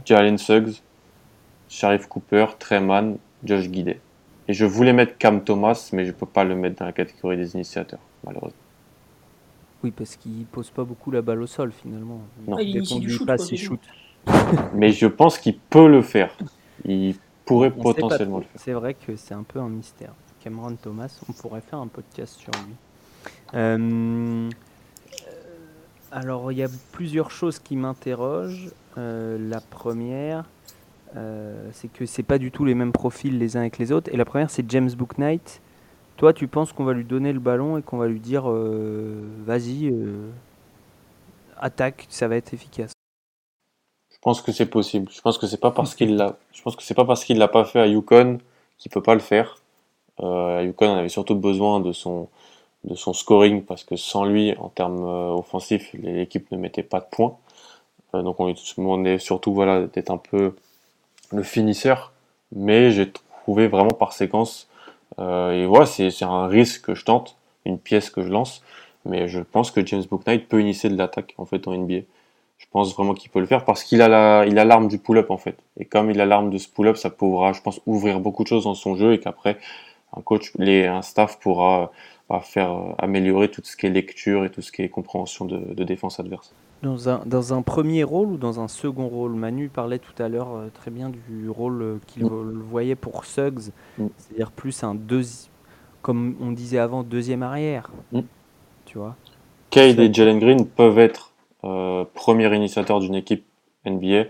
Jalen 0.04 0.38
Suggs, 0.38 0.80
Sharif 1.68 2.06
Cooper, 2.06 2.46
Treman, 2.58 3.16
Josh 3.44 3.68
Guidet. 3.68 4.00
Et 4.48 4.54
je 4.54 4.64
voulais 4.64 4.92
mettre 4.92 5.16
Cam 5.18 5.42
Thomas, 5.42 5.90
mais 5.92 6.04
je 6.04 6.10
ne 6.10 6.16
peux 6.16 6.26
pas 6.26 6.44
le 6.44 6.54
mettre 6.54 6.78
dans 6.78 6.84
la 6.84 6.92
catégorie 6.92 7.36
des 7.36 7.54
initiateurs, 7.54 8.00
malheureusement. 8.24 8.56
Oui, 9.84 9.90
parce 9.90 10.16
qu'il 10.16 10.44
pose 10.46 10.70
pas 10.70 10.84
beaucoup 10.84 11.10
la 11.10 11.22
balle 11.22 11.42
au 11.42 11.46
sol 11.46 11.72
finalement. 11.72 12.20
Non. 12.46 12.56
Ah, 12.58 12.62
il 12.62 12.84
shoot, 12.84 13.26
pas 13.26 13.38
ses 13.38 13.56
shoots. 13.56 13.80
mais 14.74 14.92
je 14.92 15.06
pense 15.06 15.38
qu'il 15.38 15.58
peut 15.58 15.88
le 15.88 16.02
faire. 16.02 16.36
Il 16.84 17.16
pourrait 17.44 17.70
potentiellement 17.70 18.38
le 18.38 18.44
faire. 18.44 18.60
C'est 18.60 18.72
vrai 18.72 18.94
que 18.94 19.16
c'est 19.16 19.34
un 19.34 19.42
peu 19.42 19.58
un 19.58 19.68
mystère. 19.68 20.12
Cameron 20.42 20.76
Thomas, 20.76 21.20
on 21.28 21.32
pourrait 21.32 21.60
faire 21.60 21.78
un 21.78 21.86
podcast 21.86 22.34
sur 22.34 22.52
lui. 22.52 22.74
Euh, 23.54 24.48
alors, 26.10 26.52
il 26.52 26.58
y 26.58 26.62
a 26.62 26.68
plusieurs 26.92 27.30
choses 27.30 27.58
qui 27.58 27.76
m'interrogent. 27.76 28.70
Euh, 28.98 29.38
la 29.48 29.60
première, 29.60 30.44
euh, 31.16 31.70
c'est 31.72 31.90
que 31.90 32.06
c'est 32.06 32.22
pas 32.22 32.38
du 32.38 32.50
tout 32.50 32.64
les 32.64 32.74
mêmes 32.74 32.92
profils 32.92 33.38
les 33.38 33.56
uns 33.56 33.60
avec 33.60 33.78
les 33.78 33.92
autres. 33.92 34.12
Et 34.12 34.16
la 34.16 34.24
première, 34.24 34.50
c'est 34.50 34.68
James 34.70 34.90
Booknight. 34.90 35.60
Toi, 36.16 36.32
tu 36.32 36.46
penses 36.46 36.72
qu'on 36.72 36.84
va 36.84 36.92
lui 36.92 37.04
donner 37.04 37.32
le 37.32 37.40
ballon 37.40 37.78
et 37.78 37.82
qu'on 37.82 37.98
va 37.98 38.06
lui 38.06 38.20
dire 38.20 38.48
euh, 38.48 39.20
vas-y, 39.44 39.92
attaque, 41.58 42.06
ça 42.08 42.28
va 42.28 42.36
être 42.36 42.54
efficace. 42.54 42.92
Je 44.10 44.18
pense 44.20 44.40
que 44.40 44.52
c'est 44.52 44.66
possible. 44.66 45.10
Je 45.10 45.20
pense 45.20 45.36
que 45.36 45.46
c'est 45.46 45.60
pas 45.60 45.72
parce 45.72 45.94
qu'il 45.94 46.16
l'a. 46.16 46.36
Je 46.52 46.62
pense 46.62 46.76
que 46.76 46.82
c'est 46.82 46.94
pas 46.94 47.04
parce 47.04 47.24
qu'il 47.24 47.38
l'a 47.38 47.48
pas 47.48 47.64
fait 47.64 47.80
à 47.80 47.86
Yukon 47.86 48.38
qu'il 48.78 48.90
peut 48.90 49.02
pas 49.02 49.14
le 49.14 49.20
faire. 49.20 49.58
à 50.18 50.62
Yukon, 50.62 50.90
on 50.90 50.96
avait 50.96 51.08
surtout 51.08 51.34
besoin 51.34 51.80
de 51.80 51.92
son 51.92 52.28
de 52.84 52.94
son 52.94 53.12
scoring 53.12 53.62
parce 53.62 53.84
que 53.84 53.96
sans 53.96 54.24
lui, 54.24 54.54
en 54.58 54.68
termes 54.68 55.04
euh, 55.04 55.30
offensifs, 55.30 55.92
l'équipe 55.94 56.50
ne 56.50 56.56
mettait 56.56 56.82
pas 56.82 57.00
de 57.00 57.06
points. 57.10 57.36
Euh, 58.14 58.22
donc 58.22 58.40
on 58.40 58.46
lui 58.48 58.54
demandait 58.76 59.18
surtout 59.18 59.54
voilà, 59.54 59.86
d'être 59.86 60.10
un 60.10 60.18
peu 60.18 60.56
le 61.30 61.42
finisseur, 61.42 62.12
mais 62.54 62.90
j'ai 62.90 63.10
trouvé 63.42 63.68
vraiment 63.68 63.92
par 63.92 64.12
séquence, 64.12 64.68
euh, 64.68 64.71
et 65.18 65.66
voilà, 65.66 65.86
c'est 65.86 66.22
un 66.22 66.46
risque 66.46 66.86
que 66.86 66.94
je 66.94 67.04
tente, 67.04 67.36
une 67.64 67.78
pièce 67.78 68.10
que 68.10 68.22
je 68.22 68.28
lance, 68.28 68.62
mais 69.04 69.28
je 69.28 69.40
pense 69.40 69.70
que 69.70 69.84
James 69.84 70.04
Booknight 70.08 70.48
peut 70.48 70.60
initier 70.60 70.90
de 70.90 70.96
l'attaque 70.96 71.34
en 71.38 71.44
fait 71.44 71.66
NBA. 71.66 72.00
Je 72.58 72.66
pense 72.70 72.94
vraiment 72.94 73.12
qu'il 73.14 73.30
peut 73.30 73.40
le 73.40 73.46
faire 73.46 73.64
parce 73.64 73.82
qu'il 73.82 74.00
a 74.02 74.08
la, 74.08 74.44
l'arme 74.44 74.88
du 74.88 74.98
pull-up 74.98 75.30
en 75.30 75.36
fait. 75.36 75.56
Et 75.78 75.84
comme 75.84 76.10
il 76.10 76.20
a 76.20 76.26
l'arme 76.26 76.50
de 76.50 76.58
ce 76.58 76.68
pull-up, 76.68 76.96
ça 76.96 77.10
pourra, 77.10 77.52
je 77.52 77.60
pense, 77.60 77.80
ouvrir 77.86 78.20
beaucoup 78.20 78.44
de 78.44 78.48
choses 78.48 78.64
dans 78.64 78.74
son 78.74 78.94
jeu 78.94 79.12
et 79.12 79.20
qu'après 79.20 79.58
un 80.16 80.22
coach, 80.22 80.52
les, 80.56 80.86
un 80.86 81.02
staff 81.02 81.38
pourra 81.40 81.90
faire 82.40 82.72
euh, 82.72 82.92
améliorer 82.98 83.50
tout 83.50 83.60
ce 83.64 83.76
qui 83.76 83.86
est 83.86 83.90
lecture 83.90 84.44
et 84.44 84.50
tout 84.50 84.62
ce 84.62 84.72
qui 84.72 84.82
est 84.82 84.88
compréhension 84.88 85.44
de, 85.44 85.84
défense 85.84 86.18
adverse. 86.18 86.54
Dans 86.82 87.08
un, 87.08 87.22
dans 87.26 87.54
un, 87.54 87.62
premier 87.62 88.02
rôle 88.02 88.28
ou 88.32 88.36
dans 88.36 88.58
un 88.58 88.66
second 88.66 89.06
rôle? 89.06 89.34
Manu 89.34 89.68
parlait 89.68 90.00
tout 90.00 90.20
à 90.20 90.28
l'heure 90.28 90.56
euh, 90.56 90.68
très 90.74 90.90
bien 90.90 91.10
du 91.10 91.48
rôle 91.48 91.82
euh, 91.82 91.98
qu'il 92.08 92.24
mm. 92.24 92.62
voyait 92.68 92.96
pour 92.96 93.24
Suggs, 93.24 93.70
mm. 93.98 94.06
c'est-à-dire 94.16 94.50
plus 94.50 94.82
un 94.82 94.94
deuxième, 94.94 95.52
comme 96.02 96.34
on 96.40 96.50
disait 96.50 96.78
avant, 96.78 97.04
deuxième 97.04 97.44
arrière. 97.44 97.90
Mm. 98.10 98.20
Tu 98.84 98.98
vois? 98.98 99.14
Cade 99.70 100.00
et 100.00 100.12
Jalen 100.12 100.40
Green 100.40 100.66
peuvent 100.66 100.98
être 100.98 101.32
premier 102.14 102.52
initiateur 102.56 102.98
d'une 102.98 103.14
équipe 103.14 103.44
NBA. 103.86 104.24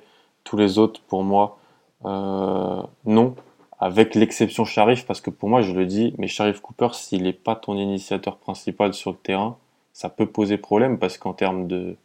Tous 0.44 0.58
les 0.58 0.78
autres, 0.78 1.00
pour 1.08 1.24
moi, 1.24 1.58
non 2.04 3.34
avec 3.82 4.14
l'exception 4.14 4.64
Sharif, 4.64 5.04
parce 5.06 5.20
que 5.20 5.30
pour 5.30 5.48
moi, 5.48 5.60
je 5.60 5.72
le 5.72 5.86
dis, 5.86 6.14
mais 6.16 6.28
Sharif 6.28 6.60
Cooper, 6.60 6.90
s'il 6.92 7.24
n'est 7.24 7.32
pas 7.32 7.56
ton 7.56 7.76
initiateur 7.76 8.36
principal 8.36 8.94
sur 8.94 9.10
le 9.10 9.16
terrain, 9.16 9.58
ça 9.92 10.08
peut 10.08 10.26
poser 10.26 10.56
problème, 10.56 11.00
parce 11.00 11.18
qu'en 11.18 11.32
termes 11.32 11.66
de, 11.66 11.96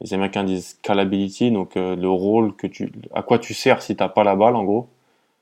les 0.00 0.14
Américains 0.14 0.44
disent 0.44 0.76
scalability, 0.78 1.50
donc 1.50 1.76
euh, 1.76 1.96
le 1.96 2.08
rôle 2.08 2.54
que 2.56 2.66
tu, 2.66 2.92
à 3.14 3.22
quoi 3.22 3.38
tu 3.38 3.54
sers 3.54 3.82
si 3.82 3.96
t'as 3.96 4.08
pas 4.08 4.24
la 4.24 4.36
balle, 4.36 4.56
en 4.56 4.64
gros. 4.64 4.88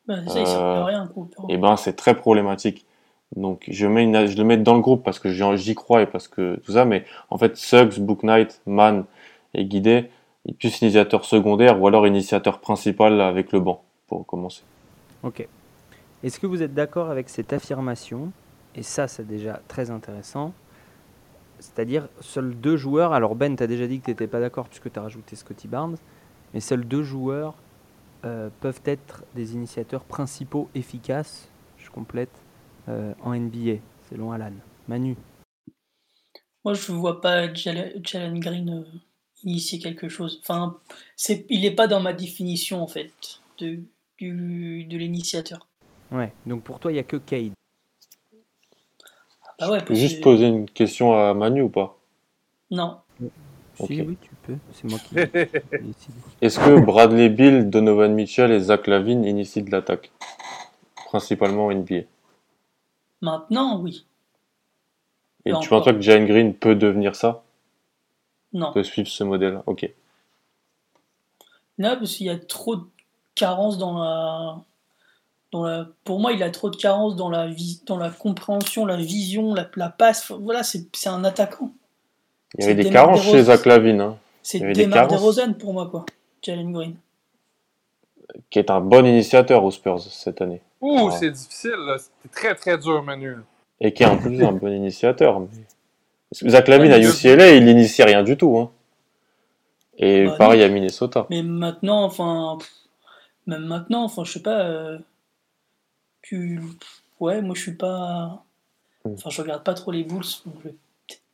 Bah, 0.06 0.16
ça, 0.26 0.40
il 0.40 0.46
sert 0.46 0.58
plus 0.58 0.80
à 0.80 0.84
rien. 0.84 1.08
Et 1.48 1.56
ben, 1.56 1.76
c'est 1.76 1.94
très 1.94 2.14
problématique. 2.14 2.86
Donc, 3.36 3.64
je 3.68 3.86
mets 3.86 4.04
une, 4.04 4.26
je 4.26 4.36
le 4.36 4.44
mets 4.44 4.58
dans 4.58 4.74
le 4.74 4.80
groupe 4.80 5.02
parce 5.02 5.18
que 5.18 5.30
j'y 5.30 5.74
crois 5.74 6.02
et 6.02 6.06
parce 6.06 6.28
que 6.28 6.56
tout 6.64 6.72
ça, 6.72 6.84
mais 6.84 7.04
en 7.30 7.38
fait, 7.38 7.56
Suggs, 7.56 7.98
Book 7.98 8.22
Knight, 8.24 8.60
Man 8.66 9.04
et 9.54 9.64
Guidé, 9.64 10.10
il 10.44 10.52
est 10.52 10.54
plus 10.54 10.82
initiateur 10.82 11.24
secondaire 11.24 11.80
ou 11.80 11.86
alors 11.86 12.06
initiateur 12.06 12.58
principal 12.58 13.20
avec 13.20 13.52
le 13.52 13.60
banc, 13.60 13.82
pour 14.06 14.26
commencer. 14.26 14.62
Ok. 15.22 15.46
Est-ce 16.22 16.38
que 16.38 16.46
vous 16.46 16.62
êtes 16.62 16.74
d'accord 16.74 17.10
avec 17.10 17.28
cette 17.28 17.52
affirmation? 17.52 18.32
Et 18.74 18.82
ça, 18.82 19.08
c'est 19.08 19.26
déjà 19.26 19.60
très 19.66 19.90
intéressant. 19.90 20.52
C'est-à-dire, 21.62 22.08
seuls 22.20 22.54
deux 22.54 22.76
joueurs. 22.76 23.12
Alors, 23.12 23.36
Ben, 23.36 23.56
tu 23.56 23.62
as 23.62 23.66
déjà 23.66 23.86
dit 23.86 24.00
que 24.00 24.06
tu 24.06 24.10
n'étais 24.10 24.26
pas 24.26 24.40
d'accord 24.40 24.68
puisque 24.68 24.92
tu 24.92 24.98
as 24.98 25.02
rajouté 25.02 25.36
Scotty 25.36 25.68
Barnes. 25.68 25.96
Mais 26.52 26.60
seuls 26.60 26.84
deux 26.84 27.02
joueurs 27.02 27.54
euh, 28.24 28.50
peuvent 28.60 28.82
être 28.84 29.24
des 29.34 29.54
initiateurs 29.54 30.04
principaux 30.04 30.68
efficaces, 30.74 31.48
je 31.78 31.88
complète, 31.90 32.30
euh, 32.88 33.14
en 33.22 33.34
NBA, 33.34 33.76
selon 34.10 34.32
Alan. 34.32 34.52
Manu. 34.88 35.16
Moi, 36.64 36.74
je 36.74 36.92
ne 36.92 36.96
vois 36.98 37.20
pas 37.20 37.52
Jalen 37.54 38.38
Green 38.38 38.70
euh, 38.70 38.98
initier 39.44 39.78
quelque 39.78 40.08
chose. 40.08 40.40
Enfin, 40.42 40.78
il 41.48 41.62
n'est 41.62 41.74
pas 41.74 41.86
dans 41.86 42.00
ma 42.00 42.12
définition, 42.12 42.82
en 42.82 42.86
fait, 42.86 43.12
de, 43.58 43.80
du, 44.18 44.84
de 44.84 44.96
l'initiateur. 44.96 45.68
Ouais, 46.10 46.32
donc 46.46 46.62
pour 46.62 46.78
toi, 46.78 46.90
il 46.92 46.94
n'y 46.94 47.00
a 47.00 47.04
que 47.04 47.16
Cade. 47.16 47.52
Ah 49.58 49.70
ouais, 49.70 49.80
Je 49.80 49.84
peux 49.84 49.94
juste 49.94 50.22
poser 50.22 50.46
une 50.46 50.68
question 50.68 51.12
à 51.14 51.34
Manu 51.34 51.62
ou 51.62 51.68
pas? 51.68 51.98
Non. 52.70 52.98
Ok. 53.78 53.88
Si, 53.88 54.02
oui, 54.02 54.16
tu 54.20 54.30
peux. 54.42 54.56
C'est 54.72 54.84
moi 54.88 54.98
qui 54.98 55.14
décide. 55.14 56.14
Est-ce 56.40 56.58
que 56.58 56.80
Bradley 56.80 57.28
Bill, 57.28 57.70
Donovan 57.70 58.12
Mitchell 58.12 58.50
et 58.50 58.60
Zach 58.60 58.86
Lavine 58.86 59.24
initient 59.24 59.62
de 59.62 59.70
l'attaque? 59.70 60.12
Principalement 61.06 61.66
en 61.66 61.74
NBA. 61.74 62.02
Maintenant, 63.20 63.80
oui. 63.80 64.06
Et 65.44 65.52
tu 65.60 65.68
penses 65.68 65.84
que 65.84 66.00
Jalen 66.00 66.26
Green 66.26 66.54
peut 66.54 66.74
devenir 66.74 67.16
ça? 67.16 67.42
Non. 68.52 68.72
Peut 68.72 68.84
suivre 68.84 69.08
ce 69.08 69.24
modèle 69.24 69.62
Ok. 69.66 69.90
Non, 71.78 71.96
parce 71.96 72.14
qu'il 72.16 72.26
y 72.26 72.30
a 72.30 72.38
trop 72.38 72.76
de 72.76 72.84
carences 73.34 73.78
dans 73.78 73.98
la... 73.98 74.62
Dans 75.52 75.64
la... 75.64 75.86
Pour 76.04 76.18
moi, 76.18 76.32
il 76.32 76.42
a 76.42 76.50
trop 76.50 76.70
de 76.70 76.76
carences 76.76 77.14
dans 77.14 77.28
la, 77.28 77.46
vis... 77.46 77.82
dans 77.86 77.98
la 77.98 78.10
compréhension, 78.10 78.86
la 78.86 78.96
vision, 78.96 79.54
la, 79.54 79.68
la 79.76 79.90
passe. 79.90 80.30
Voilà, 80.30 80.62
c'est 80.62 80.86
un 81.06 81.24
attaquant. 81.24 81.70
Il 82.58 82.62
y 82.62 82.64
avait 82.64 82.74
des 82.74 82.84
Demar 82.84 83.06
carences 83.06 83.22
chez. 83.22 83.42
Zach 83.44 83.66
Lavine, 83.66 84.00
hein, 84.00 84.16
C'est 84.42 84.60
Demar. 84.60 85.08
DeRozan 85.08 85.54
pour 85.54 85.72
moi, 85.74 85.88
quoi. 85.90 86.04
Jalen 86.42 86.72
Green. 86.72 86.96
qui 88.50 88.58
est 88.58 88.70
un 88.70 88.80
bon 88.80 89.04
initiateur 89.06 89.62
aux 89.64 89.70
Spurs 89.70 90.00
cette 90.00 90.40
année. 90.42 90.60
Ouh, 90.80 91.06
Ouais. 91.08 91.16
c'est 91.18 91.30
difficile, 91.30 91.76
là. 91.86 91.96
C'était 91.98 92.34
très 92.34 92.54
très 92.54 92.78
dur, 92.78 93.02
Manu. 93.02 93.36
Et 93.80 93.92
qui 93.92 94.02
est 94.02 94.06
en 94.06 94.16
plus 94.18 94.42
un 94.42 94.52
bon 94.52 94.72
initiateur. 94.72 95.38
Mais... 95.40 95.46
Parce 96.30 96.42
que 96.42 96.48
Zach 96.48 96.66
Lavine 96.68 96.92
à 96.92 96.98
UCLA, 96.98 97.50
il 97.52 97.64
n'initie 97.64 98.02
rien 98.02 98.22
du 98.22 98.36
tout. 98.36 98.56
Hein. 98.58 98.70
Et 99.98 100.24
Bah, 100.26 100.34
pareil 100.38 100.60
non. 100.60 100.66
à 100.66 100.68
Minnesota. 100.70 101.26
Mais 101.30 101.42
maintenant, 101.42 102.04
enfin, 102.04 102.58
même 103.46 103.64
maintenant, 103.66 104.04
enfin, 104.04 104.24
je 104.24 104.32
sais 104.32 104.42
pas, 104.42 104.60
euh, 104.64 104.98
tu, 106.22 106.60
ouais, 107.20 107.42
moi 107.42 107.54
je 107.54 107.60
suis 107.62 107.74
pas, 107.76 108.44
Mm. 109.04 109.14
enfin, 109.14 109.30
je 109.30 109.42
regarde 109.42 109.64
pas 109.64 109.74
trop 109.74 109.90
les 109.90 110.04
Bulls, 110.04 110.22
donc 110.46 110.54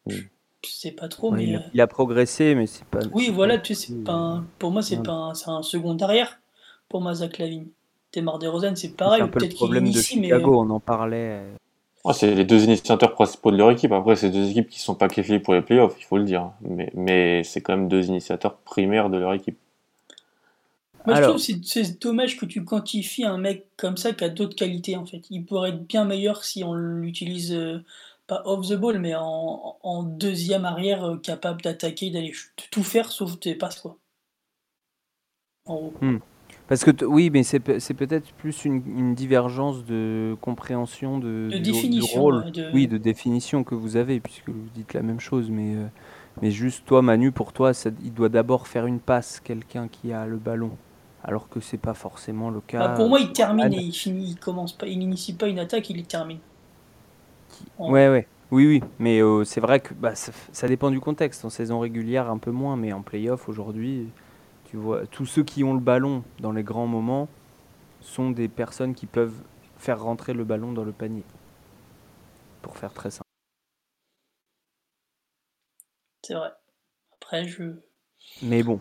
je, 0.06 0.14
je 0.16 0.70
sais 0.70 0.92
pas 0.92 1.08
trop, 1.08 1.30
Ouais, 1.30 1.36
mais 1.38 1.44
il, 1.44 1.56
a, 1.56 1.62
il 1.74 1.80
a 1.82 1.86
progressé, 1.86 2.54
mais 2.54 2.66
c'est 2.66 2.84
pas. 2.86 3.00
oui, 3.12 3.26
c'est 3.26 3.32
voilà, 3.32 3.58
tu 3.58 3.74
sais, 3.74 3.88
c'est 3.88 4.04
pas, 4.04 4.12
un- 4.14 4.46
pour 4.58 4.70
moi 4.70 4.82
c'est 4.82 4.96
Ouais. 4.96 5.02
pas, 5.02 5.12
un- 5.12 5.34
c'est 5.34 5.50
un 5.50 5.62
second 5.62 5.96
arrière 5.98 6.40
pour 6.88 7.00
moi 7.02 7.14
Zach 7.14 7.38
Lavine. 7.38 7.68
Demar 8.14 8.38
Derozan, 8.38 8.74
c'est 8.74 8.88
C'est 8.88 8.96
pareil, 8.96 9.20
un 9.20 9.28
peu 9.28 9.34
le 9.34 9.40
peut-être 9.40 9.50
qu'il 9.50 9.56
problème 9.58 9.84
de 9.84 9.88
initie, 9.90 10.18
mais 10.18 10.28
Chicago, 10.28 10.60
on 10.62 10.70
en 10.70 10.80
parlait. 10.80 11.42
Ah, 12.06 12.14
c'est 12.14 12.34
les 12.34 12.46
deux 12.46 12.64
initiateurs 12.64 13.12
principaux 13.12 13.50
de 13.50 13.58
leur 13.58 13.70
équipe. 13.70 13.92
Après, 13.92 14.16
c'est 14.16 14.30
deux 14.30 14.48
équipes 14.48 14.70
qui 14.70 14.80
sont 14.80 14.94
pas 14.94 15.08
qualifiées 15.08 15.40
pour 15.40 15.52
les 15.52 15.60
playoffs, 15.60 15.94
il 15.98 16.04
faut 16.04 16.16
le 16.16 16.24
dire. 16.24 16.52
Mais, 16.62 16.90
mais 16.94 17.44
c'est 17.44 17.60
quand 17.60 17.76
même 17.76 17.88
deux 17.88 18.06
initiateurs 18.06 18.56
primaires 18.56 19.10
de 19.10 19.18
leur 19.18 19.34
équipe. 19.34 19.58
Moi 21.08 21.16
je 21.16 21.22
trouve 21.22 21.36
que 21.36 21.42
c'est 21.66 22.00
dommage 22.00 22.36
que 22.38 22.46
tu 22.46 22.64
quantifies 22.64 23.24
un 23.24 23.38
mec 23.38 23.66
comme 23.76 23.96
ça 23.96 24.12
qui 24.12 24.24
a 24.24 24.28
d'autres 24.28 24.56
qualités 24.56 24.96
en 24.96 25.06
fait. 25.06 25.22
Il 25.30 25.44
pourrait 25.46 25.70
être 25.70 25.86
bien 25.86 26.04
meilleur 26.04 26.44
si 26.44 26.62
on 26.64 26.74
l'utilise 26.74 27.52
euh, 27.52 27.84
pas 28.26 28.42
off 28.46 28.68
the 28.68 28.74
ball, 28.74 28.98
mais 29.00 29.14
en, 29.16 29.78
en 29.82 30.02
deuxième 30.04 30.64
arrière 30.64 31.04
euh, 31.04 31.16
capable 31.18 31.62
d'attaquer, 31.62 32.10
d'aller 32.10 32.32
tout 32.70 32.84
faire 32.84 33.10
sauf 33.12 33.38
tes 33.40 33.54
passes 33.56 33.80
quoi. 33.80 33.98
En 35.66 35.76
gros. 35.76 35.92
Parce 36.68 36.84
que 36.84 37.04
oui, 37.04 37.30
mais 37.30 37.42
c'est 37.42 37.60
pe- 37.60 37.78
c'est 37.78 37.94
peut-être 37.94 38.32
plus 38.34 38.64
une, 38.64 38.82
une 38.86 39.14
divergence 39.14 39.84
de 39.86 40.36
compréhension 40.40 41.18
de, 41.18 41.48
De 41.50 41.56
du, 41.56 41.62
du 41.62 41.72
définition, 41.72 42.20
rôle. 42.20 42.52
de- 42.52 42.70
Oui, 42.72 42.86
de 42.86 42.98
définition 42.98 43.64
que 43.64 43.74
vous 43.74 43.96
avez, 43.96 44.20
puisque 44.20 44.48
vous 44.50 44.68
dites 44.74 44.92
la 44.94 45.02
même 45.02 45.20
chose. 45.20 45.50
Mais, 45.50 45.74
euh, 45.76 45.86
mais 46.42 46.50
juste 46.50 46.84
toi, 46.86 47.00
Manu, 47.02 47.32
pour 47.32 47.52
toi, 47.52 47.72
ça- 47.74 47.90
il 48.02 48.12
doit 48.12 48.28
d'abord 48.28 48.66
faire 48.68 48.86
une 48.86 49.00
passe, 49.00 49.40
quelqu'un 49.40 49.88
qui 49.88 50.12
a 50.12 50.26
le 50.26 50.36
ballon. 50.36 50.70
Alors 51.24 51.48
que 51.48 51.60
c'est 51.60 51.78
pas 51.78 51.94
forcément 51.94 52.50
le 52.50 52.60
cas. 52.60 52.86
Bah, 52.86 52.88
pour 52.94 53.08
moi, 53.08 53.18
il 53.20 53.26
pour 53.26 53.34
termine 53.34 53.72
et 53.72 53.78
il 53.78 53.92
finit, 53.92 54.30
il 54.30 54.38
commence 54.38 54.72
pas, 54.76 54.86
il 54.86 54.98
n'initie 54.98 55.32
pas 55.32 55.48
une 55.48 55.58
attaque, 55.58 55.90
il 55.90 56.06
termine. 56.06 56.38
En- 57.78 57.90
Ouais, 57.92 58.08
ouais. 58.08 58.26
Oui, 58.50 58.66
oui. 58.66 58.82
Mais 58.98 59.20
euh, 59.20 59.44
c'est 59.44 59.60
vrai 59.60 59.80
que 59.80 59.92
bah, 59.94 60.14
ça, 60.14 60.32
ça 60.52 60.68
dépend 60.68 60.90
du 60.90 61.00
contexte. 61.00 61.44
En 61.44 61.50
saison 61.50 61.80
régulière, 61.80 62.30
un 62.30 62.38
peu 62.38 62.50
moins. 62.50 62.76
Mais 62.76 62.92
en 62.92 63.02
playoff, 63.02 63.48
aujourd'hui, 63.48 64.08
tu 64.70 64.76
vois, 64.76 65.06
tous 65.06 65.26
ceux 65.26 65.42
qui 65.44 65.64
ont 65.64 65.74
le 65.74 65.80
ballon 65.80 66.22
dans 66.40 66.52
les 66.52 66.62
grands 66.62 66.86
moments 66.86 67.28
sont 68.00 68.30
des 68.30 68.48
personnes 68.48 68.94
qui 68.94 69.06
peuvent 69.06 69.34
faire 69.78 70.02
rentrer 70.02 70.34
le 70.34 70.44
ballon 70.44 70.72
dans 70.72 70.84
le 70.84 70.92
panier. 70.92 71.24
Pour 72.62 72.76
faire 72.76 72.92
très 72.92 73.10
simple. 73.10 73.24
C'est 76.22 76.34
vrai. 76.34 76.52
Après, 77.14 77.48
je. 77.48 77.82
Mais 78.42 78.62
bon, 78.62 78.80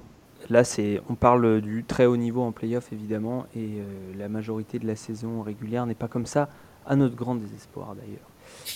là, 0.49 0.63
c'est, 0.63 1.01
on 1.09 1.15
parle 1.15 1.61
du 1.61 1.83
très 1.83 2.05
haut 2.05 2.17
niveau 2.17 2.41
en 2.41 2.51
playoff, 2.51 2.91
évidemment. 2.91 3.45
Et 3.55 3.79
euh, 3.79 3.83
la 4.17 4.29
majorité 4.29 4.79
de 4.79 4.87
la 4.87 4.95
saison 4.95 5.41
régulière 5.41 5.85
n'est 5.85 5.95
pas 5.95 6.07
comme 6.07 6.25
ça, 6.25 6.49
à 6.85 6.95
notre 6.95 7.15
grand 7.15 7.35
désespoir 7.35 7.95
d'ailleurs. 7.95 8.29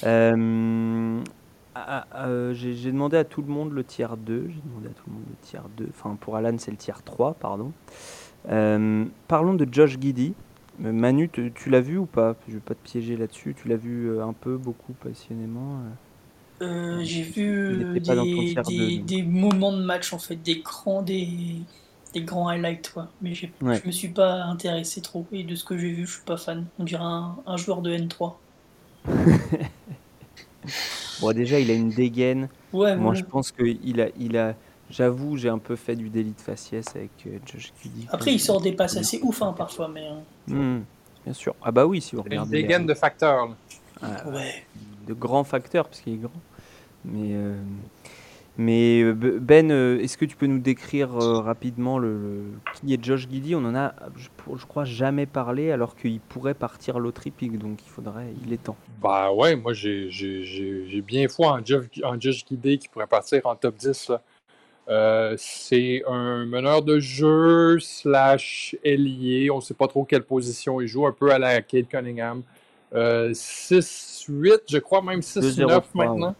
Euh, 0.05 1.22
euh, 2.15 2.53
j'ai, 2.53 2.91
demandé 2.91 3.17
à 3.17 3.24
tout 3.24 3.41
le 3.41 3.47
monde 3.47 3.72
le 3.72 3.84
tiers 3.84 4.17
2. 4.17 4.49
J'ai 4.49 4.61
demandé 4.61 4.88
à 4.88 4.93
tout 4.93 5.03
le 5.07 5.13
monde 5.13 5.24
le 5.30 5.36
tiers 5.41 5.65
2. 5.78 5.88
Enfin, 5.89 6.17
pour 6.19 6.36
Alan, 6.36 6.55
c'est 6.57 6.72
le 6.72 6.78
tiers 6.78 7.03
3, 7.03 7.36
pardon. 7.36 7.72
Parlons 8.47 9.53
de 9.53 9.67
Josh 9.72 9.97
Giddy. 9.99 10.34
Manu, 10.80 11.30
tu, 11.30 11.51
tu 11.53 11.69
l'as 11.69 11.82
vu 11.82 11.97
ou 11.97 12.05
pas? 12.05 12.36
Je 12.47 12.53
vais 12.53 12.59
pas 12.59 12.74
te 12.74 12.84
piéger 12.84 13.15
là-dessus. 13.15 13.53
Tu 13.55 13.67
l'as 13.67 13.76
vu 13.76 14.19
un 14.19 14.34
peu, 14.34 14.57
beaucoup, 14.57 14.93
passionnément 14.93 15.80
euh 16.62 16.99
Euh, 16.99 17.03
j'ai 17.03 17.24
vu 17.24 17.82
était 17.97 18.01
pas 18.07 18.16
dans 18.16 18.24
ton 18.24 18.41
des, 18.43 18.55
des, 18.64 18.97
des 18.99 19.24
moments 19.24 19.74
de 19.74 19.82
match 19.84 20.14
en 20.14 20.20
fait, 20.20 20.36
des 20.36 20.59
grands, 20.62 21.01
des, 21.01 21.28
des 22.14 22.22
grands 22.22 22.47
highlights 22.49 22.91
quoi. 22.93 23.09
Mais 23.22 23.34
Ouais. 23.62 23.80
je 23.82 23.88
me 23.88 23.91
suis 23.91 24.09
pas 24.09 24.43
intéressé 24.43 25.01
trop 25.01 25.26
et 25.32 25.43
de 25.43 25.55
ce 25.55 25.64
que 25.64 25.78
j'ai 25.78 25.91
vu, 25.91 26.05
je 26.07 26.14
suis 26.14 26.24
pas 26.26 26.38
fan. 26.38 26.66
On 26.80 26.84
dirait 26.84 27.03
un, 27.03 27.36
un 27.45 27.57
joueur 27.57 27.82
de 27.82 27.91
N3. 27.95 28.34
Bon, 31.20 31.32
déjà, 31.34 31.59
il 31.59 31.70
a 31.72 31.74
une 31.74 31.89
dégaine. 31.89 32.49
Ouais, 32.74 32.95
Moi, 32.95 33.14
je 33.14 33.24
pense 33.24 33.51
que 33.51 33.64
il 33.64 34.01
a, 34.01 34.07
il 34.20 34.38
a. 34.38 34.55
J'avoue, 34.89 35.38
j'ai 35.38 35.49
un 35.49 35.57
peu 35.57 35.76
fait 35.76 35.95
du 35.95 36.09
délit 36.09 36.34
de 36.34 36.41
faciès 36.41 36.86
avec 36.95 37.12
euh, 37.26 37.38
Josh 37.45 37.72
Giddy. 37.82 38.07
Après, 38.12 38.34
il 38.34 38.39
sort 38.39 38.59
des 38.62 38.74
passes 38.74 38.97
assez 38.97 39.20
ouf 39.24 39.41
hein, 39.41 39.53
parfois, 39.57 39.88
mais 39.88 40.05
euh, 40.07 40.78
Hmm, 40.80 40.84
bien 41.24 41.34
sûr. 41.34 41.55
Ah 41.64 41.72
bah 41.72 41.86
oui, 41.86 42.01
si 42.01 42.16
vous 42.16 42.22
Une 42.22 42.28
regardez. 42.30 42.57
les- 42.57 42.64
dégaine 42.64 42.86
de 42.86 42.93
facteur. 42.93 43.47
là. 43.47 43.55
Ah, 44.03 44.28
ouais. 44.30 44.66
de 45.07 45.14
grands 45.14 45.43
facteurs 45.43 45.88
parce 45.88 46.01
qu'il 46.01 46.14
est 46.14 46.18
grand. 46.18 46.32
Mais 47.05 47.33
euh, 47.33 47.55
mais 48.57 49.01
euh, 49.01 49.13
Ben, 49.13 49.71
euh, 49.71 49.99
est-ce 49.99 50.17
que 50.17 50.25
tu 50.25 50.35
peux 50.35 50.45
nous 50.45 50.59
décrire 50.59 51.11
rapidement 51.13 51.97
le, 51.97 52.17
le- 52.17 52.43
qui 52.75 52.93
est 52.93 53.03
Josh 53.03 53.27
Giddy? 53.29 53.55
On 53.55 53.65
en 53.65 53.75
a, 53.75 53.93
je, 54.17 54.65
crois, 54.65 54.83
jamais 54.83 55.25
parlé 55.25 55.71
alors 55.71 55.95
qu'il 55.95 56.19
pourrait 56.19 56.53
partir 56.53 56.99
loterie 56.99 57.31
pick, 57.31 57.57
donc 57.57 57.79
il 57.85 57.89
faudrait, 57.89 58.27
il 58.45 58.53
est 58.53 58.63
temps. 58.63 58.77
Bah 59.01 59.31
ouais, 59.31 59.55
moi 59.55 59.73
j'ai 59.73 61.01
bien 61.05 61.27
foi 61.27 61.53
en, 61.53 61.65
Jeff, 61.65 61.85
en 62.03 62.19
Josh 62.19 62.45
Gidey 62.47 62.77
qui 62.77 62.87
pourrait 62.87 63.07
partir 63.07 63.45
en 63.45 63.55
top 63.55 63.75
10. 63.77 64.09
là. 64.09 64.21
Euh, 64.89 65.35
c'est 65.37 66.03
un 66.07 66.45
meneur 66.45 66.81
de 66.81 66.99
jeu 66.99 67.79
slash 67.79 68.75
ailier. 68.83 69.49
On 69.49 69.57
ne 69.57 69.61
sait 69.61 69.73
pas 69.73 69.87
trop 69.87 70.03
quelle 70.03 70.23
position 70.23 70.81
il 70.81 70.87
joue, 70.87 71.05
un 71.07 71.13
peu 71.13 71.31
à 71.31 71.39
la 71.39 71.61
Kate 71.61 71.87
Cunningham. 71.87 72.43
Euh, 72.93 73.31
6-8, 73.31 74.63
je 74.69 74.77
crois 74.79 75.01
même 75.01 75.21
6-9 75.21 75.65
2-0-3, 75.65 75.81
maintenant. 75.93 76.27
Ouais. 76.29 76.33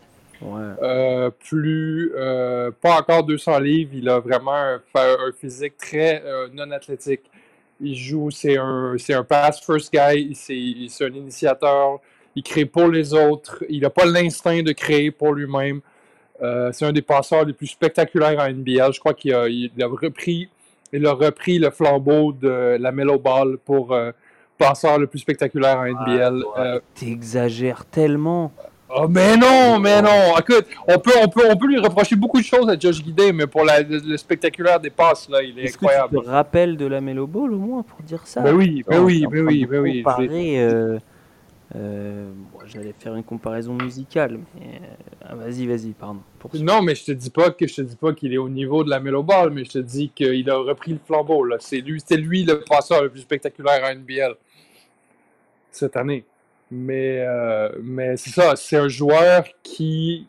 Euh, 0.44 1.30
plus 1.30 2.12
euh, 2.16 2.72
pas 2.82 3.00
encore 3.00 3.24
200 3.24 3.60
livres, 3.60 3.92
il 3.94 4.10
a 4.10 4.20
vraiment 4.20 4.54
un, 4.56 4.82
physique 5.40 5.78
très 5.78 6.24
euh, 6.26 6.48
non 6.54 6.72
athlétique. 6.72 7.22
Il 7.80 7.96
joue, 7.96 8.32
c'est 8.32 8.58
un, 8.58 8.96
c'est 8.98 9.14
un 9.14 9.24
pass 9.24 9.60
first 9.64 9.94
guy, 9.94 10.36
c'est, 10.36 10.74
c'est 10.90 11.06
un 11.06 11.14
initiateur, 11.14 12.00
il 12.36 12.44
crée 12.44 12.66
pour 12.66 12.88
les 12.88 13.14
autres, 13.14 13.64
il 13.70 13.82
n'a 13.82 13.90
pas 13.90 14.06
l'instinct 14.06 14.62
de 14.62 14.72
créer 14.72 15.12
pour 15.12 15.34
lui-même. 15.34 15.82
C'est 16.72 16.86
un 16.86 16.92
des 16.92 17.04
passeurs 17.04 17.46
les 17.46 17.54
plus 17.54 17.68
spectaculaires 17.68 18.40
en 18.40 18.50
NBL. 18.50 18.94
Je 18.94 19.00
crois 19.00 19.14
qu'il 19.14 19.32
a, 19.32 19.48
il 19.48 19.72
a 19.80 19.86
repris, 19.86 20.50
il 20.92 21.06
a 21.06 21.14
repris 21.14 21.60
le 21.60 21.70
flambeau 21.70 22.34
de 22.34 22.78
la 22.80 22.92
Mellow 22.92 23.20
Ball 23.20 23.60
pour 23.60 23.96
passeur 24.62 25.00
le 25.00 25.08
plus 25.08 25.20
spectaculaire 25.20 25.78
en 25.80 25.86
NBL. 25.86 26.44
Euh, 26.58 26.80
T'exagères 26.96 27.86
tellement. 27.86 28.52
Oh, 28.94 29.08
mais 29.08 29.38
non, 29.38 29.80
mais 29.80 30.02
non. 30.02 30.38
Écoute, 30.40 30.66
on 30.88 31.00
peut, 31.00 31.12
on, 31.24 31.28
peut, 31.30 31.44
on 31.50 31.56
peut 31.56 31.68
lui 31.68 31.80
reprocher 31.80 32.16
beaucoup 32.16 32.40
de 32.40 32.46
choses 32.46 32.68
à 32.70 32.78
Josh 32.78 33.02
Guidé, 33.02 33.32
mais 33.32 33.48
pour 33.48 33.64
la- 33.64 33.82
le, 33.82 34.00
le 34.00 34.18
spectaculaire 34.18 34.80
des 34.80 34.90
passes, 34.90 35.30
là, 35.30 35.42
il 35.42 35.58
est, 35.60 35.64
Est-ce 35.64 35.78
que 35.78 35.86
incroyable. 35.86 36.18
tu 36.20 36.26
te 36.26 36.30
rappelles 36.30 36.76
de 36.78 36.86
la 36.86 37.00
Melo 37.00 37.26
Ball 37.28 37.54
au 37.54 37.58
moins 37.60 37.84
pour 37.84 38.02
dire 38.02 38.26
ça? 38.28 38.42
Ben 38.42 38.54
oui, 38.54 38.84
ben 38.88 39.02
oui, 39.02 39.26
ben 39.30 39.46
oui, 39.46 39.66
ben 39.66 39.80
oui. 39.82 40.04
Comparer, 40.04 40.60
euh, 40.60 41.00
euh, 41.76 42.32
bon, 42.52 42.60
j'allais 42.66 42.94
faire 43.00 43.16
une 43.16 43.24
comparaison 43.24 43.74
musicale, 43.76 44.40
mais 44.56 44.82
euh, 44.84 45.26
ah, 45.30 45.36
vas-y, 45.36 45.66
vas-y, 45.68 45.92
pardon. 45.92 46.20
Non, 46.56 46.82
mais 46.82 46.96
je 46.96 47.06
te 47.06 47.12
dis 47.14 47.30
pas 47.30 47.52
que 47.52 47.66
je 47.68 47.76
te 47.76 47.82
dis 47.82 47.96
pas 47.96 48.12
qu'il 48.14 48.34
est 48.34 48.38
au 48.38 48.50
niveau 48.50 48.84
de 48.84 48.90
la 48.90 49.00
Melo 49.00 49.24
Ball, 49.24 49.52
mais 49.52 49.64
je 49.64 49.72
te 49.72 49.78
dis 49.80 50.10
qu'il 50.14 50.50
a 50.50 50.58
repris 50.58 50.92
le 50.92 51.00
flambeau. 51.06 51.46
Là. 51.46 51.56
C'est 51.60 51.80
lui, 51.80 52.02
c'est 52.06 52.18
lui 52.18 52.44
le 52.44 52.60
passeur 52.60 53.04
le 53.04 53.10
plus 53.10 53.22
spectaculaire 53.22 53.82
en 53.86 53.96
NBL 53.96 54.34
cette 55.72 55.96
année. 55.96 56.26
Mais, 56.72 57.20
euh, 57.20 57.70
mais 57.84 58.16
c'est 58.16 58.30
ça, 58.30 58.56
c'est 58.56 58.78
un 58.78 58.88
joueur 58.88 59.44
qui 59.62 60.26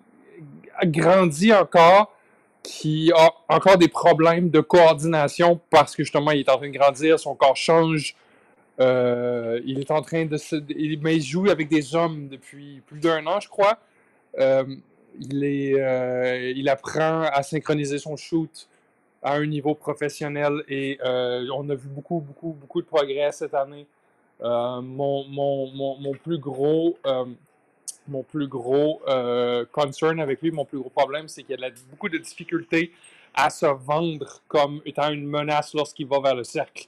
grandit 0.84 1.52
encore, 1.52 2.12
qui 2.64 3.12
a 3.14 3.30
encore 3.48 3.78
des 3.78 3.86
problèmes 3.86 4.50
de 4.50 4.60
coordination 4.60 5.60
parce 5.70 5.94
que 5.94 6.02
justement 6.02 6.32
il 6.32 6.40
est 6.40 6.50
en 6.50 6.56
train 6.56 6.68
de 6.68 6.76
grandir, 6.76 7.20
son 7.20 7.36
corps 7.36 7.56
change. 7.56 8.16
Euh, 8.80 9.60
il 9.64 9.78
est 9.78 9.90
en 9.92 10.02
train 10.02 10.24
de 10.24 10.36
se. 10.36 10.56
mais 11.00 11.16
il 11.16 11.22
joue 11.22 11.48
avec 11.48 11.68
des 11.68 11.94
hommes 11.94 12.26
depuis 12.28 12.82
plus 12.86 12.98
d'un 12.98 13.24
an, 13.26 13.38
je 13.38 13.48
crois. 13.48 13.78
Euh, 14.40 14.64
il, 15.20 15.44
est, 15.44 16.54
il 16.56 16.68
apprend 16.68 17.22
à 17.22 17.44
synchroniser 17.44 17.98
son 17.98 18.16
shoot 18.16 18.68
à 19.22 19.34
un 19.36 19.46
niveau 19.46 19.76
professionnel 19.76 20.64
et 20.68 20.98
on 21.04 21.70
a 21.70 21.74
vu 21.76 21.88
beaucoup, 21.88 22.18
beaucoup, 22.18 22.56
beaucoup 22.60 22.82
de 22.82 22.86
progrès 22.86 23.30
cette 23.30 23.54
année. 23.54 23.86
Euh, 24.42 24.80
mon, 24.80 25.24
mon, 25.28 25.96
mon, 25.98 26.12
plus 26.14 26.38
gros, 26.38 26.98
euh, 27.06 27.24
mon 28.08 28.24
plus 28.24 28.48
gros 28.48 29.00
euh, 29.06 29.64
concern 29.70 30.18
avec 30.20 30.42
lui, 30.42 30.50
mon 30.50 30.64
plus 30.64 30.78
gros 30.78 30.90
problème, 30.90 31.28
c'est 31.28 31.44
qu'il 31.44 31.62
a 31.62 31.70
beaucoup 31.90 32.08
de 32.08 32.18
difficultés 32.18 32.92
à 33.34 33.50
se 33.50 33.66
vendre 33.66 34.40
comme 34.48 34.80
étant 34.84 35.10
une 35.10 35.26
menace 35.26 35.74
lorsqu'il 35.74 36.06
va 36.06 36.20
vers 36.20 36.34
le 36.34 36.44
cercle. 36.44 36.86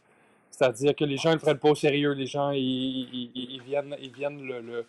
C'est-à-dire 0.51 0.95
que 0.97 1.05
les 1.05 1.17
gens 1.17 1.31
ne 1.31 1.35
le 1.35 1.41
prennent 1.41 1.59
pas 1.59 1.71
au 1.71 1.75
sérieux, 1.75 2.13
les 2.13 2.27
gens 2.27 2.51
ils, 2.51 3.31
ils- 3.35 3.63
viennent, 3.63 3.97
ils 4.01 4.13
viennent 4.13 4.43
le, 4.43 4.87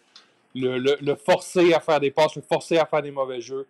le, 0.56 0.98
le, 1.02 1.16
forcer 1.16 1.74
à 1.74 1.80
faire 1.80 2.00
des 2.00 2.12
passes, 2.12 2.36
le 2.36 2.42
forcer 2.42 2.78
à 2.78 2.86
faire 2.86 3.02
des 3.02 3.12
mauvais 3.12 3.42
jeux. 3.42 3.68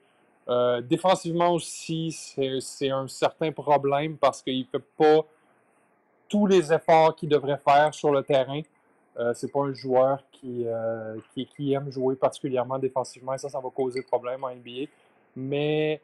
Défensivement 0.83 1.53
aussi, 1.53 2.11
c'est 2.11 2.89
un 2.89 3.07
certain 3.07 3.51
problème 3.51 4.17
parce 4.17 4.41
qu'il 4.41 4.59
ne 4.59 4.65
fait 4.65 4.85
pas 4.97 5.25
tous 6.27 6.47
les 6.47 6.73
efforts 6.73 7.15
qu'il 7.15 7.29
devrait 7.29 7.59
faire 7.65 7.93
sur 7.93 8.11
le 8.11 8.23
terrain. 8.23 8.61
Euh, 9.17 9.33
c'est 9.33 9.51
pas 9.51 9.61
un 9.61 9.73
joueur 9.73 10.19
qui, 10.31 10.63
euh, 10.65 11.15
qui, 11.33 11.45
qui 11.45 11.73
aime 11.73 11.89
jouer 11.89 12.15
particulièrement 12.15 12.77
défensivement 12.77 13.33
et 13.33 13.37
ça, 13.37 13.47
ça 13.47 13.59
va 13.59 13.69
causer 13.69 14.01
de 14.01 14.05
problèmes 14.05 14.43
en 14.43 14.49
NBA. 14.49 14.89
Mais 15.37 16.01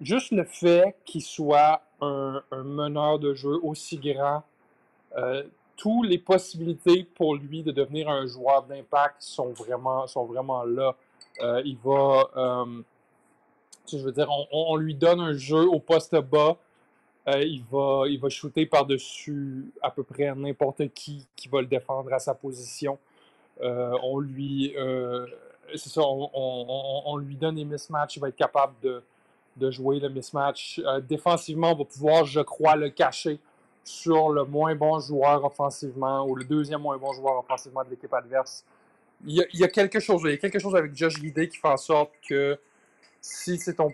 juste 0.00 0.32
le 0.32 0.44
fait 0.44 0.96
qu'il 1.04 1.22
soit 1.22 1.82
un, 2.00 2.42
meneur 2.52 3.18
de 3.18 3.32
jeu 3.34 3.58
aussi 3.62 3.96
grand, 3.96 4.42
euh, 5.16 5.44
toutes 5.76 6.06
les 6.06 6.18
possibilités 6.18 7.04
pour 7.04 7.36
lui 7.36 7.62
de 7.62 7.72
devenir 7.72 8.08
un 8.08 8.26
joueur 8.26 8.64
d'impact 8.64 9.16
sont 9.20 9.52
vraiment, 9.52 10.06
sont 10.06 10.24
vraiment 10.26 10.64
là. 10.64 10.94
Il 11.64 11.78
va, 11.82 12.66
je 13.90 13.96
veux 13.98 14.12
dire, 14.12 14.28
on- 14.30 14.46
on 14.52 14.76
lui 14.76 14.94
donne 14.94 15.20
un 15.20 15.32
jeu 15.32 15.66
au 15.66 15.80
poste 15.80 16.14
bas, 16.16 16.56
euh, 17.28 17.42
il, 17.42 17.62
va, 17.70 18.04
il 18.08 18.18
va 18.18 18.28
shooter 18.28 18.66
par-dessus 18.66 19.72
à 19.80 19.90
peu 19.90 20.02
près 20.02 20.34
n'importe 20.34 20.92
qui 20.92 21.26
qui 21.36 21.48
va 21.48 21.60
le 21.60 21.66
défendre 21.66 22.12
à 22.12 22.18
sa 22.18 22.34
position. 22.34 22.98
Euh, 23.60 23.96
on 24.02 24.18
lui, 24.18 24.74
euh, 24.76 25.26
on, 25.96 27.16
lui 27.18 27.36
donne 27.36 27.56
des 27.56 27.64
mismatchs, 27.64 28.16
il 28.16 28.20
va 28.20 28.28
être 28.28 28.36
capable 28.36 28.74
de, 28.82 29.02
de 29.56 29.70
jouer 29.70 30.00
le 30.00 30.08
mismatch. 30.08 30.80
Défensivement, 31.08 31.72
on 31.72 31.76
va 31.76 31.84
pouvoir, 31.84 32.24
je 32.24 32.40
crois, 32.40 32.74
le 32.74 32.90
cacher 32.90 33.38
sur 33.84 34.30
le 34.30 34.44
moins 34.44 34.74
bon 34.74 34.98
joueur 35.00 35.44
offensivement 35.44 36.24
ou 36.26 36.34
le 36.34 36.44
deuxième 36.44 36.80
moins 36.80 36.96
bon 36.96 37.12
joueur 37.12 37.38
offensivement 37.38 37.84
de 37.84 37.90
l'équipe 37.90 38.12
adverse. 38.12 38.64
Il 39.24 39.46
y, 39.52 39.62
a, 39.62 39.68
quelque 39.68 40.00
chose, 40.00 40.22
il 40.24 40.30
y 40.30 40.34
a 40.34 40.36
quelque 40.36 40.58
chose 40.58 40.74
avec 40.74 40.96
Josh 40.96 41.20
Guidé 41.20 41.48
qui 41.48 41.56
fait 41.56 41.68
en 41.68 41.76
sorte 41.76 42.10
que 42.28 42.58
si 43.20 43.56
c'est 43.56 43.74
ton 43.74 43.92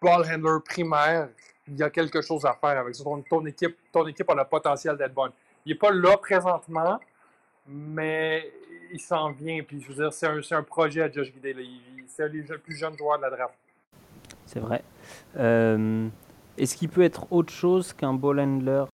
ball 0.00 0.24
handler 0.24 0.58
primaire, 0.64 1.28
il 1.70 1.78
y 1.78 1.82
a 1.82 1.90
quelque 1.90 2.20
chose 2.20 2.44
à 2.44 2.52
faire 2.54 2.78
avec 2.78 2.94
ça. 2.94 3.04
Ton, 3.04 3.22
ton 3.22 3.44
équipe, 3.46 3.76
ton 3.92 4.06
équipe 4.06 4.28
a 4.28 4.34
le 4.34 4.44
potentiel 4.44 4.96
d'être 4.96 5.14
bonne. 5.14 5.30
Il 5.64 5.70
n'est 5.70 5.78
pas 5.78 5.92
là 5.92 6.16
présentement, 6.16 6.98
mais 7.66 8.50
il 8.92 9.00
s'en 9.00 9.30
vient. 9.30 9.62
Puis 9.62 9.80
je 9.80 9.88
veux 9.88 9.94
dire, 9.94 10.12
c'est 10.12 10.54
un, 10.54 10.62
projet 10.62 11.02
à 11.02 11.10
Josh 11.10 11.32
Guidé. 11.32 11.54
C'est 12.08 12.24
un 12.24 12.28
des 12.28 12.42
le 12.42 12.58
plus 12.58 12.76
jeunes 12.76 12.96
joueurs 12.96 13.18
de 13.18 13.22
la 13.22 13.30
draft. 13.30 13.54
C'est 14.46 14.60
vrai. 14.60 14.82
Euh, 15.36 16.08
Est-ce 16.58 16.76
qu'il 16.76 16.88
peut 16.88 17.02
être 17.02 17.26
autre 17.30 17.52
chose 17.52 17.92
qu'un 17.92 18.14
ball 18.14 18.40
handler 18.40 18.84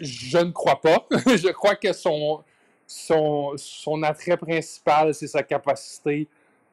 Je 0.00 0.38
ne 0.38 0.52
crois 0.52 0.80
pas. 0.80 1.06
je 1.10 1.50
crois 1.50 1.74
que 1.74 1.92
son, 1.92 2.44
son, 2.86 3.54
son 3.56 4.02
attrait 4.04 4.36
principal, 4.36 5.14
c'est 5.14 5.26
sa 5.26 5.42
capacité 5.42 6.28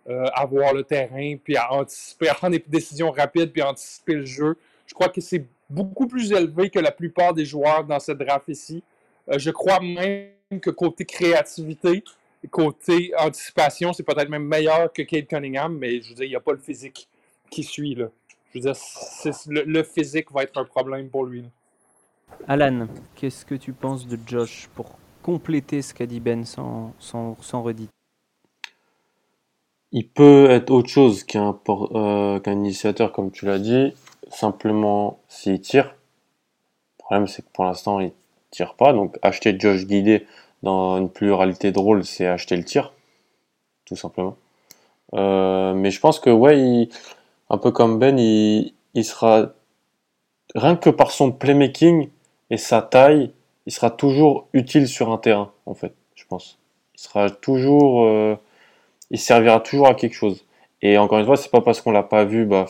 euh, 0.09 0.25
à 0.33 0.45
voir 0.45 0.73
le 0.73 0.83
terrain, 0.83 1.35
puis 1.43 1.57
à 1.57 1.73
anticiper, 1.73 2.29
à 2.29 2.33
prendre 2.33 2.55
des 2.57 2.63
décisions 2.65 3.11
rapides, 3.11 3.51
puis 3.51 3.61
à 3.61 3.69
anticiper 3.69 4.13
le 4.13 4.25
jeu. 4.25 4.57
Je 4.85 4.93
crois 4.93 5.09
que 5.09 5.19
c'est 5.19 5.45
beaucoup 5.69 6.07
plus 6.07 6.31
élevé 6.31 6.69
que 6.69 6.79
la 6.79 6.91
plupart 6.91 7.33
des 7.33 7.43
joueurs 7.43 7.83
dans 7.83 7.99
cette 7.99 8.17
draft 8.17 8.47
ici. 8.47 8.81
Euh, 9.29 9.37
je 9.37 9.51
crois 9.51 9.81
même 9.81 10.29
que 10.61 10.69
côté 10.69 11.03
créativité, 11.03 12.03
côté 12.49 13.11
anticipation, 13.17 13.91
c'est 13.91 14.03
peut-être 14.03 14.29
même 14.29 14.45
meilleur 14.45 14.93
que 14.93 15.01
Kate 15.01 15.27
Cunningham, 15.27 15.77
mais 15.77 16.01
je 16.01 16.09
veux 16.09 16.15
dire, 16.15 16.25
il 16.25 16.29
n'y 16.29 16.35
a 16.35 16.39
pas 16.39 16.53
le 16.53 16.59
physique 16.59 17.09
qui 17.49 17.63
suit. 17.63 17.95
Là. 17.95 18.07
Je 18.53 18.59
veux 18.59 18.71
dire, 18.71 19.65
le, 19.65 19.83
physique 19.83 20.31
va 20.31 20.43
être 20.43 20.57
un 20.57 20.63
problème 20.63 21.09
pour 21.09 21.25
lui. 21.25 21.43
Alan, 22.47 22.87
qu'est-ce 23.15 23.45
que 23.45 23.55
tu 23.55 23.73
penses 23.73 24.07
de 24.07 24.17
Josh 24.25 24.69
pour 24.73 24.97
compléter 25.21 25.81
ce 25.81 25.93
qu'a 25.93 26.05
dit 26.05 26.21
Ben 26.21 26.45
sans, 26.45 26.93
sans, 26.97 27.35
sans 27.41 27.61
redite 27.61 27.91
Il 29.97 30.07
peut 30.07 30.51
être 30.51 30.69
autre 30.69 30.89
chose 30.89 31.23
qu'un 31.23 31.57
euh, 31.69 32.39
initiateur, 32.45 33.11
comme 33.11 33.31
tu 33.31 33.47
l'as 33.47 33.57
dit, 33.57 33.95
simplement 34.29 35.17
s'il 35.27 35.59
tire. 35.59 35.85
Le 36.99 36.99
problème, 36.99 37.25
c'est 37.25 37.41
que 37.41 37.49
pour 37.51 37.63
l'instant, 37.63 37.99
il 37.99 38.11
tire 38.51 38.75
pas. 38.75 38.93
Donc, 38.93 39.17
acheter 39.23 39.59
Josh 39.59 39.87
Guidé 39.87 40.27
dans 40.61 40.99
une 40.99 41.09
pluralité 41.09 41.71
de 41.71 41.79
rôles, 41.79 42.05
c'est 42.05 42.27
acheter 42.27 42.55
le 42.55 42.63
tir, 42.63 42.93
tout 43.85 43.95
simplement. 43.95 44.37
Euh, 45.15 45.73
mais 45.73 45.89
je 45.89 45.99
pense 45.99 46.19
que, 46.19 46.29
ouais, 46.29 46.89
un 47.49 47.57
peu 47.57 47.71
comme 47.71 47.97
Ben, 47.97 48.19
il, 48.19 48.73
il 48.93 49.03
sera, 49.03 49.49
rien 50.53 50.75
que 50.75 50.91
par 50.91 51.09
son 51.09 51.31
playmaking 51.31 52.09
et 52.51 52.57
sa 52.57 52.83
taille, 52.83 53.31
il 53.65 53.71
sera 53.71 53.89
toujours 53.89 54.47
utile 54.53 54.87
sur 54.87 55.11
un 55.11 55.17
terrain, 55.17 55.51
en 55.65 55.73
fait, 55.73 55.95
je 56.13 56.23
pense. 56.27 56.59
Il 56.93 57.01
sera 57.01 57.31
toujours. 57.31 58.05
euh, 58.05 58.36
il 59.11 59.19
servira 59.19 59.59
toujours 59.59 59.87
à 59.87 59.95
quelque 59.95 60.13
chose. 60.15 60.45
Et 60.81 60.97
encore 60.97 61.19
une 61.19 61.25
fois, 61.25 61.37
c'est 61.37 61.51
pas 61.51 61.61
parce 61.61 61.81
qu'on 61.81 61.91
l'a 61.91 62.03
pas 62.03 62.23
vu 62.25 62.45
bah, 62.45 62.65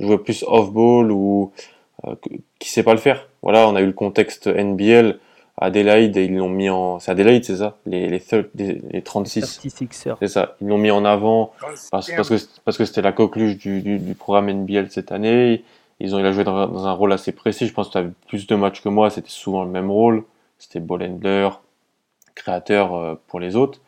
jouer 0.00 0.18
plus 0.18 0.44
off-ball 0.46 1.10
ou 1.12 1.52
euh, 2.06 2.14
qu'il 2.58 2.70
sait 2.70 2.82
pas 2.82 2.92
le 2.92 2.98
faire. 3.00 3.28
Voilà, 3.42 3.68
on 3.68 3.74
a 3.76 3.80
eu 3.82 3.86
le 3.86 3.92
contexte 3.92 4.46
NBL. 4.46 5.18
Adelaide, 5.58 6.16
ils 6.16 6.34
l'ont 6.34 6.48
mis 6.48 6.70
en. 6.70 6.98
C'est 6.98 7.10
Adelaide, 7.10 7.44
c'est 7.44 7.56
ça? 7.56 7.76
Les, 7.84 8.08
les, 8.08 8.18
thir- 8.20 8.46
les, 8.54 8.80
les 8.90 9.02
36. 9.02 9.60
36ers. 9.64 10.16
C'est 10.18 10.28
ça. 10.28 10.56
Ils 10.62 10.68
l'ont 10.68 10.78
mis 10.78 10.90
en 10.90 11.04
avant 11.04 11.52
parce, 11.90 12.10
parce 12.16 12.28
que 12.30 12.34
parce 12.64 12.78
que 12.78 12.84
c'était 12.86 13.02
la 13.02 13.12
coqueluche 13.12 13.58
du, 13.58 13.82
du, 13.82 13.98
du 13.98 14.14
programme 14.14 14.50
NBL 14.50 14.90
cette 14.90 15.12
année. 15.12 15.62
Ils 16.00 16.14
ont 16.16 16.18
il 16.18 16.26
a 16.26 16.32
joué 16.32 16.42
dans, 16.42 16.66
dans 16.66 16.86
un 16.86 16.92
rôle 16.92 17.12
assez 17.12 17.32
précis. 17.32 17.66
Je 17.66 17.72
pense 17.74 17.88
que 17.88 17.92
tu 17.92 17.98
as 17.98 18.02
vu 18.02 18.12
plus 18.28 18.46
de 18.46 18.54
matchs 18.56 18.80
que 18.82 18.88
moi. 18.88 19.10
C'était 19.10 19.28
souvent 19.28 19.62
le 19.62 19.70
même 19.70 19.90
rôle. 19.90 20.24
C'était 20.58 20.80
ball 20.80 21.02
handler, 21.02 21.50
créateur 22.34 22.94
euh, 22.94 23.14
pour 23.28 23.38
les 23.40 23.54
autres. 23.56 23.80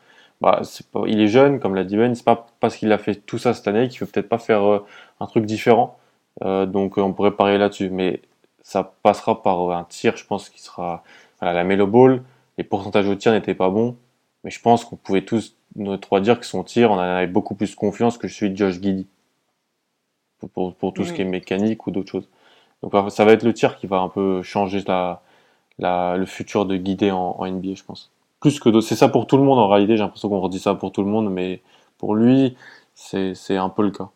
Bah, 0.45 0.61
pas, 0.91 1.01
il 1.07 1.19
est 1.21 1.27
jeune, 1.27 1.59
comme 1.59 1.73
l'a 1.73 1.83
dit 1.83 1.97
Ben. 1.97 2.13
C'est 2.13 2.23
pas 2.23 2.45
parce 2.59 2.75
qu'il 2.77 2.91
a 2.91 2.99
fait 2.99 3.15
tout 3.15 3.39
ça 3.39 3.55
cette 3.55 3.67
année 3.67 3.89
qu'il 3.89 3.97
peut 3.99 4.05
peut-être 4.05 4.29
pas 4.29 4.37
faire 4.37 4.63
euh, 4.63 4.85
un 5.19 5.25
truc 5.25 5.45
différent. 5.47 5.97
Euh, 6.43 6.67
donc 6.67 6.99
on 6.99 7.13
pourrait 7.13 7.31
parier 7.31 7.57
là-dessus, 7.57 7.89
mais 7.89 8.21
ça 8.61 8.93
passera 9.01 9.41
par 9.41 9.71
euh, 9.71 9.73
un 9.73 9.85
tir. 9.85 10.17
Je 10.17 10.25
pense 10.25 10.49
qu'il 10.51 10.61
sera 10.61 11.03
voilà, 11.39 11.55
la 11.55 11.63
Melo 11.63 11.87
Ball. 11.87 12.21
Les 12.59 12.63
pourcentages 12.63 13.07
au 13.07 13.15
tir 13.15 13.31
n'étaient 13.31 13.55
pas 13.55 13.69
bons, 13.71 13.97
mais 14.43 14.51
je 14.51 14.61
pense 14.61 14.85
qu'on 14.85 14.97
pouvait 14.97 15.23
tous 15.25 15.55
nos 15.75 15.97
trois 15.97 16.21
dire 16.21 16.39
que 16.39 16.45
son 16.45 16.63
tir, 16.63 16.91
on 16.91 16.95
en 16.95 16.99
avait 16.99 17.27
beaucoup 17.27 17.55
plus 17.55 17.73
confiance 17.75 18.17
que 18.19 18.27
celui 18.27 18.51
de 18.51 18.57
Josh 18.57 18.75
Giddy 18.75 19.07
pour, 20.39 20.49
pour, 20.51 20.75
pour 20.75 20.93
tout 20.93 21.05
ce 21.05 21.13
qui 21.13 21.21
est 21.21 21.25
mécanique 21.25 21.87
ou 21.87 21.91
d'autres 21.91 22.11
choses. 22.11 22.29
Donc 22.83 22.93
ça 23.11 23.25
va 23.25 23.33
être 23.33 23.43
le 23.43 23.53
tir 23.53 23.77
qui 23.77 23.87
va 23.87 23.97
un 23.97 24.09
peu 24.09 24.43
changer 24.43 24.83
la, 24.87 25.23
la, 25.79 26.17
le 26.17 26.25
futur 26.27 26.65
de 26.67 26.77
Guidé 26.77 27.11
en, 27.11 27.35
en 27.39 27.47
NBA, 27.47 27.73
je 27.75 27.83
pense. 27.83 28.11
Plus 28.45 28.59
que. 28.59 28.79
C'est 28.81 28.95
ça 28.95 29.09
pour 29.09 29.25
tout 29.25 29.37
le 29.37 29.43
monde 29.43 29.57
en 29.57 29.67
réalité. 29.67 29.97
J'ai 29.97 30.03
l'impression 30.03 30.29
qu'on 30.29 30.39
redit 30.39 30.59
ça 30.59 30.75
pour 30.75 30.91
tout 30.91 31.01
le 31.01 31.09
monde, 31.09 31.33
mais 31.33 31.63
pour 31.97 32.13
lui, 32.13 32.55
c'est 32.93 33.57
un 33.57 33.69
peu 33.69 33.81
le 33.81 33.89
cas. 33.89 34.09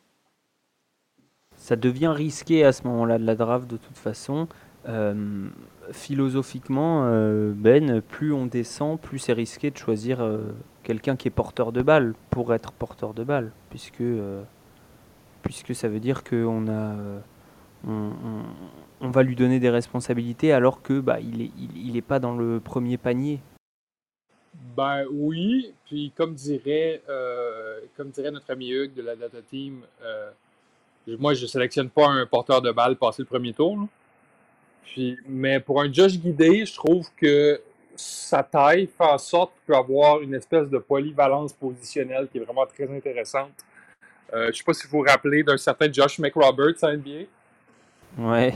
Ça 1.56 1.76
devient 1.76 2.14
risqué 2.16 2.64
à 2.64 2.72
ce 2.72 2.84
moment-là 2.86 3.18
de 3.18 3.26
la 3.26 3.34
draft 3.34 3.68
de 3.68 3.78
toute 3.78 3.98
façon. 3.98 4.48
Euh, 4.88 5.48
philosophiquement, 5.92 7.06
euh, 7.06 7.54
Ben, 7.56 8.02
plus 8.02 8.32
on 8.32 8.46
descend, 8.46 9.00
plus 9.00 9.18
c'est 9.18 9.34
risqué 9.34 9.72
de 9.72 9.78
choisir 9.78 10.22
euh, 10.22 10.42
quelqu'un 10.84 11.16
qui 11.16 11.28
est 11.28 11.32
porteur 11.32 11.72
de 11.72 11.82
balle 11.82 12.14
pour 12.30 12.54
être 12.54 12.72
porteur 12.72 13.16
de 13.16 13.24
balle, 13.24 13.52
puisque, 13.72 14.04
puisque 15.42 15.74
ça 15.74 15.88
veut 15.88 16.00
dire 16.00 16.24
qu'on 16.24 16.68
a, 16.68 16.94
on, 17.88 19.10
va 19.10 19.24
lui 19.24 19.36
donner 19.36 19.60
des 19.60 19.72
responsabilités 19.72 20.54
alors 20.54 20.84
que 20.84 21.00
bah, 21.00 21.18
n'est 21.20 21.50
il, 21.76 21.98
est 21.98 22.04
pas 22.04 22.20
dans 22.20 22.36
le 22.36 22.60
premier 22.60 22.98
panier. 22.98 23.40
Ben 24.76 25.06
oui, 25.10 25.74
puis 25.86 26.12
comme 26.16 26.34
dirait, 26.34 27.02
comme 27.96 28.10
dirait 28.10 28.32
notre 28.32 28.52
ami 28.52 28.70
Hugues 28.70 28.94
de 28.94 29.02
la 29.02 29.16
Data 29.16 29.42
Team, 29.42 29.82
moi 31.08 31.34
je 31.34 31.46
sélectionne 31.46 31.90
pas 31.90 32.08
un 32.08 32.26
porteur 32.26 32.62
de 32.62 32.72
balle 32.72 32.96
passer 32.98 33.22
le 33.22 33.28
premier 33.28 33.54
tour. 33.54 33.88
Puis, 34.84 35.18
mais 35.28 35.60
pour 35.60 35.82
un 35.82 35.92
Josh 35.92 36.18
guidé, 36.18 36.66
je 36.66 36.74
trouve 36.74 37.08
que 37.16 37.62
sa 37.96 38.44
taille 38.44 38.88
fait 38.88 39.04
en 39.04 39.18
sorte 39.18 39.54
qu'il 39.54 39.66
peut 39.68 39.76
avoir 39.76 40.22
une 40.22 40.34
espèce 40.34 40.70
de 40.70 40.78
polyvalence 40.78 41.54
positionnelle 41.54 42.28
qui 42.32 42.38
est 42.38 42.42
vraiment 42.42 42.66
très 42.66 42.90
intéressante. 42.96 43.52
Euh, 44.34 44.46
je 44.46 44.48
ne 44.48 44.52
sais 44.54 44.64
pas 44.64 44.74
si 44.74 44.88
vous 44.88 45.00
vous 45.00 45.06
rappelez 45.06 45.44
d'un 45.44 45.58
certain 45.58 45.92
Josh 45.92 46.20
McRoberts 46.20 46.84
à 46.84 46.96
NBA. 46.96 47.26
Ouais. 48.18 48.54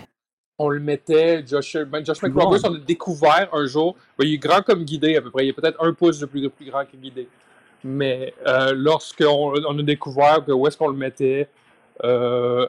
On 0.59 0.69
le 0.69 0.79
mettait, 0.79 1.43
Josh, 1.47 1.77
ben, 1.77 2.05
Josh 2.05 2.21
McRoberts, 2.21 2.59
on 2.63 2.73
l'a 2.73 2.79
découvert 2.79 3.49
un 3.53 3.65
jour. 3.65 3.95
Ben, 4.17 4.27
il 4.27 4.35
est 4.35 4.37
grand 4.37 4.61
comme 4.61 4.83
guidé 4.83 5.17
à 5.17 5.21
peu 5.21 5.31
près. 5.31 5.45
Il 5.45 5.49
est 5.49 5.53
peut-être 5.53 5.83
un 5.83 5.93
pouce 5.93 6.19
de 6.19 6.27
plus, 6.27 6.47
plus 6.49 6.69
grand 6.69 6.85
que 6.85 6.95
guidé. 6.95 7.27
Mais 7.83 8.33
euh, 8.47 8.73
lorsqu'on 8.75 9.53
on 9.67 9.79
a 9.79 9.81
découvert 9.81 10.43
que 10.45 10.51
où 10.51 10.67
est-ce 10.67 10.77
qu'on 10.77 10.87
le 10.87 10.97
mettait 10.97 11.49
euh, 12.03 12.67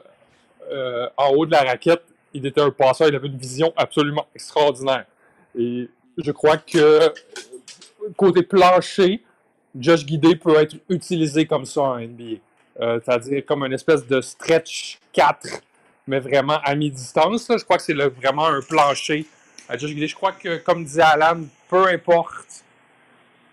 euh, 0.71 1.07
en 1.15 1.29
haut 1.29 1.45
de 1.45 1.51
la 1.51 1.61
raquette, 1.61 2.03
il 2.33 2.45
était 2.45 2.59
un 2.61 2.71
passeur, 2.71 3.07
il 3.07 3.15
avait 3.15 3.27
une 3.27 3.37
vision 3.37 3.71
absolument 3.77 4.27
extraordinaire. 4.33 5.05
Et 5.57 5.87
je 6.17 6.31
crois 6.31 6.57
que 6.57 7.13
côté 8.17 8.41
plancher, 8.41 9.23
Josh 9.77 10.05
Guidé 10.05 10.35
peut 10.35 10.55
être 10.55 10.75
utilisé 10.89 11.45
comme 11.45 11.65
ça 11.65 11.81
en 11.81 11.99
NBA. 11.99 12.39
C'est-à-dire 12.77 13.45
comme 13.45 13.63
une 13.63 13.73
espèce 13.73 14.05
de 14.05 14.19
stretch 14.19 14.99
4, 15.13 15.61
mais 16.07 16.19
vraiment 16.19 16.59
à 16.63 16.75
mi-distance. 16.75 17.47
Je 17.49 17.63
crois 17.63 17.77
que 17.77 17.83
c'est 17.83 17.93
vraiment 17.93 18.47
un 18.47 18.61
plancher. 18.61 19.25
Je 19.69 20.15
crois 20.15 20.33
que, 20.33 20.57
comme 20.57 20.83
disait 20.83 21.01
Alan, 21.01 21.41
peu 21.69 21.87
importe 21.87 22.63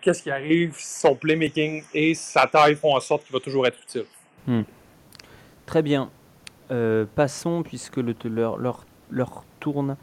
qu'est-ce 0.01 0.21
qui 0.21 0.31
arrive, 0.31 0.75
son 0.77 1.15
playmaking 1.15 1.83
et 1.93 2.13
sa 2.13 2.45
taille 2.45 2.75
font 2.75 2.95
en 2.95 2.99
sorte 2.99 3.23
qu'il 3.23 3.33
va 3.33 3.39
toujours 3.39 3.65
être 3.65 3.79
utile. 3.81 4.05
Hmm. 4.45 4.63
Très 5.65 5.81
bien. 5.81 6.09
Euh, 6.71 7.05
passons, 7.15 7.63
puisque 7.63 7.97
le, 7.97 8.13
tourne. 9.59 9.95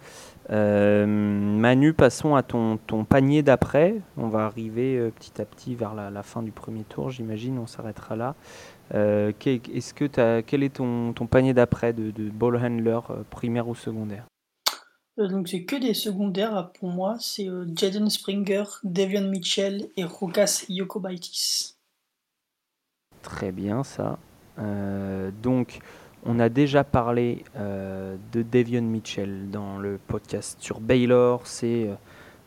Euh, 0.51 1.07
Manu, 1.07 1.93
passons 1.93 2.35
à 2.35 2.43
ton, 2.43 2.79
ton 2.79 3.05
panier 3.05 3.43
d'après. 3.43 3.97
On 4.17 4.29
va 4.29 4.47
arriver 4.47 4.97
euh, 4.97 5.11
petit 5.11 5.41
à 5.41 5.45
petit 5.45 5.75
vers 5.75 5.95
la, 5.95 6.23
fin 6.23 6.43
du 6.43 6.51
premier 6.51 6.83
tour, 6.85 7.11
j'imagine. 7.11 7.59
On 7.59 7.67
s'arrêtera 7.67 8.17
là. 8.17 8.35
Est-ce 8.93 9.95
que 9.95 10.21
as, 10.21 10.43
quel 10.43 10.63
est 10.63 10.75
ton, 10.77 11.13
ton 11.13 11.27
panier 11.27 11.55
d'après 11.55 11.93
de, 11.93 12.11
de, 12.11 12.31
ball 12.31 12.57
handler, 12.57 13.01
primaire 13.31 13.69
ou 13.69 13.75
secondaire? 13.75 14.27
Donc 15.17 15.49
c'est 15.49 15.65
que 15.65 15.77
des 15.77 15.95
secondaires 15.95 16.71
pour 16.79 16.89
moi, 16.89 17.17
c'est 17.21 17.47
Jaden 17.77 18.09
Springer, 18.09 18.65
Devion 18.85 19.29
Mitchell 19.29 19.89
et 19.97 20.05
Rokas 20.05 20.65
Yokobaitis. 20.69 21.75
Très 23.23 23.53
bien 23.53 23.85
ça. 23.85 24.19
donc 25.43 25.81
on 26.25 26.39
a 26.39 26.49
déjà 26.49 26.85
parlé 26.85 27.45
euh, 27.57 28.17
de 28.33 28.43
Devion 28.43 28.83
Mitchell 28.83 29.51
dans 29.51 29.79
le 29.79 29.99
podcast 30.07 30.59
sur 30.61 30.81
Baylor. 30.81 31.47
C'est 31.47 31.89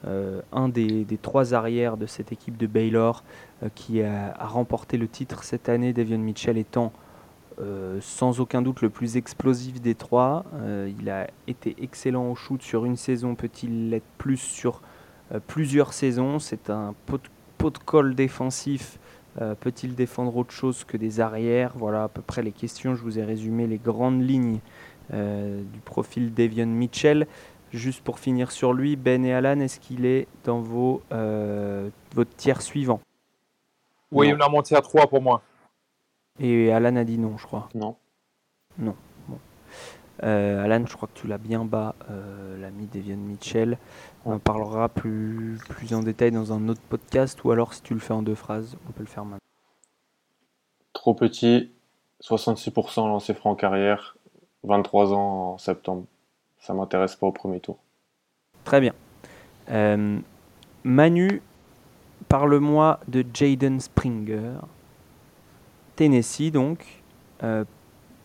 euh, 0.05 0.41
un 0.51 0.69
des, 0.69 1.05
trois 1.21 1.53
arrières 1.53 1.97
de 1.97 2.05
cette 2.05 2.31
équipe 2.31 2.57
de 2.57 2.67
Baylor 2.67 3.23
euh, 3.23 3.52
qui 3.75 4.01
a, 4.01 4.33
remporté 4.39 4.97
le 4.97 5.07
titre 5.07 5.43
cette 5.43 5.69
année. 5.69 5.93
Devion 5.93 6.17
Mitchell 6.17 6.57
étant 6.57 6.91
sans 8.01 8.39
aucun 8.39 8.63
doute 8.63 8.81
le 8.81 8.89
plus 8.89 9.15
explosif 9.15 9.79
des 9.79 9.93
trois. 9.93 10.43
il 10.99 11.09
a 11.09 11.27
été 11.47 11.75
excellent 11.79 12.31
au 12.31 12.35
shoot 12.35 12.61
sur 12.61 12.85
une 12.85 12.95
saison, 12.95 13.35
peut-il 13.35 13.91
l'être 13.91 14.09
plus 14.17 14.37
sur 14.37 14.81
plusieurs 15.45 15.93
saisons. 15.93 16.39
C'est 16.39 16.71
un 16.71 16.95
pot 17.05 17.19
de 17.69 17.77
colle 17.77 18.15
défensif 18.15 18.97
euh, 19.41 19.55
peut-il 19.55 19.95
défendre 19.95 20.35
autre 20.37 20.51
chose 20.51 20.83
que 20.83 20.97
des 20.97 21.19
arrières? 21.19 21.73
Voilà 21.75 22.03
à 22.03 22.07
peu 22.07 22.21
près 22.21 22.43
les 22.43 22.51
questions. 22.51 22.95
Je 22.95 23.01
vous 23.01 23.19
ai 23.19 23.23
résumé 23.23 23.67
les 23.67 23.77
grandes 23.77 24.21
lignes 24.21 24.59
euh, 25.13 25.61
du 25.73 25.79
profil 25.79 26.33
d'Evian 26.33 26.67
Mitchell. 26.67 27.27
Juste 27.71 28.03
pour 28.03 28.19
finir 28.19 28.51
sur 28.51 28.73
lui, 28.73 28.95
Ben 28.95 29.25
et 29.25 29.33
Alan, 29.33 29.59
est-ce 29.59 29.79
qu'il 29.79 30.05
est 30.05 30.27
dans 30.43 30.59
vos, 30.59 31.01
euh, 31.11 31.89
votre 32.13 32.35
tiers 32.35 32.61
suivant? 32.61 32.99
Oui, 34.13 34.27
il 34.27 34.33
est 34.33 34.37
dans 34.37 34.49
mon 34.49 34.61
tiers 34.61 34.81
3 34.81 35.07
pour 35.07 35.21
moi. 35.21 35.41
Et 36.39 36.71
Alan 36.71 36.95
a 36.95 37.03
dit 37.03 37.17
non, 37.17 37.37
je 37.37 37.45
crois. 37.45 37.69
Non. 37.75 37.95
Non. 38.77 38.95
Euh, 40.23 40.63
Alan, 40.63 40.85
je 40.87 40.95
crois 40.95 41.09
que 41.13 41.19
tu 41.19 41.27
l'as 41.27 41.37
bien 41.37 41.65
bas, 41.65 41.95
euh, 42.09 42.57
l'ami 42.61 42.87
Devian 42.87 43.17
Mitchell. 43.17 43.77
On 44.25 44.33
en 44.33 44.39
parlera 44.39 44.87
plus, 44.87 45.59
plus 45.69 45.93
en 45.93 46.01
détail 46.01 46.31
dans 46.31 46.53
un 46.53 46.69
autre 46.69 46.81
podcast, 46.87 47.43
ou 47.43 47.51
alors 47.51 47.73
si 47.73 47.81
tu 47.81 47.93
le 47.93 47.99
fais 47.99 48.13
en 48.13 48.21
deux 48.21 48.35
phrases, 48.35 48.77
on 48.87 48.91
peut 48.91 49.01
le 49.01 49.07
faire 49.07 49.25
maintenant. 49.25 49.39
Trop 50.93 51.13
petit, 51.13 51.71
66% 52.21 53.07
lancé 53.07 53.33
franc 53.33 53.51
en 53.51 53.55
carrière, 53.55 54.15
23 54.63 55.13
ans 55.13 55.53
en 55.53 55.57
septembre. 55.57 56.05
Ça 56.59 56.73
m'intéresse 56.73 57.15
pas 57.15 57.27
au 57.27 57.31
premier 57.31 57.59
tour. 57.59 57.79
Très 58.63 58.79
bien. 58.79 58.93
Euh, 59.69 60.19
Manu, 60.85 61.41
parle-moi 62.27 62.99
de 63.07 63.25
Jaden 63.33 63.79
Springer. 63.79 64.59
Tennessee, 65.95 66.51
donc 66.51 67.03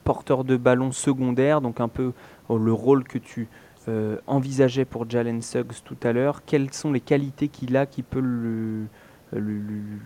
porteur 0.08 0.42
de 0.42 0.56
ballon 0.56 0.90
secondaire, 0.90 1.60
donc 1.60 1.80
un 1.80 1.88
peu 1.88 2.14
oh, 2.48 2.56
le 2.56 2.72
rôle 2.72 3.04
que 3.04 3.18
tu 3.18 3.46
euh, 3.88 4.16
envisageais 4.26 4.86
pour 4.86 5.08
Jalen 5.08 5.42
Suggs 5.42 5.82
tout 5.84 5.98
à 6.02 6.14
l'heure. 6.14 6.46
Quelles 6.46 6.72
sont 6.72 6.92
les 6.92 7.00
qualités 7.00 7.48
qu'il 7.48 7.76
a 7.76 7.84
qui 7.84 8.02
peut 8.02 8.18
lui, 8.18 8.88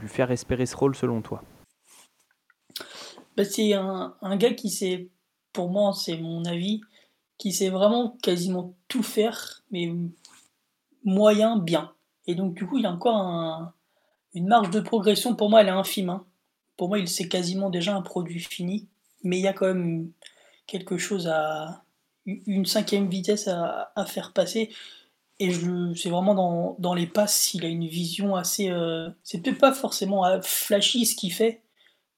faire 0.09 0.33
espérer 0.33 0.67
ce 0.67 0.77
rôle 0.77 0.97
selon 0.97 1.21
toi? 1.21 1.45
Bah, 3.37 3.45
C'est 3.45 3.75
un, 3.75 4.37
gars 4.39 4.55
qui 4.55 4.71
sait, 4.71 5.09
pour 5.53 5.71
moi, 5.71 5.93
c'est 5.93 6.17
mon 6.17 6.45
avis, 6.47 6.81
qui 7.39 7.53
sait 7.53 7.71
vraiment 7.71 8.17
quasiment 8.25 8.75
tout 8.89 9.05
faire, 9.05 9.63
mais 9.71 9.93
moyen, 11.05 11.59
bien. 11.59 11.93
Et 12.27 12.35
donc, 12.35 12.55
du 12.55 12.67
coup, 12.67 12.79
il 12.79 12.87
a 12.87 12.93
encore 12.93 13.73
une 14.35 14.49
marge 14.49 14.71
de 14.71 14.81
progression. 14.81 15.35
Pour 15.35 15.51
moi, 15.51 15.61
elle 15.61 15.69
est 15.69 15.71
infime. 15.71 16.11
Hein. 16.11 16.25
Pour 16.77 16.89
moi, 16.89 16.99
il 16.99 17.09
sait 17.09 17.29
quasiment 17.29 17.71
déjà 17.71 17.95
un 17.95 18.03
produit 18.03 18.41
fini 18.41 18.89
mais 19.23 19.39
il 19.39 19.43
y 19.43 19.49
a 19.49 19.53
quand 19.53 19.67
même 19.67 20.11
quelque 20.67 20.99
chose 20.99 21.29
à. 21.29 21.85
une 22.27 22.67
cinquième 22.67 23.09
vitesse 23.09 23.49
à, 23.49 24.05
faire 24.07 24.33
passer. 24.33 24.71
Et 25.39 25.51
c'est 25.97 26.11
vraiment 26.11 26.77
dans, 26.79 26.95
les 26.95 27.07
passes, 27.07 27.55
il 27.55 27.65
a 27.65 27.69
une 27.69 27.87
vision 27.87 28.37
assez. 28.37 28.71
Euh, 28.71 29.11
c'est 29.25 29.41
peut-être 29.41 29.59
pas 29.59 29.73
forcément 29.73 30.25
euh, 30.27 30.41
flashy 30.43 31.07
ce 31.07 31.17
qu'il 31.17 31.33
fait, 31.33 31.63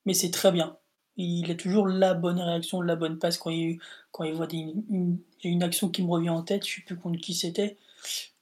mais 0.04 0.14
c'est 0.14 0.30
très 0.30 0.52
bien. 0.52 0.76
Il 1.16 1.50
a 1.50 1.54
toujours 1.54 1.86
la 1.86 2.12
bonne 2.14 2.40
réaction, 2.40 2.80
la 2.82 2.96
bonne 2.96 3.18
passe 3.18 3.38
quand 3.38 3.50
il, 3.50 3.78
voit 4.12 4.48
une, 4.52 5.62
action 5.62 5.88
qui 5.88 6.02
me 6.02 6.08
revient 6.10 6.30
en 6.30 6.42
tête, 6.42 6.66
je 6.66 6.76
sais 6.76 6.82
plus 6.82 6.96
contre 6.96 7.20
qui 7.20 7.34
c'était, 7.34 7.76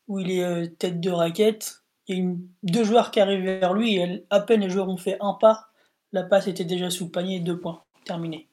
où 0.08 0.18
il 0.18 0.30
est 0.30 0.42
euh, 0.42 0.66
tête 0.66 1.00
de 1.00 1.10
raquette. 1.10 1.81
Il 2.08 2.18
y 2.18 2.20
a 2.20 2.34
deux 2.62 2.84
joueurs 2.84 3.10
qui 3.10 3.20
arrivent 3.20 3.44
vers 3.44 3.74
lui, 3.74 3.96
et 3.96 4.26
à 4.30 4.40
peine 4.40 4.60
les 4.60 4.70
joueurs 4.70 4.88
ont 4.88 4.96
fait 4.96 5.16
un 5.20 5.34
pas, 5.34 5.68
la 6.12 6.22
passe 6.22 6.46
était 6.46 6.64
déjà 6.64 6.90
sous 6.90 7.06
le 7.06 7.10
panier, 7.10 7.40
deux 7.40 7.58
points, 7.58 7.82
terminé. 8.04 8.48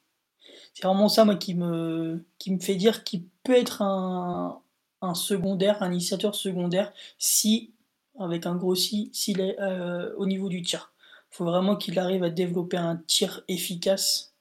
C'est 0.73 0.85
vraiment 0.85 1.09
ça, 1.09 1.25
moi, 1.25 1.35
qui 1.35 1.55
me, 1.55 2.25
qui 2.37 2.51
me 2.53 2.59
fait 2.59 2.75
dire 2.75 3.03
qu'il 3.03 3.25
peut 3.43 3.55
être 3.55 3.81
un, 3.81 4.61
un, 5.01 5.13
secondaire, 5.13 5.81
un 5.83 5.91
initiateur 5.91 6.35
secondaire, 6.35 6.93
si, 7.17 7.73
avec 8.19 8.45
un 8.45 8.55
gros 8.55 8.75
si, 8.75 9.09
s'il 9.13 9.41
est 9.41 9.59
euh, 9.59 10.13
au 10.17 10.25
niveau 10.25 10.49
du 10.49 10.61
tir. 10.61 10.93
Il 11.31 11.35
faut 11.35 11.45
vraiment 11.45 11.75
qu'il 11.75 11.99
arrive 11.99 12.23
à 12.23 12.29
développer 12.29 12.77
un 12.77 12.97
tir 13.07 13.43
efficace 13.47 14.33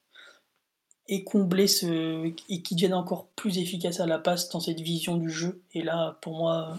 et 1.09 1.25
combler 1.25 1.67
ce. 1.67 2.27
et 2.49 2.63
qu'il 2.63 2.77
devienne 2.77 2.95
encore 2.95 3.29
plus 3.29 3.59
efficace 3.59 4.01
à 4.01 4.07
la 4.07 4.19
passe 4.19 4.49
dans 4.51 4.61
cette 4.61 4.81
vision 4.81 5.17
du 5.17 5.31
jeu. 5.31 5.63
Et 5.73 5.83
là, 5.83 6.19
pour 6.23 6.37
moi, 6.37 6.79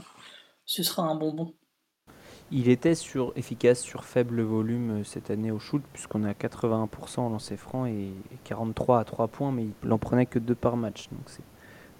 ce 0.65 0.83
sera 0.83 1.03
un 1.03 1.15
bonbon. 1.15 1.53
Il 2.51 2.67
était 2.69 2.95
sur, 2.95 3.31
efficace 3.35 3.79
sur 3.79 4.05
faible 4.05 4.41
volume 4.41 5.01
euh, 5.01 5.03
cette 5.03 5.29
année 5.29 5.51
au 5.51 5.59
shoot, 5.59 5.83
puisqu'on 5.93 6.23
a 6.23 6.31
81% 6.33 7.19
en 7.19 7.29
lancer 7.29 7.57
franc 7.57 7.85
et 7.85 8.09
43 8.43 8.99
à 8.99 9.03
3 9.03 9.27
points, 9.27 9.51
mais 9.51 9.65
il 9.65 9.87
n'en 9.87 9.99
prenait 9.99 10.25
que 10.25 10.39
2 10.39 10.55
par 10.55 10.75
match. 10.75 11.09
Donc 11.11 11.21
c'est 11.27 11.43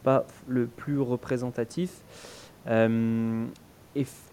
pas 0.03 0.25
le 0.47 0.65
plus 0.65 0.99
représentatif. 0.99 1.91
Euh, 2.67 3.45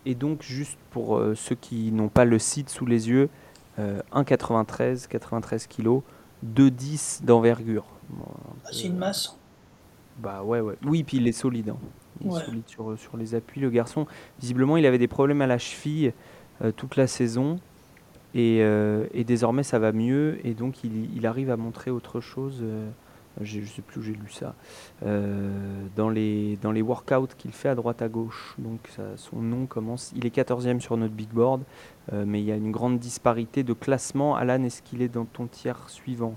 et, 0.04 0.14
donc, 0.14 0.42
juste 0.42 0.78
pour 0.90 1.16
euh, 1.18 1.34
ceux 1.34 1.54
qui 1.56 1.90
n'ont 1.92 2.08
pas 2.08 2.24
le 2.24 2.38
site 2.38 2.68
sous 2.70 2.86
les 2.86 3.08
yeux, 3.08 3.28
1,93, 3.78 5.06
93 5.08 5.66
kg, 5.66 6.00
2-10 6.46 7.24
d'envergure. 7.24 7.84
Bon, 8.08 8.24
Ah, 8.64 8.68
C'est 8.72 8.86
une 8.86 8.96
masse. 8.96 9.36
Bah 10.18 10.42
ouais, 10.42 10.60
ouais. 10.60 10.76
Oui, 10.84 11.02
puis 11.04 11.18
il 11.18 11.28
est 11.28 11.32
solide. 11.32 11.70
hein. 11.70 11.76
Il 12.20 12.28
est 12.28 12.30
Ouais. 12.30 12.40
solide 12.44 12.64
sur, 12.66 12.98
sur 12.98 13.16
les 13.16 13.34
appuis, 13.34 13.60
le 13.60 13.70
garçon. 13.70 14.06
Visiblement, 14.40 14.76
il 14.76 14.86
avait 14.86 14.98
des 14.98 15.08
problèmes 15.08 15.42
à 15.42 15.46
la 15.46 15.58
cheville 15.58 16.12
euh, 16.62 16.72
toute 16.72 16.96
la 16.96 17.06
saison. 17.06 17.60
Et, 18.34 18.58
euh, 18.62 19.06
et 19.14 19.24
désormais, 19.24 19.62
ça 19.62 19.78
va 19.78 19.92
mieux. 19.92 20.38
Et 20.46 20.54
donc, 20.54 20.84
il, 20.84 21.14
il 21.16 21.26
arrive 21.26 21.50
à 21.50 21.56
montrer 21.56 21.90
autre 21.90 22.20
chose. 22.20 22.60
euh, 22.62 22.88
je 23.42 23.60
sais 23.66 23.82
plus 23.82 24.00
où 24.00 24.02
j'ai 24.02 24.12
lu 24.14 24.30
ça. 24.30 24.54
euh, 25.04 25.50
dans, 25.96 26.08
les, 26.10 26.56
dans 26.62 26.72
les 26.72 26.82
workouts 26.82 27.28
qu'il 27.38 27.52
fait 27.52 27.68
à 27.68 27.74
droite 27.74 28.02
à 28.02 28.08
gauche. 28.08 28.54
Donc, 28.58 28.80
ça- 28.96 29.16
son 29.16 29.42
nom 29.42 29.66
commence. 29.66 30.12
Il 30.16 30.26
est 30.26 30.30
14e 30.30 30.80
sur 30.80 30.96
notre 30.96 31.14
big 31.14 31.28
board. 31.30 31.62
euh, 32.12 32.24
mais 32.26 32.40
il 32.40 32.46
y 32.46 32.52
a 32.52 32.56
une 32.56 32.72
grande 32.72 32.98
disparité 32.98 33.62
de 33.64 33.72
classement. 33.74 34.36
Alan, 34.36 34.62
est-ce 34.64 34.82
qu'il 34.82 35.02
est 35.02 35.08
dans 35.08 35.24
ton 35.26 35.46
tiers 35.46 35.88
suivant? 35.90 36.34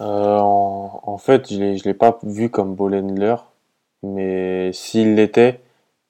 Euh, 0.00 0.38
en, 0.38 1.00
en 1.04 1.18
fait, 1.18 1.52
je 1.52 1.58
l'ai, 1.58 1.76
je 1.76 1.84
l'ai 1.84 1.94
pas 1.94 2.18
vu 2.24 2.50
comme 2.50 2.74
ball 2.74 2.94
handler, 2.94 3.36
mais 4.02 4.72
s'il 4.72 5.14
l'était, 5.14 5.60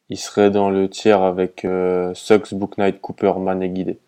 il 0.09 0.18
serait 0.18 0.51
dans 0.51 0.70
le 0.70 0.88
tiers 0.88 1.22
avec 1.22 1.64
euh, 1.64 2.12
Suggs, 2.14 2.53
Book 2.53 2.78
Knight, 2.78 3.01
Cooper, 3.01 3.34
Man 3.38 3.62
et 3.62 3.68
Guidé. 3.68 3.99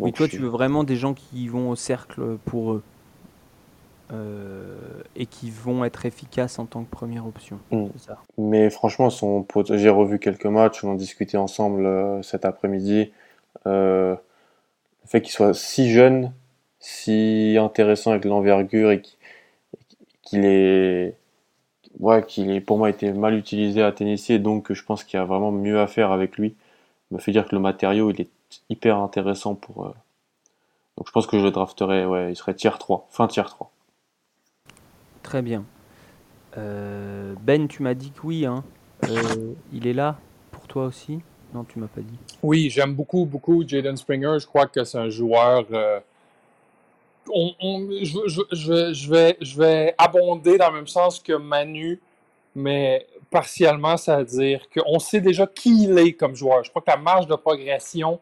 Oui, 0.00 0.12
toi, 0.12 0.28
tu 0.28 0.38
veux 0.38 0.48
vraiment 0.48 0.84
des 0.84 0.96
gens 0.96 1.14
qui 1.14 1.48
vont 1.48 1.70
au 1.70 1.76
cercle 1.76 2.36
pour 2.44 2.72
eux 2.72 2.82
euh, 4.12 4.76
et 5.16 5.26
qui 5.26 5.50
vont 5.50 5.84
être 5.84 6.04
efficaces 6.04 6.58
en 6.58 6.66
tant 6.66 6.84
que 6.84 6.90
première 6.90 7.26
option. 7.26 7.58
Mm. 7.70 7.86
Ça? 7.98 8.18
Mais 8.36 8.70
franchement, 8.70 9.10
son 9.10 9.42
pot- 9.42 9.76
j'ai 9.76 9.88
revu 9.90 10.18
quelques 10.18 10.46
matchs, 10.46 10.84
on 10.84 10.90
en 10.90 10.94
discutait 10.94 11.36
ensemble 11.36 11.86
euh, 11.86 12.22
cet 12.22 12.44
après-midi. 12.44 13.12
Le 13.64 14.18
fait 15.06 15.22
qu'il 15.22 15.32
soit 15.32 15.54
si 15.54 15.90
jeune, 15.90 16.32
si 16.80 17.56
intéressant 17.58 18.10
avec 18.10 18.24
l'envergure 18.24 18.90
et 18.90 19.00
qu'il 19.00 19.18
qu'il 20.22 20.44
est, 20.44 21.16
ouais, 22.00 22.24
qu'il 22.26 22.50
est 22.50 22.60
pour 22.60 22.78
moi 22.78 22.90
été 22.90 23.12
mal 23.12 23.34
utilisé 23.34 23.82
à 23.82 23.92
Tennessee, 23.92 24.30
et 24.30 24.38
donc 24.38 24.72
je 24.72 24.84
pense 24.84 25.04
qu'il 25.04 25.18
y 25.18 25.22
a 25.22 25.24
vraiment 25.24 25.52
mieux 25.52 25.80
à 25.80 25.86
faire 25.86 26.12
avec 26.12 26.38
lui. 26.38 26.54
Me 27.10 27.18
fait 27.18 27.32
dire 27.32 27.46
que 27.48 27.54
le 27.54 27.60
matériau 27.60 28.10
il 28.10 28.20
est 28.22 28.30
hyper 28.70 28.98
intéressant 28.98 29.54
pour. 29.54 29.86
euh, 29.86 29.92
Donc 30.96 31.06
je 31.08 31.12
pense 31.12 31.26
que 31.26 31.38
je 31.38 31.44
le 31.44 31.50
drafterais, 31.52 32.04
ouais, 32.06 32.32
il 32.32 32.36
serait 32.36 32.54
tier 32.54 32.70
3, 32.78 33.06
fin 33.10 33.26
tier 33.28 33.44
3. 33.44 33.70
Très 35.22 35.42
bien. 35.42 35.64
Euh, 36.56 37.34
ben, 37.40 37.68
tu 37.68 37.82
m'as 37.82 37.94
dit 37.94 38.10
que 38.12 38.20
oui. 38.24 38.46
Hein. 38.46 38.64
Euh, 39.08 39.54
il 39.72 39.86
est 39.86 39.92
là 39.92 40.18
pour 40.50 40.66
toi 40.66 40.86
aussi? 40.86 41.20
Non, 41.52 41.64
tu 41.64 41.78
m'as 41.78 41.88
pas 41.88 42.00
dit. 42.00 42.18
Oui, 42.42 42.70
j'aime 42.70 42.94
beaucoup, 42.94 43.26
beaucoup 43.26 43.66
Jaden 43.66 43.96
Springer. 43.96 44.38
Je 44.40 44.46
crois 44.46 44.66
que 44.66 44.84
c'est 44.84 44.98
un 44.98 45.08
joueur. 45.08 45.66
On- 47.32 47.88
je, 48.02 48.18
je- 48.26 48.54
je 48.54 48.72
vais, 48.72 48.92
je, 48.92 49.58
vais, 49.58 49.94
abonder 49.98 50.58
dans 50.58 50.70
le 50.70 50.76
même 50.76 50.86
sens 50.86 51.20
que 51.20 51.32
Manu, 51.32 52.00
mais 52.54 53.06
partiellement, 53.30 53.96
ça 53.96 54.18
veut 54.18 54.24
dire 54.24 54.66
qu'on 54.70 54.98
sait 54.98 55.20
déjà 55.20 55.46
qui 55.46 55.84
il 55.84 55.98
est 55.98 56.12
comme 56.12 56.34
joueur. 56.34 56.64
Je 56.64 56.70
crois 56.70 56.82
que 56.82 56.90
la 56.90 56.96
marge 56.96 57.26
de 57.26 57.34
progression 57.34 58.20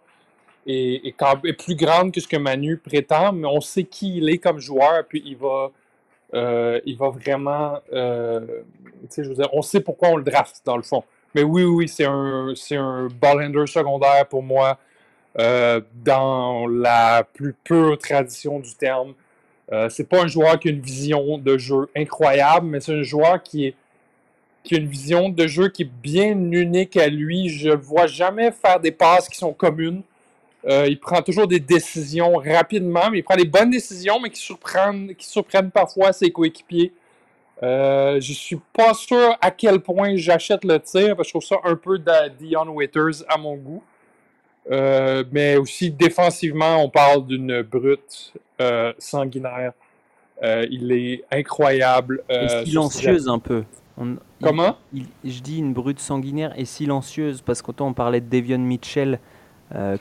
est, 0.66 1.14
plus 1.58 1.74
grande 1.76 2.12
que 2.12 2.20
ce 2.20 2.28
que 2.28 2.36
Manu 2.36 2.78
prétend, 2.78 3.32
mais 3.32 3.46
on 3.48 3.60
sait 3.60 3.84
qui 3.84 4.18
il 4.18 4.28
est 4.28 4.38
comme 4.38 4.58
joueur, 4.60 5.04
puis 5.08 5.22
il 5.26 5.36
va, 5.36 5.70
euh, 6.34 6.80
il 6.86 6.96
va 6.96 7.10
vraiment. 7.10 7.78
euh, 7.92 8.62
je 9.16 9.32
on 9.52 9.62
sait 9.62 9.80
pourquoi 9.80 10.08
on 10.08 10.16
le 10.16 10.24
draft, 10.24 10.62
dans 10.64 10.76
le 10.76 10.82
fond. 10.82 11.04
Mais 11.34 11.42
oui, 11.42 11.64
oui, 11.64 11.88
c'est 11.88 12.04
un, 12.04 12.52
c'est 12.54 12.76
un 12.76 13.08
ball-handler 13.08 13.66
secondaire 13.66 14.26
pour 14.28 14.42
moi, 14.42 14.78
euh, 15.38 15.80
dans 16.04 16.66
la 16.66 17.24
plus 17.24 17.54
pure 17.64 17.98
tradition 17.98 18.60
du 18.60 18.74
terme. 18.74 19.14
Euh, 19.72 19.88
c'est 19.88 20.08
pas 20.08 20.22
un 20.22 20.26
joueur 20.26 20.58
qui 20.58 20.68
a 20.68 20.70
une 20.70 20.80
vision 20.80 21.38
de 21.38 21.56
jeu 21.56 21.88
incroyable, 21.96 22.66
mais 22.66 22.80
c'est 22.80 22.92
un 22.92 23.02
joueur 23.02 23.42
qui, 23.42 23.66
est, 23.66 23.74
qui 24.62 24.74
a 24.74 24.78
une 24.78 24.88
vision 24.88 25.28
de 25.30 25.46
jeu 25.46 25.68
qui 25.68 25.82
est 25.82 25.90
bien 26.02 26.30
unique 26.30 26.96
à 26.96 27.08
lui. 27.08 27.48
Je 27.48 27.70
le 27.70 27.76
vois 27.76 28.06
jamais 28.06 28.50
faire 28.52 28.78
des 28.78 28.92
passes 28.92 29.28
qui 29.28 29.38
sont 29.38 29.52
communes. 29.52 30.02
Euh, 30.64 30.86
il 30.86 31.00
prend 31.00 31.22
toujours 31.22 31.48
des 31.48 31.58
décisions 31.58 32.34
rapidement, 32.36 33.10
mais 33.10 33.18
il 33.18 33.22
prend 33.22 33.36
des 33.36 33.46
bonnes 33.46 33.70
décisions, 33.70 34.20
mais 34.20 34.30
qui 34.30 34.40
surprennent, 34.40 35.14
qui 35.16 35.26
surprennent 35.26 35.70
parfois 35.70 36.12
ses 36.12 36.30
coéquipiers. 36.30 36.92
Euh, 37.62 38.20
je 38.20 38.32
suis 38.32 38.60
pas 38.72 38.92
sûr 38.94 39.36
à 39.40 39.50
quel 39.50 39.80
point 39.80 40.16
j'achète 40.16 40.64
le 40.64 40.78
tir, 40.78 41.16
parce 41.16 41.32
que 41.32 41.40
je 41.40 41.46
trouve 41.46 41.58
ça 41.58 41.68
un 41.68 41.76
peu 41.76 41.98
de 41.98 42.28
Dion 42.38 42.68
Waiters 42.68 43.24
à 43.28 43.38
mon 43.38 43.56
goût. 43.56 43.82
Euh, 44.70 45.24
mais 45.32 45.56
aussi 45.56 45.90
défensivement, 45.90 46.84
on 46.84 46.88
parle 46.88 47.26
d'une 47.26 47.62
brute 47.62 48.32
euh, 48.60 48.92
sanguinaire. 48.98 49.72
Euh, 50.42 50.66
il 50.70 50.92
est 50.92 51.24
incroyable. 51.30 52.22
Et 52.30 52.48
silencieuse 52.64 53.28
un 53.28 53.38
peu. 53.38 53.64
On- 53.98 54.16
Comment? 54.42 54.76
il- 54.92 55.06
je 55.24 55.40
dis 55.40 55.58
une 55.58 55.72
brute 55.72 56.00
sanguinaire 56.00 56.52
et 56.56 56.64
silencieuse 56.64 57.42
parce 57.42 57.60
qu'autant 57.62 57.88
on 57.88 57.92
parlait 57.92 58.20
de 58.20 58.28
Devion 58.28 58.58
Mitchell 58.58 59.18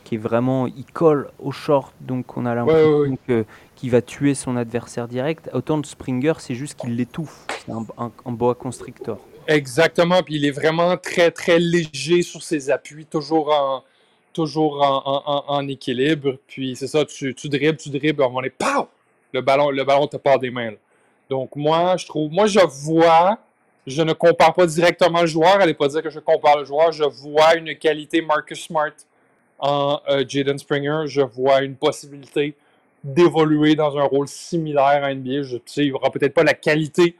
qui 0.04 0.16
est 0.16 0.18
vraiment 0.18 0.68
il 0.68 0.84
colle 0.92 1.30
au 1.40 1.52
short 1.54 1.94
donc 2.02 2.36
on 2.36 2.46
a 2.46 2.54
l'impression 2.54 3.00
ouais, 3.30 3.46
qu'il 3.78 3.90
va 3.90 4.02
tuer 4.02 4.34
son 4.36 4.58
adversaire 4.58 5.08
direct 5.08 5.50
autant 5.54 5.78
de 5.78 5.86
Springer 5.86 6.34
c'est 6.40 6.56
juste 6.56 6.78
qu'il 6.78 6.98
l'étouffe 6.98 7.46
c'est 7.66 7.72
un, 7.72 7.86
un- 7.98 8.12
un 8.26 8.32
boa 8.34 8.54
constrictor 8.54 9.18
Exactement, 9.48 10.24
puis 10.24 10.36
il 10.36 10.46
est 10.46 10.52
vraiment 10.52 10.98
très, 10.98 11.32
très 11.32 11.58
léger 11.60 12.22
sur 12.22 12.44
ses 12.44 12.70
appuis, 12.70 13.06
toujours 13.06 13.52
en, 13.54 13.84
toujours 14.34 14.82
en, 14.82 15.02
en- 15.06 15.44
en- 15.48 15.68
équilibre. 15.68 16.38
Puis 16.48 16.76
c'est 16.76 16.88
ça, 16.88 17.06
tu, 17.06 17.34
tu 17.36 17.50
dribbles, 17.50 17.78
tu 17.78 17.90
dribbles, 17.90 18.22
moment 18.22 18.36
donné, 18.42 18.50
pow! 18.50 18.88
Le 19.34 19.42
ballon, 19.42 19.70
le 19.70 19.84
ballon 19.84 20.08
te 20.08 20.18
part 20.18 20.40
des 20.40 20.52
mains. 20.52 20.72
là. 20.72 20.78
Donc 21.30 21.56
moi, 21.56 21.96
je 21.98 22.06
trouve, 22.06 22.32
moi 22.32 22.46
je 22.48 22.60
vois, 22.60 23.38
je 23.88 24.02
ne 24.02 24.12
compare 24.14 24.54
pas 24.54 24.66
directement 24.66 25.22
le 25.22 25.28
joueur, 25.28 25.62
allez 25.62 25.74
pas 25.74 25.88
dire 25.88 26.04
que 26.04 26.10
je 26.10 26.20
compare 26.20 26.58
le 26.58 26.66
joueur, 26.66 26.92
je 26.92 27.04
vois 27.06 27.56
une 27.56 27.76
qualité 27.78 28.22
Marcus 28.22 28.66
Smart 28.66 28.92
en 29.60 30.02
euh, 30.10 30.26
Jaden 30.28 30.58
Springer, 30.58 31.04
je 31.06 31.22
vois 31.22 31.62
une 31.62 31.76
possibilité 31.76 32.56
d'évoluer 33.04 33.76
dans 33.76 33.98
un 33.98 34.04
rôle 34.04 34.28
similaire 34.28 35.04
à 35.04 35.14
NBA. 35.14 35.44
Je 35.44 35.58
tu 35.58 35.62
sais, 35.66 35.86
il 35.86 35.94
aura 35.94 36.12
peut-être 36.12 36.34
pas 36.34 36.44
la 36.44 36.54
qualité 36.54 37.16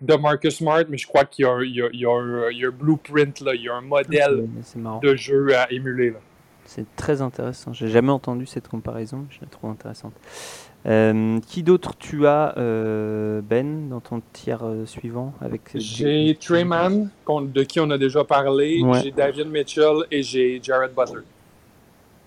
de 0.00 0.14
Marcus 0.16 0.56
Smart, 0.56 0.84
mais 0.88 0.98
je 0.98 1.06
crois 1.06 1.24
qu'il 1.24 1.44
y 1.44 1.48
a, 1.48 1.52
un- 1.52 1.62
il 1.62 1.70
y 1.70 1.98
y 2.00 2.04
a 2.06 2.10
un, 2.10 2.50
il 2.50 2.58
y 2.58 2.64
a 2.64 2.68
un 2.68 2.70
blueprint, 2.70 3.40
là, 3.40 3.54
il 3.54 3.62
y 3.62 3.68
a 3.68 3.74
un 3.74 3.80
modèle 3.80 4.36
marrant 4.76 5.00
de 5.00 5.14
jeu 5.16 5.56
à 5.56 5.72
émuler. 5.72 6.10
Là. 6.10 6.18
C'est 6.66 6.86
très 6.96 7.20
intéressant 7.22 7.72
j'ai 7.72 7.88
jamais 7.88 8.10
entendu 8.12 8.46
cette 8.46 8.68
comparaison 8.68 9.26
je 9.30 9.38
la 9.40 9.46
trouve 9.48 9.70
intéressante 9.70 10.12
Euh, 10.86 11.40
qui 11.46 11.62
d'autre 11.62 11.94
tu 11.98 12.26
as 12.26 12.58
euh, 12.58 13.40
Ben 13.40 13.88
dans 13.88 14.00
ton 14.00 14.20
tiers 14.34 14.60
euh, 14.66 14.84
suivant 14.84 15.32
avec 15.40 15.70
J'ai 15.74 16.36
Treyman, 16.38 17.08
de 17.26 17.62
qui 17.62 17.80
on 17.80 17.88
a 17.88 17.96
déjà 17.96 18.22
parlé, 18.22 18.82
Ouais. 18.82 19.00
j'ai 19.02 19.10
Davion 19.10 19.46
Mitchell 19.46 20.04
et 20.10 20.22
j'ai 20.22 20.60
Jared 20.62 20.92
Butler. 20.94 21.22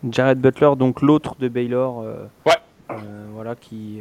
Jared 0.09 0.39
Butler, 0.39 0.71
donc 0.75 1.01
l'autre 1.03 1.35
de 1.39 1.47
Baylor, 1.49 2.03
Ouais. 2.47 2.97
voilà, 3.35 3.55
qui 3.55 3.99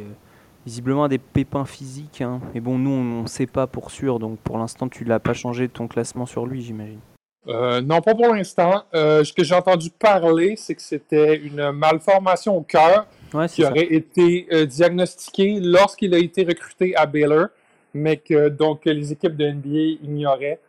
visiblement 0.65 1.03
a 1.03 1.07
des 1.07 1.19
pépins 1.19 1.65
physiques. 1.65 2.21
hein. 2.21 2.39
Mais 2.55 2.59
bon, 2.59 2.79
nous, 2.79 2.89
on 2.89 3.21
ne 3.21 3.27
sait 3.27 3.45
pas 3.45 3.67
pour 3.67 3.91
sûr, 3.91 4.17
donc 4.17 4.39
pour 4.39 4.57
l'instant, 4.57 4.89
tu 4.89 5.03
l'as 5.03 5.19
pas 5.19 5.33
changé 5.33 5.69
ton 5.69 5.87
classement 5.87 6.25
sur 6.25 6.47
lui, 6.47 6.61
j'imagine. 6.63 6.99
Euh, 7.47 7.81
non, 7.81 8.01
pas 8.01 8.13
pour 8.13 8.33
l'instant. 8.33 8.83
Euh, 8.93 9.23
ce 9.23 9.31
que 9.31 9.43
j'ai 9.43 9.55
entendu 9.55 9.89
parler, 9.89 10.55
c'est 10.57 10.75
que 10.75 10.81
c'était 10.81 11.37
une 11.37 11.71
malformation 11.71 12.57
au 12.57 12.61
cœur 12.61 13.05
Ouais, 13.33 13.47
qui 13.47 13.61
ça. 13.61 13.71
aurait 13.71 13.93
été 13.93 14.47
euh, 14.53 14.65
diagnostiquée 14.65 15.59
lorsqu'il 15.61 16.13
a 16.13 16.17
été 16.17 16.43
recruté 16.45 16.95
à 16.95 17.05
Baylor, 17.05 17.47
mais 17.93 18.17
que 18.17 18.47
donc 18.49 18.85
les 18.85 19.11
équipes 19.11 19.35
de 19.35 19.49
NBA 19.51 20.03
ignoraient. 20.03 20.59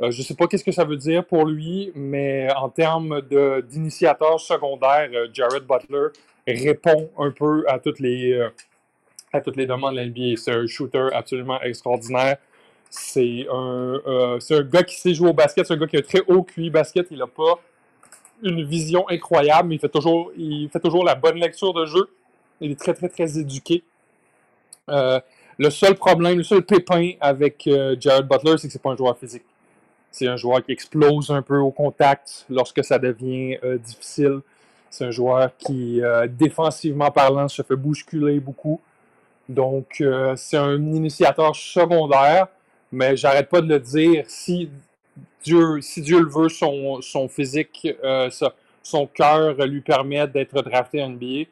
Je 0.00 0.06
ne 0.06 0.12
sais 0.12 0.34
pas 0.34 0.46
qu'est-ce 0.46 0.62
que 0.64 0.70
ça 0.72 0.84
veut 0.84 0.96
dire 0.96 1.24
pour 1.24 1.44
lui, 1.44 1.90
mais 1.96 2.48
en 2.56 2.68
termes 2.68 3.20
d'initiateur 3.68 4.38
secondaire, 4.38 5.10
Jared 5.32 5.64
Butler 5.64 6.08
répond 6.46 7.10
un 7.18 7.32
peu 7.32 7.64
à 7.66 7.80
toutes 7.80 7.98
les, 7.98 8.40
à 9.32 9.40
toutes 9.40 9.56
les 9.56 9.66
demandes 9.66 9.96
de 9.96 10.00
la 10.00 10.06
NBA. 10.06 10.36
C'est 10.36 10.52
un 10.52 10.68
shooter 10.68 11.08
absolument 11.12 11.60
extraordinaire. 11.62 12.36
C'est 12.90 13.46
un, 13.52 14.00
euh, 14.06 14.38
un 14.50 14.62
gars 14.62 14.82
qui 14.82 14.96
sait 14.96 15.12
jouer 15.12 15.30
au 15.30 15.34
basket, 15.34 15.66
c'est 15.66 15.74
un 15.74 15.76
gars 15.76 15.86
qui 15.86 15.96
a 15.96 16.00
un 16.00 16.02
très 16.02 16.22
haut 16.26 16.42
QI 16.42 16.70
basket. 16.70 17.06
Il 17.10 17.18
n'a 17.18 17.26
pas 17.26 17.60
une 18.42 18.64
vision 18.64 19.08
incroyable, 19.08 19.68
mais 19.68 19.74
il 19.74 19.78
fait, 19.78 19.88
toujours, 19.88 20.32
il 20.36 20.68
fait 20.70 20.80
toujours 20.80 21.04
la 21.04 21.14
bonne 21.14 21.36
lecture 21.36 21.74
de 21.74 21.84
jeu. 21.84 22.08
Il 22.60 22.72
est 22.72 22.80
très, 22.80 22.94
très, 22.94 23.08
très 23.08 23.38
éduqué. 23.38 23.82
Euh, 24.88 25.20
le 25.58 25.70
seul 25.70 25.96
problème, 25.96 26.38
le 26.38 26.44
seul 26.44 26.62
pépin 26.62 27.12
avec 27.20 27.66
euh, 27.66 27.94
Jared 28.00 28.26
Butler, 28.26 28.56
c'est 28.56 28.68
que 28.68 28.72
c'est 28.72 28.82
pas 28.82 28.90
un 28.90 28.96
joueur 28.96 29.18
physique. 29.18 29.44
C'est 30.10 30.26
un 30.26 30.36
joueur 30.36 30.64
qui 30.64 30.72
explose 30.72 31.30
un 31.30 31.42
peu 31.42 31.58
au 31.58 31.70
contact 31.70 32.46
lorsque 32.48 32.82
ça 32.82 32.98
devient 32.98 33.58
difficile. 33.84 34.40
C'est 34.88 35.04
un 35.04 35.10
joueur 35.10 35.50
qui, 35.58 36.00
défensivement 36.30 37.10
parlant, 37.10 37.46
se 37.46 37.60
fait 37.60 37.76
bousculer 37.76 38.40
beaucoup. 38.40 38.80
Donc, 39.50 40.02
c'est 40.36 40.56
un 40.56 40.76
initiateur 40.76 41.54
secondaire, 41.54 42.48
mais 42.92 43.16
j'arrête 43.16 43.48
pas 43.48 43.60
de 43.60 43.68
le 43.68 43.80
dire. 43.80 44.24
Si 44.28 44.70
Dieu, 45.42 45.80
si 45.80 46.00
Dieu 46.02 46.20
le 46.20 46.28
veut, 46.28 46.48
son, 46.48 47.00
son 47.02 47.28
physique, 47.28 47.86
euh, 48.04 48.30
son 48.82 49.06
cœur 49.06 49.54
lui 49.66 49.80
permet 49.80 50.26
d'être 50.28 50.62
drafté 50.62 51.02
en 51.02 51.10
NBA, 51.10 51.46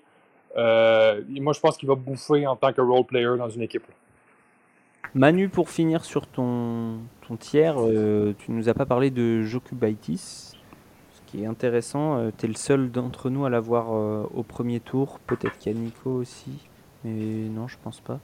Euh, 0.56 1.20
moi, 1.28 1.52
je 1.52 1.60
pense 1.60 1.76
qu'il 1.76 1.88
va 1.88 1.94
bouffer 1.94 2.46
en 2.46 2.56
tant 2.56 2.72
que 2.72 2.80
role 2.80 3.04
player 3.04 3.36
dans 3.36 3.50
une 3.50 3.62
équipe. 3.62 3.84
Manu, 5.14 5.48
pour 5.48 5.68
finir 5.70 6.04
sur 6.04 6.26
ton, 6.26 6.98
ton 7.26 7.36
tiers, 7.36 7.76
euh, 7.78 8.34
tu 8.38 8.50
nous 8.52 8.68
as 8.68 8.74
pas 8.74 8.86
parlé 8.86 9.10
de 9.10 9.42
Jokubaitis, 9.42 10.16
ce 11.12 11.20
qui 11.26 11.42
est 11.42 11.46
intéressant. 11.46 12.18
Euh, 12.18 12.30
tu 12.36 12.46
es 12.46 12.48
le 12.48 12.54
seul 12.54 12.90
d'entre 12.90 13.30
nous 13.30 13.44
à 13.44 13.50
l'avoir 13.50 13.90
au 13.90 14.42
premier 14.42 14.80
tour. 14.80 15.18
Peut-être 15.26 15.58
qu'il 15.58 15.72
y 15.72 15.76
a 15.76 15.78
Nico 15.78 16.10
aussi, 16.10 16.52
mais 17.04 17.10
non, 17.50 17.68
je 17.68 17.76
pense 17.82 18.00
pas. 18.00 18.18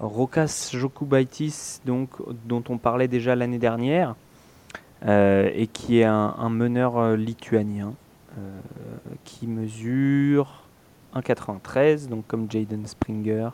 Rokas 0.00 0.70
Jokubaitis, 0.72 1.80
donc, 1.84 2.10
dont 2.46 2.64
on 2.68 2.78
parlait 2.78 3.08
déjà 3.08 3.36
l'année 3.36 3.58
dernière, 3.58 4.14
euh, 5.06 5.50
et 5.54 5.66
qui 5.66 6.00
est 6.00 6.04
un, 6.04 6.48
meneur 6.48 6.98
euh, 6.98 7.16
lituanien, 7.16 7.94
euh, 8.38 8.58
qui 9.24 9.46
mesure 9.46 10.64
1,93, 11.14 12.08
donc 12.08 12.26
comme 12.26 12.50
Jaden 12.50 12.86
Springer, 12.86 13.50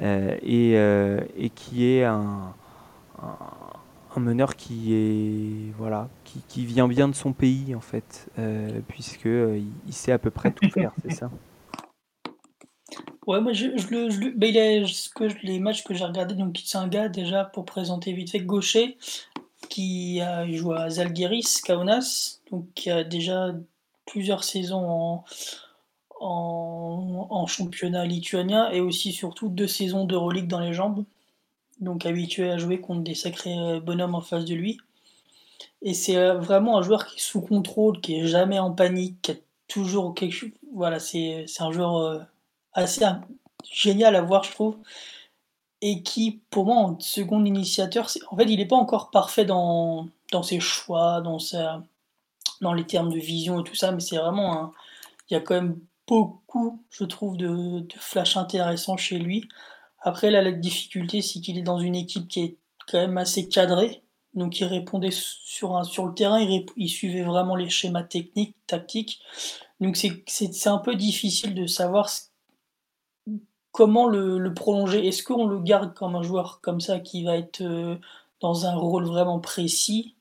et, 0.00 1.50
qui 1.54 1.86
est 1.86 2.04
un, 2.04 2.52
meneur 4.16 4.56
qui 4.56 4.94
est 4.94 5.72
voilà 5.76 6.08
qui, 6.24 6.64
vient 6.64 6.88
bien 6.88 7.06
de 7.06 7.14
son 7.14 7.32
pays 7.32 7.74
en 7.74 7.80
fait, 7.80 8.28
puisque 8.88 9.26
il 9.26 9.92
sait 9.92 10.12
à 10.12 10.18
peu 10.18 10.30
près 10.30 10.50
tout 10.50 10.70
faire, 10.70 10.92
c'est 11.02 11.12
ça? 11.12 11.30
Ouais, 13.26 13.40
moi, 13.40 13.52
je, 13.52 13.66
le, 13.66 14.30
ben, 14.36 14.54
il 14.54 14.86
que 15.14 15.24
les 15.44 15.58
matchs 15.58 15.82
que 15.82 15.94
j'ai 15.94 16.04
regardés, 16.04 16.34
donc 16.34 16.60
c'est 16.64 16.78
un 16.78 16.86
gars 16.86 17.08
déjà 17.08 17.44
pour 17.44 17.64
présenter 17.64 18.12
vite 18.12 18.30
fait 18.30 18.40
gaucher 18.40 18.96
qui 19.68 20.20
a 20.20 20.50
joué 20.52 20.76
à 20.78 20.90
Zalgiris 20.90 21.60
Kaunas, 21.64 22.40
donc 22.50 22.66
qui 22.74 22.90
a 22.90 23.02
déjà 23.04 23.52
plusieurs 24.06 24.44
saisons 24.44 25.24
en, 26.20 27.26
en, 27.30 27.46
championnat 27.46 28.04
lituanien 28.06 28.70
et 28.70 28.80
aussi 28.80 29.12
surtout 29.12 29.48
deux 29.48 29.66
saisons 29.66 30.04
d'Euroleague 30.04 30.48
dans 30.48 30.60
les 30.60 30.72
jambes, 30.72 31.04
donc 31.80 32.06
habitué 32.06 32.50
à 32.50 32.58
jouer 32.58 32.80
contre 32.80 33.02
des 33.02 33.14
sacrés 33.14 33.58
euh, 33.58 33.80
bonhommes 33.80 34.14
en 34.14 34.20
face 34.20 34.44
de 34.44 34.54
lui. 34.54 34.78
Et 35.82 35.94
c'est 35.94 36.16
euh, 36.16 36.38
vraiment 36.38 36.78
un 36.78 36.82
joueur 36.82 37.06
qui 37.06 37.16
est 37.16 37.20
sous 37.20 37.40
contrôle, 37.40 38.00
qui 38.00 38.16
est 38.20 38.26
jamais 38.26 38.58
en 38.58 38.72
panique, 38.72 39.20
qui 39.22 39.32
a 39.32 39.34
toujours 39.68 40.14
quelque 40.14 40.32
chose. 40.32 40.50
Voilà, 40.72 41.00
c'est 41.00 41.44
c'est 41.48 41.62
un 41.62 41.72
joueur 41.72 41.96
euh, 41.96 42.18
assez 42.76 43.04
génial 43.72 44.16
à 44.16 44.22
voir, 44.22 44.44
je 44.44 44.52
trouve. 44.52 44.78
Et 45.82 46.02
qui, 46.02 46.40
pour 46.50 46.64
moi, 46.66 46.76
en 46.76 46.98
second 47.00 47.44
initiateur, 47.44 48.08
c'est- 48.08 48.20
en 48.30 48.36
fait, 48.36 48.44
il 48.44 48.56
n'est 48.58 48.66
pas 48.66 48.76
encore 48.76 49.10
parfait 49.10 49.44
dans, 49.44 50.08
dans 50.32 50.42
ses 50.42 50.58
choix, 50.60 51.20
dans, 51.20 51.38
sa, 51.38 51.82
dans 52.62 52.74
les 52.74 52.86
termes 52.86 53.12
de 53.12 53.18
vision 53.20 53.60
et 53.60 53.64
tout 53.64 53.74
ça, 53.76 53.92
mais 53.92 54.00
c'est 54.00 54.18
vraiment. 54.18 54.72
Il 55.30 55.34
y 55.34 55.36
a 55.36 55.40
quand 55.40 55.54
même 55.56 55.80
beaucoup, 56.08 56.82
je 56.90 57.04
trouve, 57.04 57.36
de, 57.38 57.80
de 57.80 57.94
flash 57.98 58.36
intéressants 58.36 58.96
chez 58.98 59.18
lui. 59.18 59.48
Après, 60.00 60.30
là, 60.30 60.42
la 60.42 60.52
difficulté, 60.52 61.22
c'est 61.22 61.40
qu'il 61.40 61.58
est 61.58 61.62
dans 61.62 61.78
une 61.80 61.96
équipe 61.96 62.28
qui 62.28 62.40
est 62.42 62.56
quand 62.90 62.98
même 62.98 63.18
assez 63.18 63.48
cadrée. 63.48 64.02
Donc, 64.34 64.60
il 64.60 64.66
répondait 64.66 65.10
sur, 65.12 65.76
un, 65.76 65.84
sur 65.84 66.06
le 66.06 66.14
terrain, 66.14 66.40
il 66.76 66.88
suivait 66.90 67.22
vraiment 67.24 67.56
les 67.56 67.70
schémas 67.70 68.04
techniques, 68.04 68.56
tactiques. 68.66 69.20
Donc, 69.80 69.96
c'est 69.96 70.24
c'est- 70.28 70.52
c'est 70.54 70.68
un 70.70 70.78
peu 70.78 70.94
difficile 70.96 71.54
de 71.54 71.66
savoir 71.66 72.08
ce- 72.10 72.22
comment 73.76 74.08
le, 74.08 74.38
le 74.38 74.54
prolonger? 74.54 75.06
Est-ce 75.06 75.22
qu'on 75.22 75.46
le 75.46 75.60
garde 75.60 75.92
comme 75.92 76.16
un 76.16 76.22
joueur 76.22 76.60
comme 76.62 76.80
ça 76.80 76.98
qui 76.98 77.24
va 77.24 77.36
être 77.36 77.60
euh, 77.60 77.96
dans 78.40 78.64
un 78.64 78.74
rôle 78.74 79.04
vraiment 79.04 79.38
précis, 79.38 80.14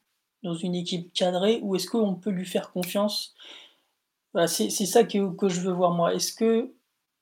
dans 0.44 0.56
une 0.56 0.76
équipe 0.76 1.14
cadrée, 1.14 1.62
ou 1.64 1.76
est-ce 1.76 1.88
qu'on 1.88 2.16
peut 2.16 2.32
lui 2.32 2.46
faire 2.46 2.74
confiance? 2.74 3.34
Voilà, 4.34 4.48
c'est 4.48 4.70
ça 4.70 5.06
que, 5.06 5.34
que 5.34 5.48
je 5.48 5.62
veux 5.62 5.72
voir 5.72 5.92
moi. 5.92 6.14
Est-ce 6.14 6.34
que 6.34 6.74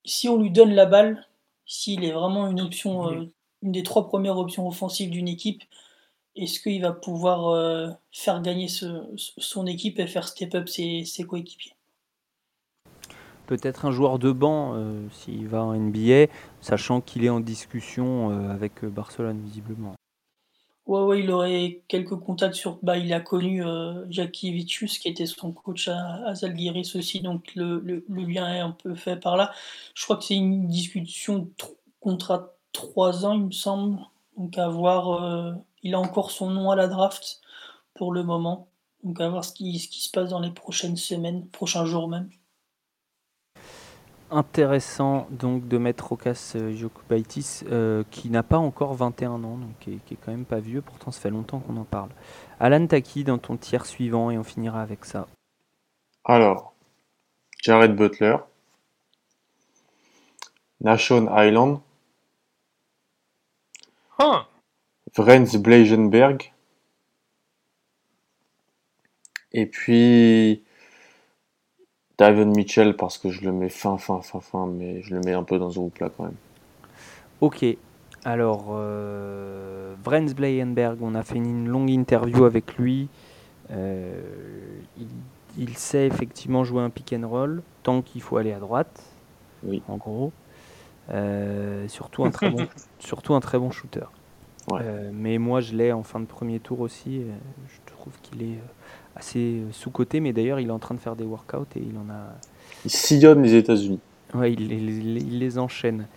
si 0.06 0.28
on 0.28 0.38
lui 0.38 0.50
donne 0.50 0.74
la 0.74 0.88
balle, 0.88 1.28
s'il 1.68 2.04
est 2.04 2.12
vraiment 2.12 2.48
une 2.48 2.62
option, 2.62 3.10
euh, 3.10 3.32
une 3.62 3.72
des 3.72 3.84
trois 3.84 4.08
premières 4.08 4.38
options 4.40 4.68
offensives 4.68 5.12
d'une 5.12 5.28
équipe, 5.28 5.62
est-ce 6.36 6.60
qu'il 6.60 6.82
va 6.82 6.94
pouvoir 6.94 7.50
euh, 7.50 7.92
faire 8.12 8.42
gagner 8.42 8.68
ce- 8.68 9.06
son 9.38 9.68
équipe 9.68 10.00
et 10.00 10.08
faire 10.08 10.28
step 10.28 10.56
up 10.56 10.68
ses, 10.68 11.06
ses 11.06 11.26
coéquipiers? 11.26 11.76
Peut-être 13.46 13.86
un 13.86 13.92
joueur 13.92 14.20
de 14.20 14.32
banc 14.32 14.74
euh, 14.76 15.06
s'il 15.12 15.48
va 15.48 15.64
en 15.64 15.74
NBA, 15.74 16.32
sachant 16.62 17.02
qu'il 17.02 17.26
est 17.26 17.30
en 17.30 17.42
discussion 17.42 18.32
euh, 18.32 18.50
avec 18.50 18.84
euh, 18.84 18.90
Barcelone 18.90 19.42
visiblement. 19.44 19.94
Ouais, 20.86 21.02
ouais, 21.02 21.20
il 21.22 21.32
aurait 21.32 21.82
quelques 21.88 22.16
contacts 22.16 22.56
sur. 22.56 22.80
Bah, 22.84 22.98
il 22.98 23.14
a 23.14 23.20
connu 23.20 23.66
euh, 23.66 24.06
Jackie 24.10 24.52
Vicius, 24.52 24.98
qui 24.98 25.10
était 25.10 25.26
son 25.26 25.52
coach 25.52 25.88
à, 25.88 25.98
à 26.26 26.32
aussi, 26.32 27.22
donc 27.22 27.54
le, 27.56 28.04
lien 28.10 28.54
est 28.54 28.60
un 28.60 28.72
peu 28.72 28.96
fait 28.96 29.18
par 29.18 29.38
là. 29.38 29.52
Je 29.96 30.04
crois 30.04 30.18
que 30.18 30.24
c'est 30.24 30.36
une 30.36 30.68
discussion 30.68 31.40
de 31.40 31.50
tr- 31.58 31.76
contrat 32.00 32.54
3 32.74 33.26
ans, 33.26 33.34
il 33.34 33.46
me 33.46 33.52
semble. 33.52 34.00
Donc 34.38 34.58
à 34.58 34.68
voir. 34.68 35.56
il 35.84 35.94
a 35.94 36.00
encore 36.00 36.32
son 36.32 36.50
nom 36.50 36.72
à 36.72 36.76
la 36.76 36.88
draft 36.88 37.42
pour 37.94 38.14
le 38.14 38.24
moment. 38.24 38.68
Donc 39.04 39.22
à 39.22 39.30
voir 39.30 39.46
ce 39.46 39.54
qui 39.54 39.80
se 39.80 40.10
passe 40.12 40.30
dans 40.30 40.40
les 40.40 40.52
prochaines 40.52 40.98
semaines, 40.98 41.48
prochains 41.48 41.86
jours 41.86 42.08
même. 42.10 42.30
Intéressant 44.36 45.28
donc 45.30 45.68
de 45.68 45.78
mettre 45.78 46.08
Rokas 46.08 46.54
euh, 46.56 46.76
Jokubaitis, 46.76 47.62
euh, 47.70 48.04
qui 48.10 48.32
n'a 48.32 48.42
pas 48.42 48.58
encore 48.58 48.96
21 48.96 49.32
ans, 49.32 49.58
donc 49.58 49.78
qui 49.80 49.92
est, 49.94 50.00
qui 50.06 50.16
est 50.16 50.18
quand 50.18 50.32
même 50.32 50.46
pas 50.46 50.60
vieux, 50.60 50.82
pourtant 50.82 51.12
ça 51.12 51.22
fait 51.22 51.30
longtemps 51.30 51.60
qu'on 51.60 51.78
en 51.78 51.84
parle. 51.84 52.10
Alan 52.60 52.88
Taki 52.88 53.24
dans 53.24 53.38
ton 53.38 53.58
tiers 53.58 53.86
suivant 53.86 54.32
et 54.32 54.38
on 54.40 54.44
finira 54.44 54.82
avec 54.82 55.06
ça. 55.06 55.28
Alors, 56.26 56.74
Jared 57.62 57.96
Butler, 57.96 58.38
Nashon 60.82 61.30
Island, 61.32 61.80
Huh. 64.20 64.46
Vrenz 65.16 65.56
et 69.56 69.66
puis 69.66 70.64
David 72.24 72.56
Mitchell 72.56 72.96
parce 72.96 73.18
que 73.18 73.30
je 73.30 73.42
le 73.42 73.52
mets 73.52 73.68
fin, 73.68 73.98
fin, 73.98 74.22
fin, 74.22 74.40
fin, 74.40 74.66
mais 74.66 75.02
je 75.02 75.14
le 75.14 75.20
mets 75.20 75.34
un 75.34 75.44
peu 75.44 75.60
dans 75.60 75.70
ce 75.70 75.76
groupe-là 75.76 76.10
quand 76.16 76.24
même. 76.24 76.36
Ok, 77.42 77.66
alors 78.24 78.68
euh, 78.70 79.94
Vrenz 80.02 80.34
Blayenberg, 80.34 81.00
on 81.02 81.16
a 81.16 81.24
fait 81.24 81.36
une 81.36 81.68
longue 81.68 81.90
interview 81.90 82.46
avec 82.46 82.78
lui. 82.78 83.10
Euh, 83.72 84.22
il, 84.98 85.08
il 85.58 85.76
sait 85.78 86.08
effectivement 86.08 86.64
jouer 86.64 86.82
un 86.82 86.90
pick 86.90 87.12
and 87.14 87.28
roll 87.28 87.62
tant 87.84 88.02
qu'il 88.02 88.22
faut 88.22 88.38
aller 88.38 88.54
à 88.54 88.60
droite, 88.60 89.04
Oui. 89.66 89.82
en 89.90 89.98
gros. 89.98 90.32
Euh, 91.10 91.90
surtout, 91.90 92.24
un 92.24 92.32
très 92.32 92.50
bon, 92.50 92.66
surtout 93.00 93.34
un 93.34 93.42
très 93.42 93.60
bon 93.60 93.70
shooter. 93.70 94.06
Ouais. 94.72 94.80
Euh, 94.82 95.10
mais 95.14 95.38
moi 95.38 95.60
je 95.62 95.74
l'ai 95.76 95.92
en 95.92 96.04
fin 96.04 96.20
de 96.20 96.26
premier 96.26 96.60
tour 96.60 96.80
aussi. 96.80 97.22
je 97.68 97.92
trouve 97.94 98.14
qu'il 98.22 98.42
est 98.44 98.56
euh, 98.56 99.16
assez 99.16 99.40
euh, 99.62 99.72
sous-coté, 99.72 100.20
mais 100.20 100.32
d'ailleurs 100.34 100.60
il 100.60 100.70
est 100.70 100.72
en 100.72 100.80
train 100.80 100.96
de 100.96 101.00
faire 101.00 101.16
des 101.16 101.26
workouts 101.26 101.66
et 101.76 101.80
il 101.80 101.98
en 101.98 102.10
a, 102.10 102.34
Il 102.86 102.92
sillonne 102.92 103.44
les 103.44 103.56
États-Unis. 103.56 104.00
Ouais, 104.34 104.54
il, 104.54 104.72
il- 104.72 105.18
il 105.18 105.40
les 105.40 105.58
enchaîne. 105.60 106.08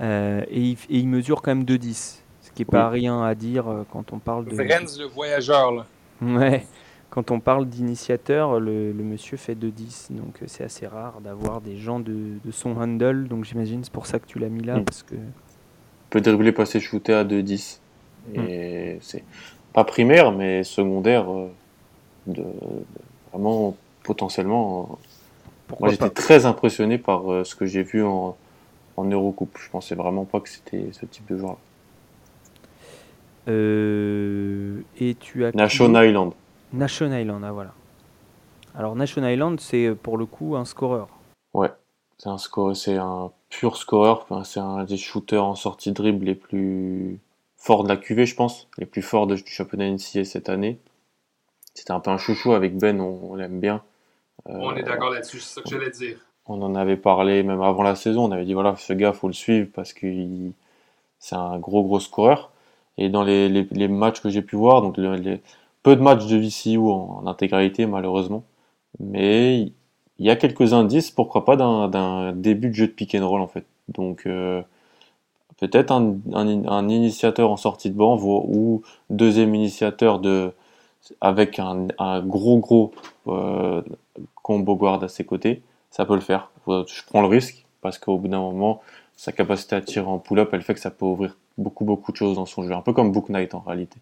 Euh, 0.00 0.42
et, 0.48 0.60
il, 0.60 0.72
et 0.88 0.98
il 0.98 1.08
mesure 1.08 1.42
quand 1.42 1.50
même 1.54 1.64
2,10. 1.64 2.20
Ce 2.42 2.50
qui 2.52 2.62
n'est 2.62 2.66
pas 2.66 2.88
rien 2.88 3.22
à 3.22 3.34
dire 3.34 3.64
quand 3.92 4.12
on 4.12 4.18
parle 4.18 4.44
de. 4.46 4.54
Vrenz 4.54 4.98
le 4.98 5.06
voyageur, 5.06 5.72
là. 5.72 5.86
Ouais, 6.22 6.66
quand 7.10 7.30
on 7.30 7.40
parle 7.40 7.66
d'initiateur, 7.68 8.60
le, 8.60 8.92
le 8.92 9.04
monsieur 9.04 9.36
fait 9.36 9.54
2,10. 9.54 10.16
Donc 10.16 10.40
c'est 10.46 10.64
assez 10.64 10.86
rare 10.86 11.20
d'avoir 11.20 11.60
des 11.60 11.76
gens 11.76 12.00
de, 12.00 12.12
de 12.44 12.50
son 12.50 12.76
handle. 12.80 13.26
Donc 13.28 13.44
j'imagine 13.44 13.82
c'est 13.84 13.92
pour 13.92 14.06
ça 14.06 14.18
que 14.20 14.26
tu 14.26 14.38
l'as 14.38 14.48
mis 14.48 14.62
là. 14.62 14.80
Parce 14.84 15.02
que... 15.02 15.16
peut 16.10 16.20
dribbler, 16.20 16.52
passer, 16.52 16.80
shooter 16.80 17.14
à 17.14 17.24
2-10. 17.24 17.80
Et 18.34 18.98
c'est 19.00 19.24
pas 19.72 19.84
primaire, 19.84 20.30
mais 20.32 20.62
secondaire, 20.64 21.30
euh, 21.32 21.48
de, 22.26 22.42
de- 22.42 22.46
vraiment 23.32 23.76
potentiellement. 24.02 24.82
euh, 24.92 24.94
Pourquoi 25.68 25.86
Moi, 25.86 25.92
j'étais 25.92 26.10
très 26.10 26.46
impressionné 26.46 26.98
par 26.98 27.30
euh, 27.32 27.44
ce 27.44 27.54
que 27.54 27.66
j'ai 27.66 27.82
vu 27.82 28.04
en, 28.04 28.36
en 28.96 29.04
Eurocoupe. 29.04 29.56
Je 29.62 29.70
pensais 29.70 29.94
vraiment 29.94 30.24
pas 30.24 30.40
que 30.40 30.48
c'était 30.48 30.88
ce 30.92 31.06
type 31.06 31.26
de 31.30 31.38
joueur. 31.38 31.56
Euh, 33.48 34.80
Et 35.00 35.14
tu 35.14 35.44
as. 35.44 35.52
d'autre 35.52 36.04
Island. 36.04 36.32
Nation 36.72 37.12
Island, 37.12 37.42
ah 37.44 37.52
voilà. 37.52 37.72
Alors 38.76 38.94
Nation 38.94 39.26
Island, 39.26 39.58
c'est 39.60 39.92
pour 40.00 40.16
le 40.18 40.26
coup 40.26 40.54
un 40.56 40.64
scoreur. 40.64 41.08
Ouais, 41.52 41.70
c'est 42.18 42.28
un 42.28 42.38
score, 42.38 42.76
c'est 42.76 42.96
un 42.96 43.32
pur 43.50 43.76
scoreur. 43.76 44.22
Enfin, 44.22 44.44
c'est 44.44 44.60
un 44.60 44.84
des 44.84 44.96
shooters 44.98 45.44
en 45.44 45.56
sortie 45.56 45.90
de 45.90 45.94
dribble 45.96 46.26
les 46.26 46.34
plus 46.36 47.20
forts 47.58 47.84
de 47.84 47.88
la 47.90 47.96
QV, 47.98 48.26
je 48.26 48.34
pense, 48.36 48.68
les 48.78 48.86
plus 48.86 49.02
forts 49.02 49.26
de- 49.26 49.36
du 49.36 49.50
championnat 49.50 49.86
NCAA 49.86 50.24
cette 50.24 50.48
année. 50.48 50.78
C'était 51.74 51.92
un 51.92 52.00
peu 52.00 52.10
un 52.10 52.18
chouchou 52.18 52.52
avec 52.52 52.76
Ben, 52.78 53.00
on, 53.00 53.32
on 53.32 53.34
l'aime 53.36 53.60
bien. 53.60 53.82
Euh, 54.48 54.58
On 54.60 54.76
est 54.76 54.82
d'accord 54.82 55.10
là-dessus, 55.10 55.40
c'est 55.40 55.54
ça 55.54 55.62
que 55.62 55.70
j'allais 55.70 55.90
dire. 55.90 56.18
On 56.46 56.62
en 56.62 56.74
avait 56.74 56.96
parlé 56.96 57.42
même 57.42 57.62
avant 57.62 57.82
la 57.82 57.94
saison. 57.96 58.24
On 58.24 58.32
avait 58.32 58.44
dit 58.44 58.54
voilà, 58.54 58.76
ce 58.76 58.92
gars, 58.92 59.12
faut 59.12 59.28
le 59.28 59.32
suivre 59.34 59.68
parce 59.74 59.92
que 59.92 60.06
c'est 61.18 61.36
un 61.36 61.58
gros 61.58 61.82
gros 61.84 62.00
scoreur. 62.00 62.50
Et 62.98 63.08
dans 63.08 63.22
les, 63.24 63.48
les, 63.48 63.66
les 63.70 63.88
matchs 63.88 64.20
que 64.20 64.28
j'ai 64.30 64.42
pu 64.42 64.56
voir, 64.56 64.82
donc 64.82 64.96
les, 64.98 65.40
peu 65.82 65.96
de 65.96 66.02
matchs 66.02 66.26
de 66.26 66.36
VCU 66.36 66.78
en, 66.78 67.20
en 67.22 67.26
intégralité 67.26 67.86
malheureusement, 67.86 68.44
mais 69.00 69.72
il, 70.20 70.26
y 70.26 70.30
a 70.30 70.36
quelques 70.36 70.72
indices, 70.72 71.10
pourquoi 71.10 71.44
pas, 71.44 71.56
d'un 71.56 72.32
début 72.32 72.68
de 72.68 72.74
jeu 72.74 72.86
de 72.86 72.92
pick 72.92 73.14
and 73.14 73.28
roll 73.28 73.40
en 73.40 73.48
fait. 73.48 73.64
Donc 73.88 74.26
euh, 74.26 74.62
peut-être 75.58 75.90
un, 75.92 76.88
initiateur 76.88 77.50
en 77.50 77.56
sortie 77.56 77.90
de 77.90 77.96
banc 77.96 78.18
ou 78.22 78.82
deuxième 79.10 79.54
initiateur 79.54 80.20
de 80.20 80.52
avec 81.20 81.58
un, 81.58 81.88
gros 82.20 82.58
gros 82.58 82.92
euh, 83.26 83.82
combo 84.42 84.76
guard 84.76 85.02
à 85.02 85.08
ses 85.08 85.24
côtés, 85.24 85.62
ça 85.90 86.04
peut 86.04 86.14
le 86.14 86.20
faire. 86.20 86.50
Je 86.66 87.02
prends 87.06 87.22
le 87.22 87.28
risque 87.28 87.64
parce 87.80 87.98
qu'au 87.98 88.18
bout 88.18 88.28
d'un 88.28 88.40
moment, 88.40 88.80
sa 89.16 89.32
capacité 89.32 89.76
à 89.76 89.80
tirer 89.80 90.06
en 90.06 90.18
pull-up, 90.18 90.50
elle 90.52 90.62
fait 90.62 90.74
que 90.74 90.80
ça 90.80 90.90
peut 90.90 91.06
ouvrir 91.06 91.36
beaucoup 91.58 91.84
beaucoup 91.84 92.12
de 92.12 92.16
choses 92.16 92.36
dans 92.36 92.46
son 92.46 92.62
jeu, 92.62 92.72
un 92.72 92.82
peu 92.82 92.92
comme 92.92 93.12
Book 93.12 93.28
Knight 93.28 93.54
en 93.54 93.60
réalité. 93.60 93.98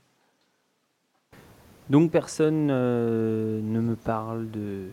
Donc 1.90 2.10
personne 2.10 2.68
euh, 2.70 3.60
ne 3.62 3.80
me 3.80 3.96
parle 3.96 4.50
de, 4.50 4.88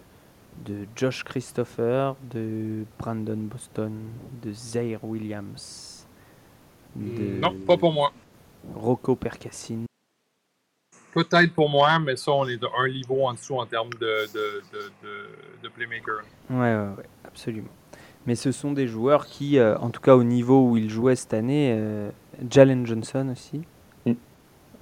de 0.64 0.86
Josh 0.96 1.24
Christopher, 1.24 2.16
de 2.32 2.86
Brandon 2.98 3.38
Boston, 3.38 3.92
de 4.42 4.52
Zaire 4.52 5.04
Williams, 5.04 6.08
de 6.96 7.40
Non, 7.40 7.54
pas 7.68 7.78
pour 7.78 7.92
moi. 7.92 8.12
Rocco 8.74 9.16
Percassine. 9.16 9.86
Peut-être 11.14 11.54
pour 11.54 11.70
moi, 11.70 12.00
mais 12.00 12.16
ça, 12.16 12.32
on 12.32 12.46
est 12.48 12.58
de 12.58 12.68
un 12.78 12.90
niveau 12.90 13.26
en 13.26 13.34
dessous 13.34 13.56
en 13.58 13.66
termes 13.66 13.94
de, 13.94 14.28
de, 14.34 14.62
de, 14.74 14.80
de, 15.04 15.30
de 15.64 15.70
playmaker. 15.70 16.24
Ouais, 16.50 16.58
ouais, 16.58 16.90
ouais, 16.98 17.06
absolument. 17.24 17.70
Mais 18.26 18.36
ce 18.36 18.52
sont 18.52 18.72
des 18.74 18.88
joueurs 18.88 19.26
qui, 19.28 19.60
euh, 19.60 19.78
en 19.78 19.92
tout 19.92 20.02
cas 20.02 20.16
au 20.16 20.24
niveau 20.24 20.68
où 20.70 20.78
ils 20.78 20.90
jouaient 20.90 21.16
cette 21.16 21.34
année, 21.34 21.74
euh, 21.78 22.10
Jalen 22.50 22.86
Johnson 22.86 23.30
aussi, 23.32 23.62
Mm. 24.06 24.12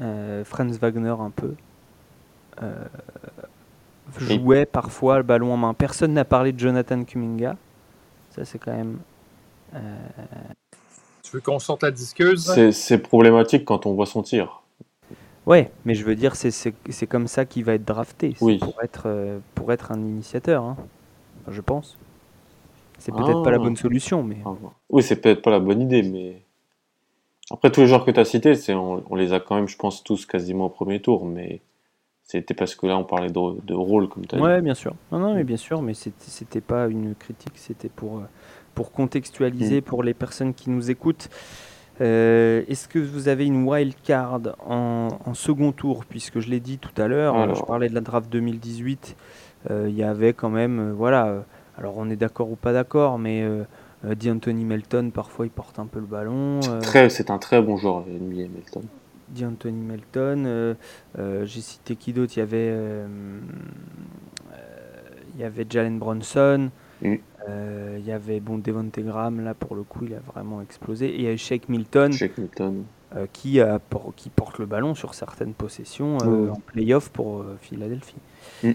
euh, 0.01 0.43
Franz 0.45 0.78
Wagner 0.80 1.15
un 1.19 1.30
peu, 1.30 1.55
jouaient 4.20 4.66
parfois 4.66 5.18
le 5.18 5.24
ballon 5.24 5.54
en 5.54 5.58
main. 5.58 5.74
Personne 5.74 6.14
n'a 6.14 6.26
parlé 6.26 6.51
de 6.51 6.60
Jonathan 6.60 7.04
Kuminga. 7.04 7.56
Ça, 8.32 8.45
c'est 8.45 8.60
quand 8.60 8.76
même. 8.76 8.99
euh, 9.76 9.80
Tu 11.24 11.32
veux 11.32 11.41
qu'on 11.41 11.60
sorte 11.60 11.84
la 11.84 11.91
disqueuse? 11.91 12.54
C'est 12.72 12.97
problématique 12.99 13.66
quand 13.66 13.86
on 13.86 13.93
voit 13.93 14.06
son 14.06 14.22
tir. 14.24 14.62
Ouais, 15.45 15.72
mais 15.84 15.93
je 15.93 16.06
veux 16.06 16.16
dire, 16.16 16.36
c'est- 16.36 16.51
c'est 16.51 16.74
c'est 16.89 17.08
comme 17.08 17.28
ça 17.28 17.43
qu'il 17.45 17.66
va 17.66 17.74
être 17.74 17.84
drafté. 17.86 18.34
C'est 18.38 18.45
Oui. 18.45 18.60
Pour 18.60 18.82
être, 18.82 19.04
euh, 19.08 19.39
pour 19.56 19.74
être 19.74 19.91
un 19.91 19.99
initiateur, 19.99 20.64
hein. 20.64 20.78
Enfin, 21.41 21.51
je 21.51 21.62
pense. 21.62 21.97
C'est 22.97 23.12
peut-être 23.12 23.43
pas 23.43 23.51
la 23.51 23.58
Ah. 23.58 23.60
bonne 23.60 23.76
solution, 23.76 24.24
mais. 24.24 24.38
Voir. 24.43 24.56
Oui, 24.89 25.04
c'est 25.04 25.18
peut-être 25.18 25.41
pas 25.41 25.51
la 25.51 25.60
bonne 25.60 25.82
idée, 25.82 26.01
mais 26.04 26.41
après 27.51 27.70
tous 27.72 27.82
les 27.82 27.88
joueurs 27.88 28.06
que 28.06 28.12
tu 28.12 28.20
as 28.20 28.26
cités, 28.26 28.54
on, 28.74 29.04
on 29.10 29.16
les 29.16 29.34
a 29.34 29.41
quand 29.41 29.56
même, 29.56 29.68
je 29.68 29.76
pense, 29.76 30.01
tous 30.04 30.26
quasiment 30.26 30.68
au 30.68 30.70
premier 30.70 31.01
tour, 31.01 31.26
mais 31.26 31.60
c'était 32.24 32.53
parce 32.53 32.74
que 32.76 32.88
là 32.88 32.97
on 32.97 33.03
parlait 33.03 33.30
de, 33.30 33.65
de 33.65 33.74
rôle 33.74 34.09
comme 34.09 34.26
tu 34.26 34.36
as 34.36 34.39
Ouais, 34.41 34.61
bien 34.61 34.74
sûr. 34.74 34.95
Non, 35.11 35.19
non, 35.19 35.36
mais 35.36 35.43
bien 35.43 35.57
sûr, 35.57 35.82
mais 35.82 35.93
c'était- 35.93 36.61
pas 36.61 36.88
une 36.88 37.13
critique, 37.15 37.53
c'était 37.55 37.89
pour, 37.89 38.19
euh, 38.19 38.24
pour 38.76 38.91
contextualiser 38.91 39.80
Mm. 39.82 39.84
pour 39.84 40.03
les 40.03 40.13
personnes 40.13 40.53
qui 40.53 40.69
nous 40.69 40.89
écoutent. 40.89 41.30
Euh, 42.01 42.63
Est-ce 42.67 42.88
que 42.88 42.97
vous 42.97 43.28
avez 43.28 43.45
une 43.45 43.67
wild 43.67 43.93
card 44.03 44.39
en, 44.65 45.09
en 45.26 45.34
second 45.36 45.71
tour? 45.71 46.05
Puisque 46.05 46.39
je 46.39 46.49
l'ai 46.49 46.59
dit 46.59 46.80
tout 46.80 46.99
à 46.99 47.07
l'heure, 47.07 47.36
Alors. 47.36 47.55
je 47.55 47.63
parlais 47.63 47.88
de 47.89 47.93
la 47.93 48.01
draft 48.01 48.32
2018, 48.32 49.15
euh, 49.69 49.86
il 49.89 49.95
y 49.95 50.01
avait 50.03 50.34
quand 50.34 50.49
même, 50.49 50.80
euh, 50.80 50.93
voilà, 50.93 51.43
alors 51.78 51.93
on 51.97 52.09
est 52.09 52.15
d'accord 52.15 52.49
ou 52.49 52.55
pas 52.55 52.74
d'accord, 52.74 53.19
mais 53.19 53.43
euh, 53.43 53.63
D'Anthony 54.15 54.65
Melton, 54.65 55.11
parfois 55.13 55.45
il 55.45 55.51
porte 55.51 55.78
un 55.80 55.86
peu 55.86 55.99
le 55.99 56.05
ballon. 56.05 56.59
c'est 57.09 57.30
un 57.30 57.38
très 57.38 57.61
bon 57.61 57.78
joueur, 57.78 58.03
NBA 58.07 58.49
Melton. 58.53 58.82
D'Anthony 59.34 59.81
Melton. 59.81 60.43
euh, 60.45 60.73
euh, 61.19 61.45
J'ai 61.45 61.61
cité 61.61 61.95
qui 61.95 62.13
d'autre? 62.13 62.34
Il 62.36 62.39
y 62.39 62.43
avait, 62.43 62.69
euh, 62.71 63.07
il 65.36 65.41
y 65.41 65.43
avait 65.43 65.65
Jalen 65.69 65.97
Bronson. 65.99 66.69
Mm. 67.01 67.15
euh, 67.49 67.97
il 67.99 68.05
y 68.05 68.11
avait 68.13 68.39
bon 68.39 68.57
Devonte 68.59 68.97
Graham 68.99 69.43
là 69.43 69.53
pour 69.53 69.75
le 69.75 69.84
coup 69.84 70.05
il 70.05 70.13
a 70.13 70.19
vraiment 70.19 70.61
explosé 70.61 71.07
et 71.09 71.15
il 71.15 71.21
y 71.23 71.27
a 71.27 71.36
Shake 71.36 71.67
Milton 71.67 72.13
Shake 72.13 72.38
Milton. 72.38 72.86
euh, 73.17 73.25
qui, 73.34 73.59
a 73.59 73.79
por- 73.79 74.13
qui 74.15 74.29
porte 74.29 74.57
le 74.59 74.65
ballon 74.65 74.95
sur 74.95 75.13
certaines 75.13 75.53
possessions 75.53 76.17
euh, 76.23 76.45
Ouais. 76.45 76.49
en 76.51 76.55
playoff 76.61 77.09
pour 77.09 77.43
Philadelphie. 77.59 78.15
Mm. 78.63 78.71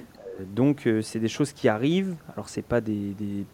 Donc 0.54 0.86
c'est 1.02 1.20
des 1.20 1.28
choses 1.28 1.52
qui 1.52 1.68
arrivent. 1.68 2.16
Alors 2.34 2.48
c'est 2.50 2.61
pas 2.62 2.80
des, 2.82 3.14
des, 3.14 3.46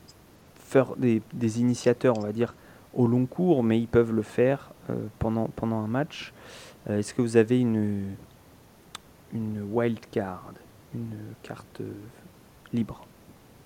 des, 0.96 1.22
des 1.32 1.60
initiateurs 1.60 2.18
on 2.18 2.22
va 2.22 2.32
dire 2.32 2.54
au 2.94 3.06
long 3.06 3.26
cours, 3.26 3.62
mais 3.62 3.78
ils 3.78 3.86
peuvent 3.88 4.12
le 4.12 4.22
faire 4.22 4.72
pendant, 5.20 5.48
pendant 5.54 5.78
un 5.78 5.86
match. 5.88 6.32
Euh, 6.88 6.98
Est-ce 6.98 7.14
que 7.14 7.22
vous 7.22 7.36
avez 7.36 7.60
une, 7.60 8.14
une 9.32 9.62
wild 9.62 10.00
card, 10.10 10.52
une 10.94 11.34
carte 11.42 11.80
euh, 11.80 11.92
libre, 12.72 13.06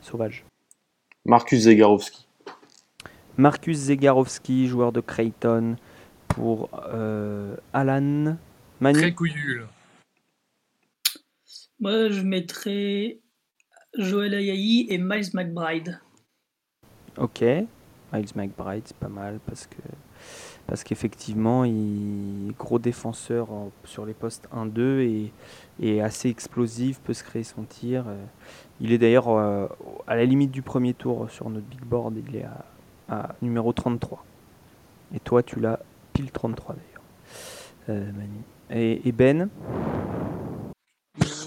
sauvage? 0.00 0.44
Marcus 1.24 1.62
Zegarowski. 1.62 2.26
Marcus 3.36 3.76
Zegarowski, 3.76 4.66
joueur 4.66 4.92
de 4.92 5.00
Creighton, 5.00 5.76
pour 6.28 6.70
euh, 6.92 7.56
Alan 7.72 8.36
Manu? 8.80 8.98
Très 8.98 9.12
couillu, 9.14 9.58
là. 9.58 9.66
Moi, 11.80 12.08
je 12.10 12.22
mettrais 12.22 13.20
Joel 13.96 14.34
Ayayi 14.34 14.86
et 14.90 14.98
Miles 14.98 15.30
McBride. 15.34 16.00
Ok, 17.16 17.40
Miles 17.40 18.32
McBride, 18.34 18.82
c'est 18.86 18.96
pas 18.96 19.08
mal 19.08 19.40
parce 19.46 19.66
que 19.66 19.76
parce 20.66 20.84
qu'effectivement, 20.84 21.64
il 21.64 22.48
est 22.50 22.58
gros 22.58 22.78
défenseur 22.78 23.50
en- 23.52 23.70
sur 23.84 24.04
les 24.06 24.14
postes 24.14 24.48
1-2 24.54 25.00
et, 25.00 25.32
et 25.80 26.02
assez 26.02 26.28
explosif, 26.28 27.00
peut 27.00 27.14
se 27.14 27.24
créer 27.24 27.44
son 27.44 27.62
tir. 27.62 28.04
euh. 28.08 28.16
Il 28.80 28.92
est 28.92 28.98
d'ailleurs 28.98 29.28
euh, 29.28 29.66
à 30.06 30.14
la 30.16 30.24
limite 30.24 30.50
du 30.50 30.62
premier 30.62 30.94
tour 30.94 31.30
sur 31.30 31.48
notre 31.50 31.66
big 31.66 31.80
board, 31.84 32.14
il 32.28 32.36
est 32.36 32.44
à, 32.44 32.64
à 33.08 33.34
numéro 33.42 33.72
33. 33.72 34.24
Et 35.14 35.20
toi, 35.20 35.42
tu 35.42 35.58
l'as 35.58 35.80
pile 36.12 36.30
33 36.30 36.74
d'ailleurs, 36.74 37.02
euh, 37.88 38.12
Manu. 38.12 38.42
Et, 38.70 39.08
et 39.08 39.12
Ben? 39.12 39.48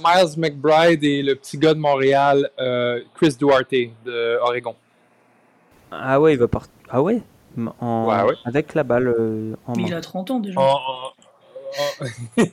Miles 0.03 0.37
McBride 0.37 1.03
et 1.03 1.21
le 1.21 1.35
petit 1.35 1.57
gars 1.59 1.73
de 1.75 1.79
Montréal, 1.79 2.49
euh, 2.59 3.01
Chris 3.13 3.35
Duarte 3.37 3.71
de 3.71 4.39
Oregon. 4.41 4.75
Ah 5.91 6.19
ouais, 6.19 6.33
il 6.33 6.39
va 6.39 6.47
partir. 6.47 6.71
Ah 6.89 7.01
ouais, 7.01 7.21
en- 7.79 8.07
Ouais, 8.07 8.23
ouais. 8.29 8.35
Avec 8.45 8.73
la 8.75 8.83
balle 8.83 9.07
euh, 9.07 9.55
en 9.67 9.75
main. 9.75 9.83
il 9.87 9.93
a 9.93 10.01
30 10.01 10.31
ans 10.31 10.39
déjà. 10.39 10.59
En- 10.59 10.63
en- 10.63 11.11
en- 11.79 12.05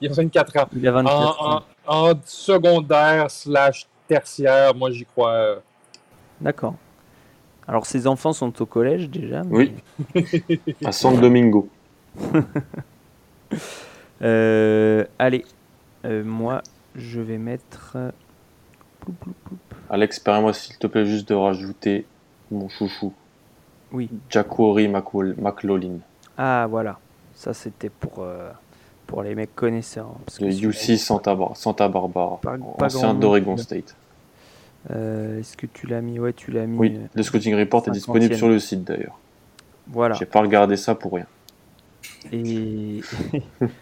il 0.00 0.08
a 0.10 0.12
24 0.12 0.56
ans. 0.58 0.68
Il 0.74 0.86
a 0.86 0.92
24 0.92 1.42
En, 1.42 1.56
ans. 1.56 1.62
en- 1.86 2.10
en 2.10 2.14
secondaire 2.24 3.30
slash 3.30 3.86
tertiaire, 4.08 4.74
moi 4.74 4.90
j'y 4.90 5.04
crois. 5.04 5.30
euh, 5.32 5.56
D'accord. 6.40 6.74
Alors 7.68 7.86
ses 7.86 8.06
enfants 8.06 8.32
sont 8.32 8.62
au 8.62 8.66
collège 8.66 9.08
déjà. 9.10 9.42
mais- 9.44 9.72
Oui. 10.14 10.74
À 10.84 10.92
San 10.92 11.18
Domingo. 11.20 11.68
Euh, 14.22 15.04
allez, 15.18 15.44
Euh, 16.04 16.22
moi 16.24 16.62
je 16.94 17.20
vais 17.20 17.36
mettre. 17.38 17.96
ploup, 19.00 19.12
ploup, 19.20 19.34
ploup. 19.44 19.56
Alex, 19.90 20.18
permets-moi 20.20 20.52
s'il 20.52 20.78
te 20.78 20.86
plaît 20.86 21.04
juste 21.04 21.28
de 21.28 21.34
rajouter 21.34 22.06
mon 22.50 22.68
chouchou, 22.68 23.12
Oui. 23.92 24.10
Jacquori 24.30 24.88
McLaughlin, 24.88 25.98
Ah 26.36 26.66
voilà, 26.68 26.98
ça 27.34 27.54
c'était 27.54 27.88
pour 27.90 28.14
euh, 28.18 28.50
pour 29.06 29.22
les 29.22 29.34
mecs 29.34 29.54
connaisseurs. 29.54 30.06
hein, 30.08 30.20
parce 30.26 30.38
que 30.38 30.50
celui-là, 30.50 30.68
UC 30.70 30.98
Santa, 30.98 31.34
Bar- 31.34 31.56
Santa 31.56 31.88
Barbara, 31.88 32.38
Pas- 32.42 32.56
pas 32.78 32.86
ancien 32.86 33.14
d'Oregon. 33.14 33.56
State. 33.56 33.94
euh, 34.90 35.38
Est-ce 35.40 35.56
que 35.56 35.66
tu 35.66 35.86
l'as 35.86 36.00
mis? 36.00 36.18
Ouais, 36.18 36.32
tu 36.32 36.50
l'as 36.50 36.66
mis. 36.66 36.76
Oui, 36.78 36.96
euh, 36.96 37.06
le 37.14 37.22
scouting 37.22 37.54
report 37.54 37.86
est 37.88 37.92
disponible 37.92 38.34
50e. 38.34 38.38
sur 38.38 38.48
le 38.48 38.58
site 38.58 38.82
d'ailleurs. 38.84 39.18
voilà. 39.86 40.14
J'ai 40.16 40.26
pas 40.26 40.40
regardé 40.40 40.76
ça 40.76 40.94
pour 40.96 41.12
rien. 41.14 41.26
Et, 42.32 43.00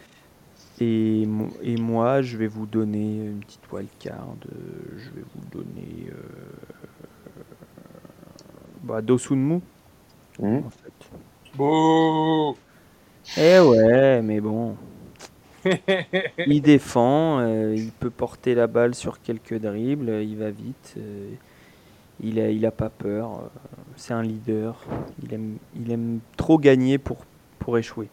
et, 0.81 1.23
et 1.63 1.77
moi, 1.77 2.21
je 2.21 2.37
vais 2.37 2.47
vous 2.47 2.67
donner 2.67 3.25
une 3.27 3.41
petite 3.41 3.73
wildcard. 3.73 4.35
euh, 4.53 4.99
Je 4.99 5.11
vais 5.11 5.25
vous 5.35 5.45
donner. 5.51 6.09
Euh, 6.11 6.15
bah, 8.83 9.01
Dosunmu, 9.01 9.61
Hmm. 10.41 10.59
en 10.67 10.71
fait. 10.71 11.11
Bouh! 11.57 12.57
Eh 13.39 13.59
ouais, 13.61 14.23
mais 14.23 14.41
bon. 14.41 14.77
Il 16.47 16.61
défend, 16.61 17.39
euh, 17.41 17.75
il 17.75 17.91
peut 17.91 18.11
porter 18.11 18.55
la 18.55 18.67
balle 18.67 18.95
sur 18.95 19.23
quelques 19.23 19.59
dribbles, 19.59 20.11
euh, 20.11 20.23
il 20.23 20.37
va 20.37 20.51
vite, 20.51 20.95
euh, 20.99 21.31
il, 22.23 22.39
a, 22.39 22.51
il 22.51 22.67
a 22.67 22.71
pas 22.71 22.91
peur, 22.91 23.31
euh, 23.39 23.49
c'est 23.97 24.13
un 24.13 24.23
leader, 24.23 24.77
il 25.23 25.33
aime, 25.33 25.57
il 25.75 25.91
aime 25.91 26.21
trop 26.37 26.59
gagner 26.59 26.99
pour, 26.99 27.25
pour 27.59 27.79
échouer. 27.79 28.09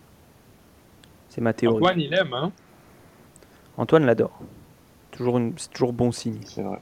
C'est 1.27 1.41
ma 1.41 1.51
théorie. 1.51 1.77
Antoine, 1.77 1.99
il 1.99 2.13
aime, 2.13 2.33
hein? 2.33 2.51
Antoine 3.77 4.05
l'adore. 4.05 4.39
Toujours 5.11 5.37
une- 5.37 5.53
c'est 5.57 5.71
toujours 5.73 5.91
bon 5.91 6.13
signe. 6.13 6.39
C'est 6.45 6.61
vrai. 6.61 6.79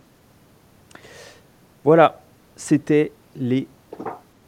Voilà, 1.84 2.22
c'était 2.56 3.12
les 3.36 3.68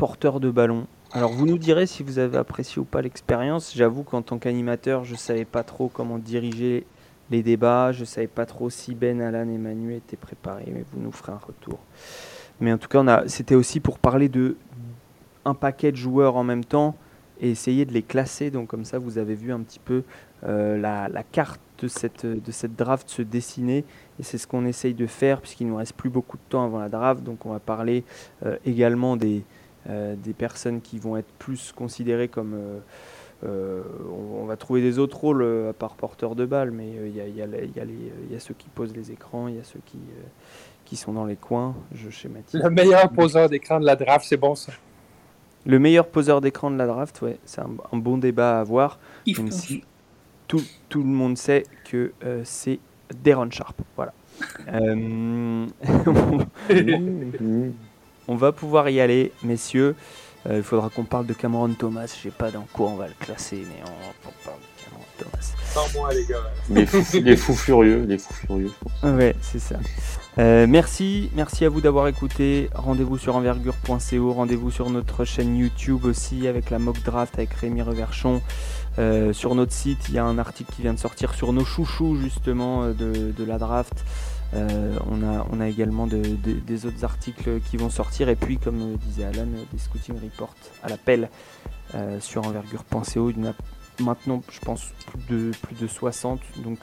porteurs 0.02 0.40
de 0.40 0.50
ballon. 0.50 0.88
Alors 1.12 1.32
vous 1.32 1.46
nous 1.46 1.60
direz 1.60 1.86
si 1.86 2.02
vous 2.02 2.18
avez 2.18 2.36
apprécié 2.36 2.82
ou 2.82 2.86
pas 2.86 3.04
l'expérience. 3.04 3.72
J'avoue 3.76 4.02
qu'en 4.02 4.24
tant 4.24 4.40
qu'animateur, 4.40 5.06
je 5.06 5.14
savais 5.14 5.46
pas 5.46 5.62
trop 5.62 5.90
comment 5.94 6.18
diriger 6.18 6.88
les 7.30 7.44
débats. 7.44 7.92
Je 7.92 8.04
savais 8.04 8.26
pas 8.26 8.48
trop 8.48 8.72
si 8.72 8.96
Ben, 8.96 9.22
Alan 9.22 9.48
et 9.48 9.60
Manu 9.60 9.94
étaient 9.94 10.18
préparés, 10.18 10.72
mais 10.74 10.84
vous 10.92 11.00
nous 11.00 11.12
ferez 11.12 11.34
un 11.34 11.40
retour. 11.46 11.78
Mais 12.60 12.74
en 12.74 12.80
tout 12.80 12.88
cas, 12.88 13.28
c'était 13.28 13.54
aussi 13.54 13.80
pour 13.80 14.00
parler 14.00 14.28
de 14.28 14.58
un 15.46 15.54
paquet 15.54 15.92
de 15.92 15.98
joueurs 15.98 16.36
en 16.36 16.44
même 16.44 16.66
temps 16.66 16.96
et 17.40 17.52
essayer 17.52 17.86
de 17.86 17.94
les 17.94 18.02
classer. 18.02 18.50
Donc 18.50 18.70
comme 18.70 18.86
ça, 18.86 18.98
vous 18.98 19.20
avez 19.20 19.36
vu 19.36 19.54
un 19.54 19.60
petit 19.60 19.80
peu 19.86 20.02
euh, 20.46 20.80
la, 20.80 21.24
carte 21.32 21.62
de 21.78 21.88
cette, 21.88 22.26
de 22.26 22.52
cette 22.52 22.76
draft 22.76 23.08
se 23.08 23.22
dessiner. 23.22 23.86
Et 24.20 24.24
c'est 24.24 24.40
ce 24.40 24.48
qu'on 24.48 24.66
essaye 24.66 24.96
de 24.96 25.06
faire 25.06 25.42
puisqu'il 25.42 25.68
ne 25.68 25.74
nous 25.74 25.78
reste 25.78 25.94
plus 25.94 26.10
beaucoup 26.10 26.38
de 26.38 26.50
temps 26.50 26.66
avant 26.66 26.80
la 26.80 26.90
draft. 26.90 27.22
Donc 27.22 27.46
on 27.46 27.52
va 27.52 27.60
parler 27.60 28.04
euh, 28.44 28.58
également 28.66 29.16
des, 29.16 29.44
des 29.88 30.34
personnes 30.34 30.82
qui 30.82 31.00
vont 31.00 31.18
être 31.18 31.32
plus 31.40 31.72
considérées 31.72 32.28
comme... 32.28 32.56
on, 33.44 34.46
va 34.46 34.58
trouver 34.58 34.82
des 34.82 35.00
autres 35.00 35.18
rôles 35.18 35.68
à 35.70 35.74
part 35.74 35.96
porteur 35.96 36.36
de 36.36 36.46
balle, 36.46 36.72
mais 36.72 36.90
il 37.06 37.16
y, 37.16 37.40
y, 37.40 38.36
a 38.36 38.40
ceux 38.40 38.54
qui 38.54 38.68
posent 38.70 38.96
les 38.96 39.12
écrans, 39.12 39.48
il 39.48 39.56
y 39.56 39.60
a 39.60 39.64
ceux 39.64 39.80
qui, 39.86 40.00
qui 40.92 40.98
sont 40.98 41.14
dans 41.14 41.26
les 41.26 41.38
coins. 41.38 41.74
Je 41.96 42.10
schématise. 42.10 42.60
Le 42.62 42.70
meilleur 42.70 43.10
poseur 43.12 43.50
d'écran 43.50 43.80
de 43.80 43.86
la 43.86 43.96
draft, 43.96 44.26
c'est 44.28 44.36
bon 44.36 44.56
ça. 44.56 44.74
Le 45.66 45.80
meilleur 45.80 46.08
poseur 46.08 46.42
d'écran 46.42 46.70
de 46.70 46.78
la 46.78 46.86
draft, 46.86 47.22
ouais, 47.22 47.38
c'est 47.46 47.62
un, 47.62 47.98
bon 47.98 48.18
débat 48.18 48.58
à 48.58 48.60
avoir. 48.60 49.00
même 49.26 49.52
si 49.52 49.86
tout, 50.50 50.62
tout, 50.90 51.00
le 51.00 51.10
monde 51.10 51.38
sait 51.38 51.64
que 51.86 52.12
euh, 52.26 52.42
c'est 52.44 52.80
Deron 53.24 53.50
Sharp. 53.50 53.82
Voilà. 53.96 54.12
On 58.28 58.36
va 58.36 58.52
pouvoir 58.52 58.90
y 58.90 59.00
aller, 59.00 59.32
messieurs. 59.44 59.96
Euh, 60.50 60.58
il 60.58 60.64
faudra 60.64 60.90
qu'on 60.90 61.04
parle 61.04 61.28
de 61.28 61.34
Cameron 61.34 61.70
Thomas. 61.70 62.08
Je 62.08 62.30
sais 62.30 62.36
pas 62.36 62.50
dans 62.50 62.66
quoi 62.74 62.90
on 62.90 62.96
va 62.96 63.08
le 63.08 63.14
classer, 63.20 63.58
mais 63.58 63.84
on, 63.84 64.46
parle 64.46 64.58
de 64.58 64.84
Cameron 64.84 65.06
Thomas. 65.18 65.54
Sans 65.72 66.00
moi, 66.00 66.14
les 66.14 66.26
gars. 66.26 66.38
Les 66.70 66.86
fous, 66.86 67.20
les 67.20 67.38
fous 67.38 67.54
furieux, 67.54 68.06
les 68.08 68.18
fous 68.18 68.34
furieux, 68.34 68.70
je 68.70 68.90
pense. 68.90 69.18
Ouais, 69.18 69.36
c'est 69.42 69.60
ça. 69.60 69.76
Euh, 70.40 70.66
merci, 70.68 71.30
merci 71.36 71.66
à 71.66 71.70
vous 71.70 71.82
d'avoir 71.82 72.08
écouté. 72.08 72.70
Rendez-vous 72.74 73.18
sur 73.18 73.36
envergure.co, 73.36 74.34
rendez-vous 74.34 74.72
sur 74.72 74.90
notre 74.90 75.26
chaîne 75.26 75.56
YouTube 75.58 76.06
aussi 76.06 76.48
avec 76.48 76.70
la 76.70 76.80
mock 76.80 77.02
draft 77.04 77.36
avec 77.36 77.54
Rémi 77.54 77.82
Reverchon. 77.82 78.42
Euh, 78.98 79.34
sur 79.34 79.56
notre 79.56 79.74
site, 79.74 80.10
il 80.10 80.16
y 80.16 80.18
a 80.18 80.26
un 80.26 80.40
article 80.40 80.74
qui 80.74 80.82
vient 80.82 80.94
de 80.94 81.00
sortir 81.00 81.34
sur 81.34 81.54
nos 81.54 81.66
chouchous 81.66 82.16
justement 82.16 82.88
de, 82.90 83.44
la 83.46 83.58
draft. 83.58 83.94
On, 84.54 85.24
a, 85.24 85.48
on 85.52 85.60
a 85.62 85.68
également 85.68 86.08
des 86.08 86.86
autres 86.86 87.04
articles 87.04 87.60
qui 87.62 87.78
vont 87.78 87.90
sortir 87.90 88.30
et 88.30 88.36
puis 88.36 88.58
comme 88.58 88.96
disait 88.98 89.26
Alan, 89.26 89.48
des 89.72 89.80
scouting 89.80 90.16
reports 90.16 90.56
à 90.84 90.90
l'appel 90.90 91.30
sur 92.20 92.46
envergure.co. 92.46 93.30
Il 93.30 93.40
y 93.40 93.48
en 93.48 93.52
a 93.52 93.54
maintenant 94.00 94.42
je 94.52 94.60
pense 94.60 94.92
plus 95.08 95.36
de, 95.36 95.52
plus 95.62 95.76
de 95.76 95.88
60 95.88 96.40
donc 96.64 96.80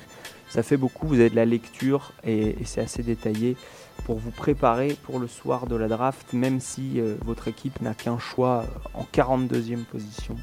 ça 0.49 0.63
fait 0.63 0.79
beaucoup, 0.79 1.07
vous 1.07 1.21
avez 1.21 1.29
de 1.29 1.37
la 1.37 1.45
lecture 1.45 2.13
et, 2.25 2.57
c'est 2.65 2.81
assez 2.81 3.03
détaillé 3.03 3.57
pour 4.05 4.17
vous 4.17 4.31
préparer 4.31 4.97
pour 5.03 5.19
le 5.19 5.29
soir 5.29 5.67
de 5.67 5.77
la 5.77 5.89
draft, 5.89 6.33
même 6.33 6.61
si 6.61 7.01
euh, 7.01 7.17
votre 7.25 7.49
équipe 7.49 7.83
n'a 7.83 7.93
qu'un 7.93 8.19
choix 8.19 8.65
en 8.95 9.05
42e 9.13 9.85
position. 9.85 10.37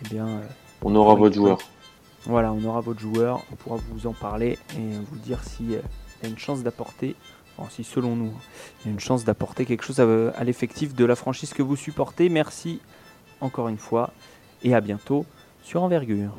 Eh 0.00 0.08
bien, 0.08 0.26
euh, 0.26 0.40
on 0.82 0.94
aura 0.94 1.14
votre 1.14 1.34
joueur. 1.34 1.58
Voilà, 2.24 2.52
on 2.54 2.64
aura 2.64 2.80
votre 2.80 3.00
joueur, 3.00 3.42
on 3.52 3.56
pourra 3.56 3.76
vous 3.90 4.06
en 4.06 4.14
parler 4.14 4.58
et 4.78 4.98
vous 5.10 5.18
dire 5.18 5.44
s'il 5.44 5.82
euh, 6.24 6.28
une 6.28 6.38
chance 6.38 6.62
d'apporter, 6.62 7.14
enfin, 7.56 7.70
si 7.70 7.84
selon 7.84 8.16
nous, 8.16 8.32
il 8.80 8.86
y 8.86 8.88
a 8.88 8.92
une 8.92 9.00
chance 9.00 9.24
d'apporter 9.24 9.64
quelque 9.66 9.84
chose 9.84 10.00
à, 10.00 10.30
à 10.30 10.44
l'effectif 10.44 10.94
de 10.94 11.04
la 11.04 11.16
franchise 11.16 11.52
que 11.52 11.62
vous 11.62 11.76
supportez. 11.76 12.28
Merci 12.28 12.80
encore 13.40 13.68
une 13.68 13.78
fois 13.78 14.12
et 14.62 14.74
à 14.74 14.80
bientôt 14.80 15.26
sur 15.62 15.82
Envergure. 15.82 16.34